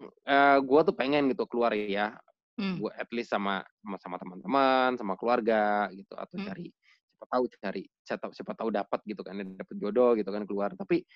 gue 0.66 0.80
tuh 0.82 0.94
pengen 0.94 1.30
gitu 1.32 1.46
keluar 1.48 1.72
ya 1.72 2.18
Hmm. 2.60 2.76
gue 2.76 2.92
at 2.92 3.08
least 3.16 3.32
sama 3.32 3.64
sama, 4.04 4.20
teman-teman 4.20 5.00
sama 5.00 5.16
keluarga 5.16 5.88
gitu 5.96 6.12
atau 6.12 6.36
Hmm. 6.36 6.44
cari 6.44 6.68
siapa 7.16 7.26
tahu 7.32 7.44
cari 7.56 7.82
siapa, 8.04 8.24
siapa 8.36 8.52
tahu 8.52 8.68
dapat 8.68 9.00
gitu 9.08 9.24
kan 9.24 9.40
dapat 9.40 9.76
jodoh 9.80 10.12
gitu 10.12 10.28
kan 10.28 10.44
keluar 10.44 10.76
tapi 10.76 11.08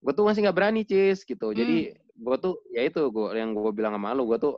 gue 0.00 0.12
tuh 0.16 0.24
masih 0.24 0.40
nggak 0.48 0.56
berani 0.56 0.82
cis 0.88 1.24
gitu 1.24 1.52
jadi 1.52 1.96
gue 1.96 2.36
tuh 2.40 2.64
ya 2.72 2.84
itu 2.88 3.12
gue 3.12 3.28
yang 3.36 3.52
gue 3.52 3.72
bilang 3.76 3.92
sama 3.96 4.16
lo 4.16 4.24
gue 4.24 4.38
tuh 4.40 4.56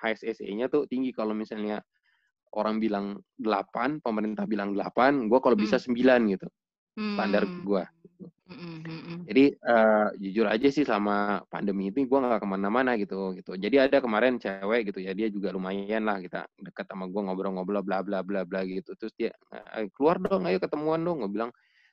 HSSE-nya 0.00 0.68
tuh 0.68 0.84
tinggi 0.88 1.10
kalau 1.10 1.32
misalnya 1.32 1.80
orang 2.56 2.80
bilang 2.80 3.20
8, 3.40 4.00
pemerintah 4.00 4.48
bilang 4.48 4.72
8, 4.72 5.28
gue 5.28 5.38
kalau 5.42 5.56
bisa 5.58 5.76
9 5.76 6.32
gitu 6.32 6.48
standar 6.96 7.44
Hmm. 7.44 7.60
gue. 7.60 7.84
Mm-mm, 8.46 8.74
mm-mm. 8.86 9.18
Jadi 9.26 9.44
eh, 9.52 10.08
jujur 10.22 10.46
aja 10.48 10.68
sih 10.70 10.86
sama 10.86 11.42
pandemi 11.50 11.90
ini 11.90 12.06
gue 12.08 12.18
nggak 12.18 12.40
ke 12.40 12.48
mana-mana 12.48 12.96
gitu 12.96 13.36
gitu. 13.36 13.52
Jadi 13.58 13.76
ada 13.76 13.98
kemarin 14.00 14.40
cewek 14.40 14.88
gitu 14.94 15.04
ya 15.04 15.12
dia 15.12 15.28
juga 15.28 15.52
lumayan 15.52 16.06
lah 16.08 16.22
kita 16.22 16.46
dekat 16.62 16.86
sama 16.88 17.10
gue 17.10 17.20
ngobrol-ngobrol 17.20 17.84
bla 17.84 18.00
bla 18.00 18.22
bla 18.24 18.46
bla 18.46 18.60
gitu. 18.64 18.94
Terus 18.96 19.12
dia 19.18 19.34
"Eh, 19.52 19.90
keluar 19.92 20.16
dong, 20.22 20.46
ayo 20.48 20.56
ketemuan 20.56 21.02
dong. 21.04 21.26
Gue 21.26 21.32
bilang 21.36 21.50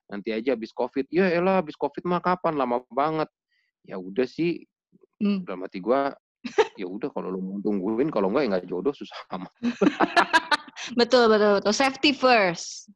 nanti 0.07 0.29
aja 0.29 0.53
habis 0.53 0.69
covid 0.75 1.07
ya 1.09 1.25
elah 1.31 1.63
habis 1.63 1.75
covid 1.79 2.03
mah 2.05 2.21
kapan 2.21 2.53
lama 2.59 2.83
banget 2.91 3.27
ya 3.87 3.97
udah 3.97 4.27
sih 4.27 4.63
hmm. 5.19 5.47
dalam 5.47 5.65
hati 5.65 5.79
gue 5.79 6.01
ya 6.81 6.87
udah 6.87 7.09
kalau 7.11 7.31
lo 7.31 7.39
mau 7.39 7.57
tungguin 7.63 8.09
kalau 8.11 8.31
enggak 8.31 8.43
ya 8.43 8.49
nggak 8.55 8.65
jodoh 8.67 8.93
susah 8.95 9.17
amat. 9.37 9.51
Betul 10.99 11.31
betul 11.31 11.63
betul. 11.63 11.71
Safety 11.71 12.11
first. 12.11 12.91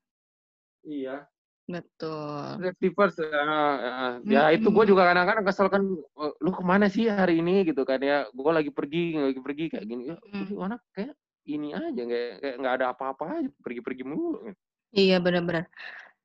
Iya. 0.84 1.24
Betul. 1.68 2.60
Safety 2.60 2.90
first 2.92 3.20
uh, 3.24 3.32
uh, 3.32 4.14
ya 4.28 4.52
itu 4.52 4.68
gue 4.68 4.86
juga 4.92 5.08
kadang-kadang 5.08 5.48
kesel 5.48 5.72
kan 5.72 5.84
oh, 6.16 6.32
lu 6.44 6.52
ke 6.52 6.64
mana 6.68 6.92
sih 6.92 7.08
hari 7.08 7.40
ini? 7.40 7.64
Gitu 7.64 7.88
kan 7.88 8.04
ya. 8.04 8.28
Gue 8.36 8.52
lagi 8.52 8.76
pergi 8.76 9.16
lagi 9.16 9.40
pergi 9.40 9.72
kayak 9.72 9.86
gini. 9.88 10.04
Ya 10.12 10.20
hmm. 10.20 10.52
mana 10.52 10.76
kayak 10.92 11.16
ini 11.48 11.72
aja 11.72 12.02
kayak 12.04 12.34
kayak 12.44 12.56
nggak 12.60 12.74
ada 12.76 12.86
apa-apa 12.92 13.40
aja 13.40 13.50
pergi-pergi 13.64 14.04
mulu 14.04 14.52
iya 14.92 15.20
benar-benar. 15.20 15.68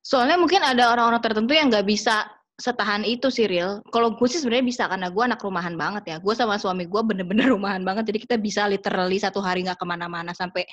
Soalnya 0.03 0.35
mungkin 0.35 0.59
ada 0.59 0.91
orang-orang 0.91 1.23
tertentu 1.23 1.55
yang 1.55 1.71
nggak 1.71 1.87
bisa 1.87 2.27
setahan 2.61 3.01
itu 3.01 3.33
sih 3.33 3.49
real. 3.49 3.81
Kalau 3.89 4.13
gue 4.13 4.27
sih 4.29 4.37
sebenarnya 4.37 4.65
bisa 4.65 4.83
karena 4.85 5.09
gue 5.09 5.23
anak 5.25 5.41
rumahan 5.41 5.73
banget 5.73 6.03
ya. 6.05 6.17
Gue 6.21 6.37
sama 6.37 6.61
suami 6.61 6.85
gue 6.85 7.01
bener-bener 7.01 7.49
rumahan 7.55 7.81
banget. 7.81 8.13
Jadi 8.13 8.19
kita 8.29 8.35
bisa 8.37 8.69
literally 8.69 9.17
satu 9.17 9.41
hari 9.41 9.65
nggak 9.65 9.79
ke 9.81 9.85
mana-mana 9.85 10.31
sampai 10.37 10.65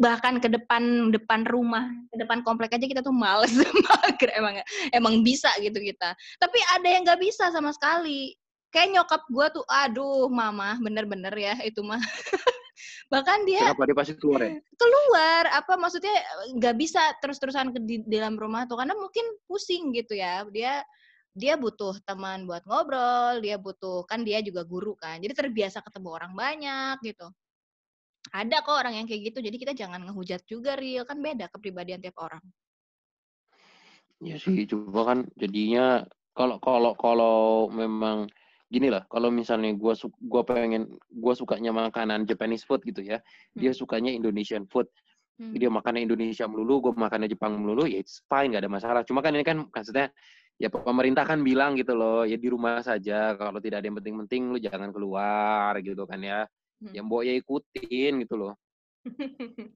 bahkan 0.00 0.40
ke 0.40 0.48
depan 0.48 1.12
depan 1.12 1.44
rumah, 1.44 1.84
ke 2.08 2.16
depan 2.24 2.40
komplek 2.40 2.72
aja 2.72 2.88
kita 2.88 3.04
tuh 3.04 3.12
males 3.12 3.52
mager 3.84 4.30
emang 4.32 4.64
emang 4.96 5.20
bisa 5.20 5.52
gitu 5.60 5.76
kita. 5.76 6.16
Tapi 6.40 6.58
ada 6.80 6.88
yang 6.88 7.02
nggak 7.04 7.20
bisa 7.20 7.52
sama 7.52 7.76
sekali. 7.76 8.32
Kayak 8.70 9.02
nyokap 9.02 9.22
gue 9.26 9.46
tuh, 9.60 9.64
aduh 9.66 10.30
mama, 10.30 10.78
bener-bener 10.78 11.34
ya 11.36 11.54
itu 11.66 11.84
mah. 11.84 12.00
bahkan 13.12 13.42
dia 13.44 13.74
Kenapa 13.74 13.84
dia 13.90 13.98
pasti 13.98 14.14
keluar 14.16 14.40
ya? 14.40 14.56
Keluar, 14.78 15.44
apa 15.52 15.74
maksudnya 15.74 16.14
nggak 16.54 16.76
bisa 16.78 17.02
terus-terusan 17.20 17.74
di 17.84 18.06
dalam 18.06 18.38
rumah 18.38 18.64
tuh 18.64 18.78
karena 18.78 18.94
mungkin 18.96 19.26
pusing 19.44 19.90
gitu 19.92 20.16
ya. 20.16 20.46
Dia 20.48 20.80
dia 21.40 21.56
butuh 21.56 21.96
teman 22.04 22.44
buat 22.44 22.60
ngobrol, 22.68 23.40
dia 23.40 23.56
butuh 23.56 24.04
kan 24.04 24.20
dia 24.20 24.44
juga 24.44 24.62
guru 24.68 24.92
kan. 24.94 25.16
Jadi 25.24 25.32
terbiasa 25.32 25.80
ketemu 25.80 26.08
orang 26.12 26.32
banyak 26.36 27.00
gitu. 27.00 27.32
Ada 28.36 28.60
kok 28.60 28.76
orang 28.76 29.00
yang 29.00 29.06
kayak 29.08 29.32
gitu. 29.32 29.38
Jadi 29.40 29.56
kita 29.56 29.72
jangan 29.72 30.04
ngehujat 30.04 30.44
juga 30.44 30.76
real 30.76 31.08
kan 31.08 31.16
beda 31.24 31.48
kepribadian 31.48 32.04
tiap 32.04 32.20
orang. 32.20 32.44
Ya 34.20 34.36
sih, 34.36 34.68
coba 34.68 35.16
kan 35.16 35.18
jadinya 35.40 36.04
kalau 36.36 36.60
kalau 36.60 36.92
kalau 36.92 37.38
memang 37.72 38.28
gini 38.68 38.92
lah, 38.92 39.08
kalau 39.08 39.32
misalnya 39.32 39.72
gua 39.72 39.96
gua 40.20 40.44
pengen 40.44 40.92
gua 41.08 41.32
sukanya 41.32 41.72
makanan 41.72 42.28
Japanese 42.28 42.68
food 42.68 42.84
gitu 42.84 43.00
ya. 43.00 43.24
Dia 43.56 43.72
hmm. 43.72 43.80
sukanya 43.80 44.12
Indonesian 44.12 44.68
food. 44.68 44.92
Hmm. 45.40 45.56
Dia 45.56 45.72
makannya 45.72 46.04
Indonesia 46.04 46.44
melulu, 46.44 46.84
gue 46.84 46.92
makannya 47.00 47.24
Jepang 47.24 47.56
melulu, 47.56 47.88
ya 47.88 47.96
it's 47.96 48.20
fine, 48.28 48.52
gak 48.52 48.60
ada 48.60 48.68
masalah. 48.68 49.00
Cuma 49.08 49.24
kan 49.24 49.32
ini 49.32 49.40
kan 49.40 49.64
maksudnya 49.72 50.12
ya 50.60 50.68
pemerintah 50.68 51.24
kan 51.24 51.40
bilang 51.40 51.72
gitu 51.72 51.96
loh 51.96 52.28
ya 52.28 52.36
di 52.36 52.52
rumah 52.52 52.84
saja 52.84 53.32
kalau 53.40 53.56
tidak 53.64 53.80
ada 53.80 53.88
yang 53.88 53.96
penting-penting 53.96 54.52
lu 54.52 54.58
jangan 54.60 54.92
keluar 54.92 55.72
gitu 55.80 56.04
kan 56.04 56.20
ya. 56.20 56.44
Hmm. 56.80 56.96
yang 56.96 57.06
bawa 57.12 57.28
ya 57.28 57.36
ikutin 57.36 58.24
gitu 58.24 58.40
loh. 58.40 58.56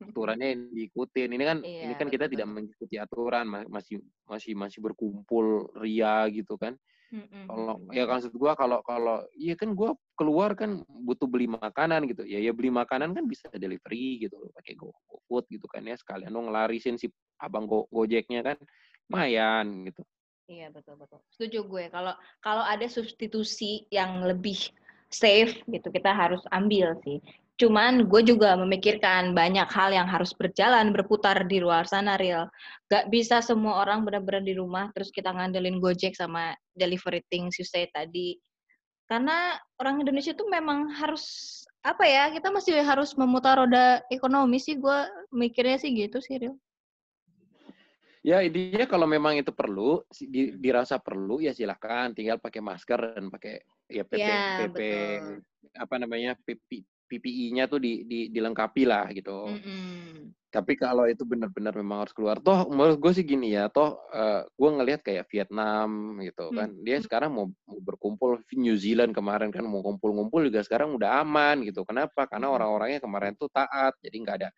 Aturannya 0.09 0.73
diikutin. 0.73 1.37
Ini 1.37 1.45
kan 1.45 1.59
iya, 1.61 1.81
ini 1.85 1.95
kan 2.01 2.09
kita 2.09 2.33
tidak 2.33 2.49
mengikuti 2.49 2.97
aturan 2.97 3.69
masih 3.69 4.01
masih 4.25 4.57
masih 4.57 4.81
berkumpul 4.81 5.69
ria 5.77 6.25
gitu 6.33 6.57
kan. 6.57 6.81
Hmm, 7.13 7.45
kalau 7.45 7.77
ya 7.93 8.09
kan 8.09 8.25
maksud 8.25 8.33
gua 8.41 8.57
kalau 8.57 8.81
kalau 8.81 9.21
iya 9.37 9.53
kan 9.53 9.77
gua 9.77 9.93
keluar 10.17 10.57
kan 10.57 10.81
butuh 10.89 11.29
beli 11.29 11.45
makanan 11.45 12.09
gitu. 12.09 12.25
Ya 12.25 12.41
ya 12.41 12.57
beli 12.57 12.73
makanan 12.73 13.13
kan 13.13 13.29
bisa 13.29 13.53
delivery 13.53 14.25
gitu 14.25 14.41
loh 14.41 14.49
pakai 14.57 14.73
go, 14.73 14.97
food 15.29 15.45
gitu 15.53 15.69
kan 15.69 15.85
ya 15.85 16.01
sekalian 16.01 16.33
dong 16.33 16.49
ngelarisin 16.49 16.97
si 16.97 17.13
abang 17.37 17.69
go, 17.69 17.85
gojeknya 17.93 18.41
kan. 18.41 18.57
Lumayan 19.13 19.93
gitu 19.93 20.01
Iya 20.45 20.69
betul 20.69 21.01
betul. 21.01 21.25
Setuju 21.33 21.65
gue. 21.65 21.85
Kalau 21.89 22.13
kalau 22.45 22.65
ada 22.65 22.85
substitusi 22.85 23.89
yang 23.89 24.21
lebih 24.29 24.61
safe 25.09 25.65
gitu 25.65 25.89
kita 25.89 26.13
harus 26.13 26.45
ambil 26.53 26.93
sih. 27.01 27.23
Cuman 27.55 28.11
gue 28.11 28.23
juga 28.27 28.59
memikirkan 28.59 29.31
banyak 29.33 29.71
hal 29.71 29.95
yang 29.95 30.11
harus 30.11 30.35
berjalan 30.35 30.91
berputar 30.91 31.47
di 31.47 31.63
luar 31.63 31.87
sana 31.87 32.19
real. 32.19 32.51
Gak 32.91 33.09
bisa 33.09 33.39
semua 33.41 33.79
orang 33.81 34.03
benar-benar 34.03 34.43
di 34.43 34.59
rumah 34.59 34.91
terus 34.93 35.15
kita 35.15 35.31
ngandelin 35.31 35.79
Gojek 35.79 36.19
sama 36.19 36.53
delivery 36.75 37.23
things 37.31 37.57
you 37.57 37.65
say 37.65 37.89
tadi. 37.95 38.37
Karena 39.07 39.55
orang 39.81 40.03
Indonesia 40.03 40.35
tuh 40.35 40.51
memang 40.51 40.93
harus 40.93 41.25
apa 41.85 42.05
ya 42.09 42.33
kita 42.33 42.49
masih 42.49 42.81
harus 42.81 43.13
memutar 43.15 43.61
roda 43.61 44.01
ekonomi 44.09 44.57
sih 44.57 44.77
gue 44.81 44.99
mikirnya 45.33 45.77
sih 45.81 45.93
gitu 45.95 46.21
sih 46.21 46.37
real. 46.37 46.57
Ya 48.25 48.41
intinya 48.41 48.89
kalau 48.89 49.05
memang 49.05 49.37
itu 49.37 49.53
perlu, 49.53 50.01
dirasa 50.57 50.97
perlu 50.97 51.45
ya 51.45 51.53
silahkan 51.53 52.09
tinggal 52.17 52.41
pakai 52.41 52.65
masker 52.65 53.21
dan 53.21 53.29
pakai 53.29 53.61
ya 53.85 54.01
PP 54.01 54.17
ya, 54.17 54.65
PP 54.65 54.79
apa 55.77 55.95
namanya 56.01 56.33
PP, 56.41 56.89
PPI-nya 57.05 57.69
tuh 57.69 57.85
di, 57.85 58.09
di, 58.09 58.33
dilengkapi 58.33 58.89
lah 58.89 59.13
gitu. 59.13 59.53
Mm 59.53 59.61
-hmm. 59.61 60.17
Tapi 60.49 60.73
kalau 60.73 61.05
itu 61.05 61.29
benar-benar 61.29 61.77
memang 61.77 62.07
harus 62.07 62.17
keluar, 62.17 62.41
toh 62.41 62.65
menurut 62.73 62.97
gue 62.97 63.13
sih 63.13 63.29
gini 63.29 63.53
ya, 63.53 63.69
toh 63.69 64.01
uh, 64.09 64.49
gue 64.49 64.71
ngelihat 64.73 65.05
kayak 65.05 65.29
Vietnam 65.29 66.17
gitu 66.25 66.49
kan, 66.55 66.73
mm 66.73 66.81
-hmm. 66.81 66.87
dia 66.87 66.97
sekarang 67.05 67.29
mau, 67.29 67.53
mau 67.69 67.79
berkumpul 67.85 68.41
New 68.57 68.77
Zealand 68.81 69.13
kemarin 69.13 69.53
kan 69.53 69.69
mau 69.69 69.85
kumpul-kumpul 69.85 70.49
juga 70.49 70.65
sekarang 70.65 70.97
udah 70.97 71.21
aman 71.21 71.61
gitu. 71.61 71.85
Kenapa? 71.85 72.25
Karena 72.25 72.49
orang-orangnya 72.49 73.05
kemarin 73.05 73.37
tuh 73.37 73.53
taat, 73.53 73.93
jadi 74.01 74.17
nggak 74.17 74.37
ada 74.41 74.49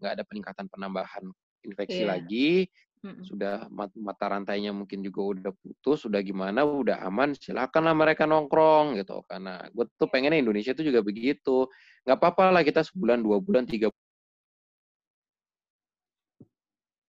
nggak 0.00 0.12
ada 0.16 0.24
peningkatan 0.24 0.66
penambahan 0.72 1.24
infeksi 1.60 2.08
yeah. 2.08 2.16
lagi 2.16 2.64
hmm 3.00 3.24
Sudah 3.24 3.64
mata 3.72 4.26
rantainya 4.28 4.76
mungkin 4.76 5.00
juga 5.00 5.20
udah 5.32 5.52
putus, 5.56 6.04
sudah 6.04 6.20
gimana, 6.20 6.64
udah 6.64 7.00
aman, 7.08 7.32
silakanlah 7.32 7.96
mereka 7.96 8.28
nongkrong 8.28 9.00
gitu. 9.00 9.24
Karena 9.24 9.64
gue 9.72 9.84
tuh 9.96 10.08
pengennya 10.12 10.40
Indonesia 10.40 10.76
itu 10.76 10.84
juga 10.84 11.00
begitu. 11.00 11.64
Nggak 12.04 12.16
apa-apa 12.20 12.60
lah 12.60 12.62
kita 12.64 12.84
sebulan, 12.84 13.24
dua 13.24 13.40
bulan, 13.40 13.64
tiga 13.64 13.88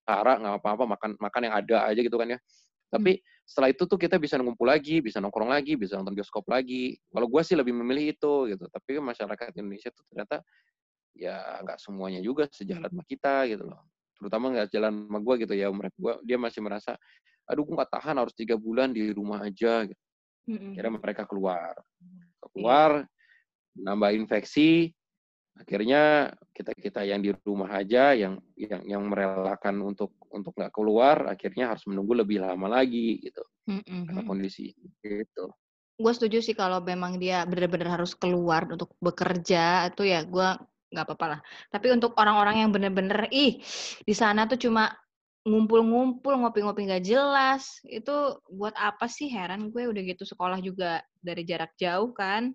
cara 0.02 0.36
nggak 0.36 0.56
apa-apa 0.60 0.84
makan 0.98 1.12
makan 1.24 1.42
yang 1.48 1.56
ada 1.56 1.78
aja 1.88 2.00
gitu 2.00 2.18
kan 2.20 2.28
ya. 2.36 2.40
Tapi 2.92 3.12
hmm. 3.20 3.24
setelah 3.48 3.70
itu 3.72 3.84
tuh 3.88 3.96
kita 3.96 4.20
bisa 4.20 4.36
ngumpul 4.40 4.68
lagi, 4.68 5.00
bisa 5.00 5.24
nongkrong 5.24 5.52
lagi, 5.52 5.80
bisa 5.80 5.96
nonton 6.00 6.16
bioskop 6.16 6.44
lagi. 6.52 7.00
Kalau 7.08 7.28
gue 7.32 7.42
sih 7.48 7.56
lebih 7.56 7.72
memilih 7.72 8.16
itu 8.16 8.34
gitu. 8.52 8.68
Tapi 8.68 9.00
masyarakat 9.00 9.56
Indonesia 9.56 9.92
tuh 9.92 10.04
ternyata 10.12 10.44
ya 11.16 11.60
nggak 11.64 11.80
semuanya 11.80 12.20
juga 12.24 12.48
sejalan 12.52 12.88
sama 12.88 13.04
kita 13.04 13.44
gitu 13.52 13.68
loh 13.68 13.84
terutama 14.22 14.54
nggak 14.54 14.70
jalan 14.70 15.10
sama 15.10 15.20
gue 15.26 15.36
gitu 15.42 15.54
ya 15.58 15.68
mereka 15.74 15.98
gue 15.98 16.14
dia 16.22 16.38
masih 16.38 16.62
merasa 16.62 16.94
aduh 17.50 17.66
gue 17.66 17.74
nggak 17.74 17.92
tahan 17.92 18.16
harus 18.22 18.34
tiga 18.38 18.56
bulan 18.56 18.94
di 18.94 19.10
rumah 19.12 19.42
aja. 19.42 19.84
Gitu. 19.90 20.04
mm 20.48 20.78
Akhirnya 20.78 20.94
mereka 20.98 21.24
keluar, 21.26 21.74
keluar, 22.54 23.04
nambah 23.76 24.12
infeksi, 24.16 24.94
akhirnya 25.60 26.32
kita 26.56 26.72
kita 26.74 27.02
yang 27.04 27.20
di 27.20 27.36
rumah 27.44 27.70
aja 27.76 28.16
yang 28.16 28.40
yang 28.56 28.82
yang 28.88 29.04
merelakan 29.06 29.84
untuk 29.84 30.16
untuk 30.32 30.56
nggak 30.56 30.72
keluar 30.72 31.28
akhirnya 31.28 31.76
harus 31.76 31.84
menunggu 31.86 32.24
lebih 32.24 32.40
lama 32.40 32.72
lagi 32.72 33.20
gitu. 33.20 33.44
Mm-hmm. 33.70 34.10
karena 34.10 34.22
kondisi 34.26 34.74
gitu. 35.06 35.54
Gue 36.02 36.14
setuju 36.18 36.42
sih 36.42 36.58
kalau 36.58 36.82
memang 36.82 37.22
dia 37.22 37.46
benar-benar 37.46 38.02
harus 38.02 38.18
keluar 38.18 38.66
untuk 38.66 38.98
bekerja 38.98 39.86
itu 39.94 40.02
ya 40.02 40.26
gue 40.26 40.50
nggak 40.92 41.06
apa-apa 41.08 41.26
lah. 41.38 41.40
Tapi 41.72 41.88
untuk 41.96 42.12
orang-orang 42.20 42.68
yang 42.68 42.70
bener-bener 42.70 43.32
ih 43.32 43.64
di 44.04 44.14
sana 44.14 44.46
tuh 44.46 44.60
cuma 44.60 44.92
ngumpul-ngumpul 45.42 46.38
ngopi-ngopi 46.38 46.86
nggak 46.86 47.06
jelas 47.08 47.82
itu 47.88 48.38
buat 48.52 48.76
apa 48.78 49.08
sih? 49.08 49.32
Heran 49.32 49.72
gue 49.72 49.90
udah 49.90 50.02
gitu 50.04 50.28
sekolah 50.28 50.60
juga 50.62 51.02
dari 51.24 51.48
jarak 51.48 51.74
jauh 51.80 52.12
kan. 52.14 52.52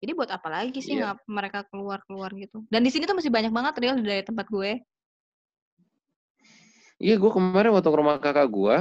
Jadi 0.00 0.12
buat 0.14 0.30
apa 0.30 0.48
lagi 0.48 0.80
sih 0.80 1.00
yeah. 1.00 1.16
mereka 1.28 1.66
keluar-keluar 1.68 2.32
gitu? 2.36 2.64
Dan 2.68 2.84
di 2.84 2.90
sini 2.92 3.04
tuh 3.04 3.16
masih 3.16 3.32
banyak 3.32 3.52
banget 3.52 3.74
real 3.82 3.96
dari 4.00 4.24
tempat 4.24 4.46
gue. 4.48 4.80
Iya 7.02 7.18
gue 7.18 7.30
kemarin 7.34 7.74
waktu 7.74 7.90
ke 7.90 7.98
rumah 7.98 8.16
kakak 8.22 8.48
gue 8.48 8.76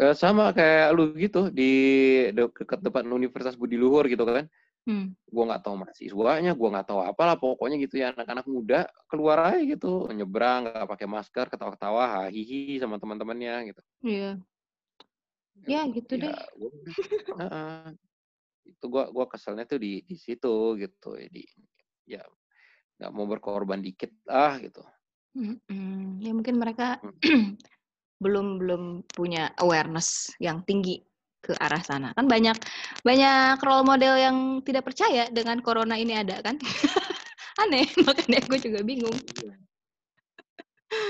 eh, 0.00 0.14
sama 0.16 0.56
kayak 0.56 0.88
lu 0.96 1.12
gitu 1.20 1.52
di 1.52 1.72
dekat 2.32 2.80
depan 2.80 3.04
Universitas 3.12 3.54
Budi 3.54 3.76
Luhur 3.76 4.08
gitu 4.08 4.24
kan 4.24 4.48
Hmm. 4.86 5.18
Gue 5.26 5.44
nggak 5.50 5.66
tahu 5.66 5.82
mahasiswanya, 5.82 6.54
gue 6.54 6.68
nggak 6.70 6.86
tahu 6.86 7.02
apalah 7.02 7.34
pokoknya 7.34 7.76
gitu 7.82 7.98
ya 7.98 8.14
anak-anak 8.14 8.46
muda 8.46 8.86
keluar 9.10 9.50
aja 9.50 9.58
gitu 9.66 10.06
nyebrang 10.14 10.70
nggak 10.70 10.86
pakai 10.86 11.06
masker 11.10 11.50
ketawa-ketawa 11.50 12.30
hihi 12.30 12.78
sama 12.78 13.02
teman-temannya 13.02 13.74
gitu. 13.74 13.82
Iya. 14.06 14.30
Ya, 15.66 15.82
ya 15.82 15.90
gitu 15.90 16.12
ya, 16.14 16.22
deh. 16.30 16.34
Gua, 16.54 16.70
uh, 17.42 17.88
itu 18.62 18.84
gue 18.86 19.04
gua 19.10 19.26
keselnya 19.26 19.66
tuh 19.66 19.82
di 19.82 20.06
di 20.06 20.14
situ 20.14 20.78
gitu 20.78 21.18
di 21.34 21.42
ya 22.06 22.22
nggak 23.02 23.10
mau 23.10 23.26
berkorban 23.26 23.82
dikit 23.82 24.14
ah 24.30 24.54
gitu. 24.62 24.86
Hmm, 25.36 26.22
ya 26.22 26.30
mungkin 26.30 26.62
mereka 26.62 27.02
hmm. 27.02 27.58
belum 28.24 28.62
belum 28.62 28.82
punya 29.10 29.50
awareness 29.58 30.30
yang 30.38 30.62
tinggi 30.62 31.02
ke 31.46 31.54
arah 31.62 31.78
sana. 31.86 32.10
Kan 32.18 32.26
banyak 32.26 32.58
banyak 33.06 33.56
role 33.62 33.86
model 33.86 34.14
yang 34.18 34.36
tidak 34.66 34.90
percaya 34.90 35.30
dengan 35.30 35.62
corona 35.62 35.94
ini 35.94 36.18
ada 36.18 36.42
kan. 36.42 36.58
Aneh, 37.62 37.86
makanya 38.06 38.42
gue 38.44 38.58
juga 38.58 38.80
bingung. 38.82 39.16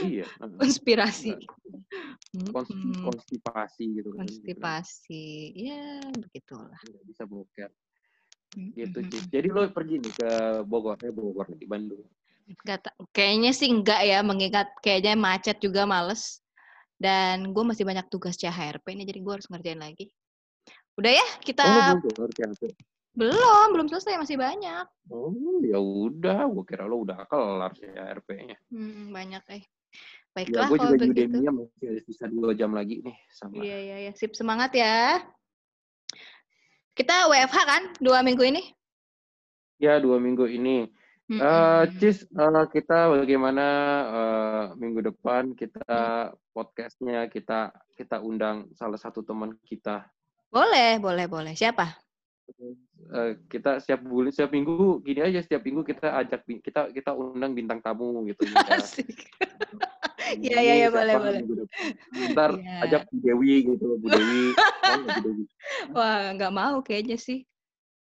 iya. 0.05 0.29
Konspirasi. 0.39 1.35
Kons 2.53 2.71
konstipasi 3.01 3.85
gitu 3.97 4.13
kan. 4.13 4.29
Konstipasi. 4.29 5.57
Ya, 5.57 6.05
begitulah. 6.13 6.79
bisa 7.09 7.25
boker. 7.25 7.73
Gitu, 8.57 8.99
sih. 9.13 9.21
Jadi 9.29 9.49
lo 9.53 9.69
pergi 9.69 10.01
nih 10.01 10.13
ke 10.17 10.31
Bogor, 10.65 10.97
eh 11.05 11.13
Bogor 11.13 11.51
di 11.53 11.69
Bandung. 11.69 12.01
Gak 12.63 12.89
kayaknya 13.11 13.51
sih 13.53 13.69
enggak 13.69 14.01
ya, 14.07 14.23
mengingat 14.23 14.71
kayaknya 14.81 15.19
macet 15.19 15.59
juga 15.61 15.85
males. 15.85 16.41
Dan 16.97 17.53
gue 17.53 17.65
masih 17.67 17.85
banyak 17.85 18.09
tugas 18.09 18.41
CHRP 18.41 18.97
ini, 18.97 19.05
jadi 19.05 19.21
gue 19.21 19.33
harus 19.37 19.49
ngerjain 19.53 19.77
lagi. 19.77 20.09
Udah 20.97 21.13
ya, 21.13 21.27
kita... 21.45 21.65
Oh, 21.65 22.01
belum, 22.01 23.33
belum, 23.33 23.69
belum 23.73 23.87
selesai, 23.93 24.17
masih 24.17 24.37
banyak. 24.41 24.85
Oh, 25.13 25.61
ya 25.61 25.77
udah, 25.77 26.49
gue 26.49 26.65
kira 26.65 26.89
lo 26.89 27.05
udah 27.05 27.29
kelar 27.29 27.73
CHRP-nya. 27.77 28.57
Hmm, 28.73 29.13
banyak 29.13 29.45
eh. 29.53 29.63
Ya, 29.63 30.45
Baiklah 30.45 30.69
ya, 30.69 30.69
gue 30.69 30.79
juga 30.85 30.97
begitu. 31.09 31.39
masih 31.49 31.89
sisa 32.05 32.29
dua 32.29 32.53
jam 32.53 32.77
lagi 32.77 33.01
nih 33.01 33.17
sama. 33.33 33.65
Iya 33.65 33.79
iya 33.81 33.97
iya, 34.05 34.13
sip 34.13 34.37
semangat 34.37 34.77
ya. 34.77 35.25
Kita 36.93 37.33
WFH 37.33 37.57
kan 37.65 37.83
dua 38.05 38.21
minggu 38.21 38.45
ini? 38.45 38.69
Ya 39.81 39.97
dua 39.97 40.21
minggu 40.21 40.45
ini. 40.45 40.93
Hmm, 41.27 41.41
uh, 41.41 41.85
Cis, 41.99 42.29
uh, 42.37 42.69
kita 42.69 43.17
bagaimana 43.17 43.67
uh, 44.07 44.65
minggu 44.77 45.09
depan 45.09 45.57
kita 45.57 45.83
podcastnya 46.53 47.27
kita 47.33 47.75
kita 47.97 48.21
undang 48.21 48.69
salah 48.77 49.01
satu 49.01 49.25
teman 49.25 49.57
kita. 49.65 50.05
Boleh 50.51 50.99
boleh 51.03 51.27
boleh. 51.27 51.55
Siapa? 51.55 52.07
uh, 53.11 53.33
kita 53.51 53.83
setiap 53.83 54.01
bulan 54.03 54.31
setiap 54.31 54.51
minggu 54.55 55.03
gini 55.03 55.21
aja 55.23 55.41
setiap 55.43 55.63
minggu 55.67 55.83
kita 55.87 56.15
ajak 56.25 56.41
kita 56.63 56.81
kita 56.95 57.11
undang 57.15 57.53
bintang 57.55 57.79
tamu 57.83 58.25
gitu. 58.29 58.47
Iya 60.27 60.59
iya 60.59 60.75
iya 60.83 60.89
boleh 60.91 61.15
boleh. 61.23 61.41
Ntar 62.35 62.59
ya. 62.59 62.83
ajak 62.83 63.07
Bu 63.15 63.23
Dewi 63.23 63.63
gitu 63.63 63.95
Bu 63.95 64.11
Dewi. 64.11 64.59
Wah 65.95 66.35
nggak 66.35 66.51
mau 66.51 66.83
kayaknya 66.83 67.15
sih. 67.15 67.47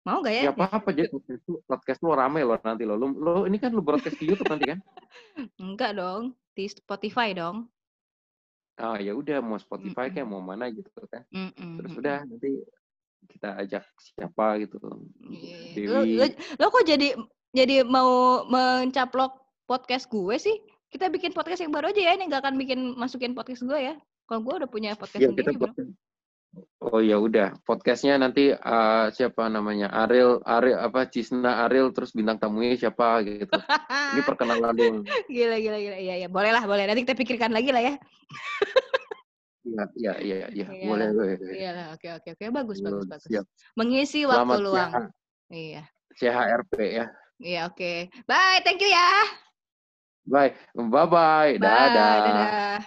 Mau 0.06 0.22
gak 0.22 0.36
ya? 0.36 0.42
Ya 0.46 0.52
apa-apa 0.54 0.94
jadi 0.94 1.10
podcast 1.10 1.42
lu, 1.50 1.58
podcast 1.66 1.98
lu 2.06 2.14
rame 2.14 2.46
loh 2.46 2.54
nanti 2.62 2.86
lo. 2.86 2.94
Lo 3.00 3.50
ini 3.50 3.58
kan 3.58 3.74
lu 3.74 3.82
broadcast 3.82 4.14
di 4.20 4.30
YouTube 4.30 4.46
nanti 4.46 4.70
kan? 4.70 4.78
Enggak 5.64 5.98
dong, 5.98 6.38
di 6.54 6.70
Spotify 6.70 7.34
dong. 7.34 7.66
Ah 8.74 8.98
ya 8.98 9.14
udah 9.14 9.38
mau 9.38 9.58
Spotify 9.60 10.10
kayak 10.10 10.26
mau 10.26 10.42
mana 10.42 10.66
gitu 10.70 10.90
kan. 11.06 11.22
Mm 11.30 11.50
-mm. 11.54 11.72
Terus 11.78 11.92
udah 11.98 12.18
nanti 12.26 12.50
kita 13.28 13.56
ajak 13.60 13.84
siapa 13.96 14.60
gitu 14.60 14.76
iya, 15.32 15.56
iya. 15.72 15.72
Dewi 15.72 15.88
lo, 15.88 16.00
lo, 16.04 16.26
lo 16.60 16.66
kok 16.68 16.84
jadi 16.84 17.08
jadi 17.56 17.86
mau 17.86 18.44
mencaplok 18.48 19.32
podcast 19.64 20.10
gue 20.12 20.36
sih 20.36 20.56
kita 20.92 21.08
bikin 21.08 21.32
podcast 21.32 21.64
yang 21.64 21.72
baru 21.72 21.90
aja 21.90 22.00
ya 22.04 22.12
ini 22.14 22.28
nggak 22.28 22.44
akan 22.44 22.56
bikin 22.60 22.94
masukin 23.00 23.32
podcast 23.32 23.64
gue 23.64 23.80
ya 23.80 23.94
kalau 24.28 24.40
gue 24.44 24.54
udah 24.64 24.70
punya 24.70 24.90
podcast 24.96 25.20
ya, 25.20 25.28
sendiri 25.32 25.56
kita 25.56 25.60
podcast. 25.72 25.90
Oh 26.84 27.00
ya 27.00 27.16
udah 27.18 27.56
podcastnya 27.64 28.20
nanti 28.20 28.52
uh, 28.52 29.08
siapa 29.10 29.48
namanya 29.48 29.90
Ariel 29.90 30.38
Ariel 30.44 30.78
apa 30.78 31.08
Cisna 31.08 31.66
Ariel 31.66 31.90
terus 31.90 32.12
bintang 32.12 32.38
tamunya 32.38 32.76
siapa 32.76 33.24
gitu 33.26 33.50
ini 34.14 34.20
perkenalan 34.28 34.74
dong 34.76 34.96
gila 35.26 35.56
gila 35.58 35.78
gila 35.80 35.96
iya 35.98 36.14
ya 36.26 36.28
boleh 36.28 36.52
lah 36.52 36.62
boleh 36.68 36.84
nanti 36.86 37.02
kita 37.02 37.16
pikirkan 37.16 37.50
lagi 37.50 37.72
lah 37.74 37.82
ya 37.82 37.94
Iya, 39.64 39.84
iya, 39.96 40.12
iya, 40.20 40.46
iya. 40.52 40.66
Boleh, 40.86 41.08
boleh. 41.16 41.40
Iya 41.40 41.70
lah, 41.72 41.86
oke, 41.96 42.08
oke, 42.20 42.36
oke. 42.36 42.44
Bagus, 42.52 42.78
bagus, 42.84 43.08
bagus. 43.08 43.26
Siap. 43.32 43.48
Mengisi 43.80 44.28
waktu 44.28 44.44
Selamat 44.44 44.60
luang. 44.60 44.92
CH, 44.92 45.08
iya. 45.50 45.82
CHRP 46.20 46.72
ya. 46.84 47.06
Iya, 47.40 47.60
oke. 47.72 47.80
Okay. 47.80 47.98
Bye, 48.28 48.60
thank 48.62 48.84
you 48.84 48.92
ya. 48.92 49.08
Bye. 50.28 50.52
Bye-bye. 50.76 51.58
Dadah. 51.58 52.16
Dadah. 52.28 52.78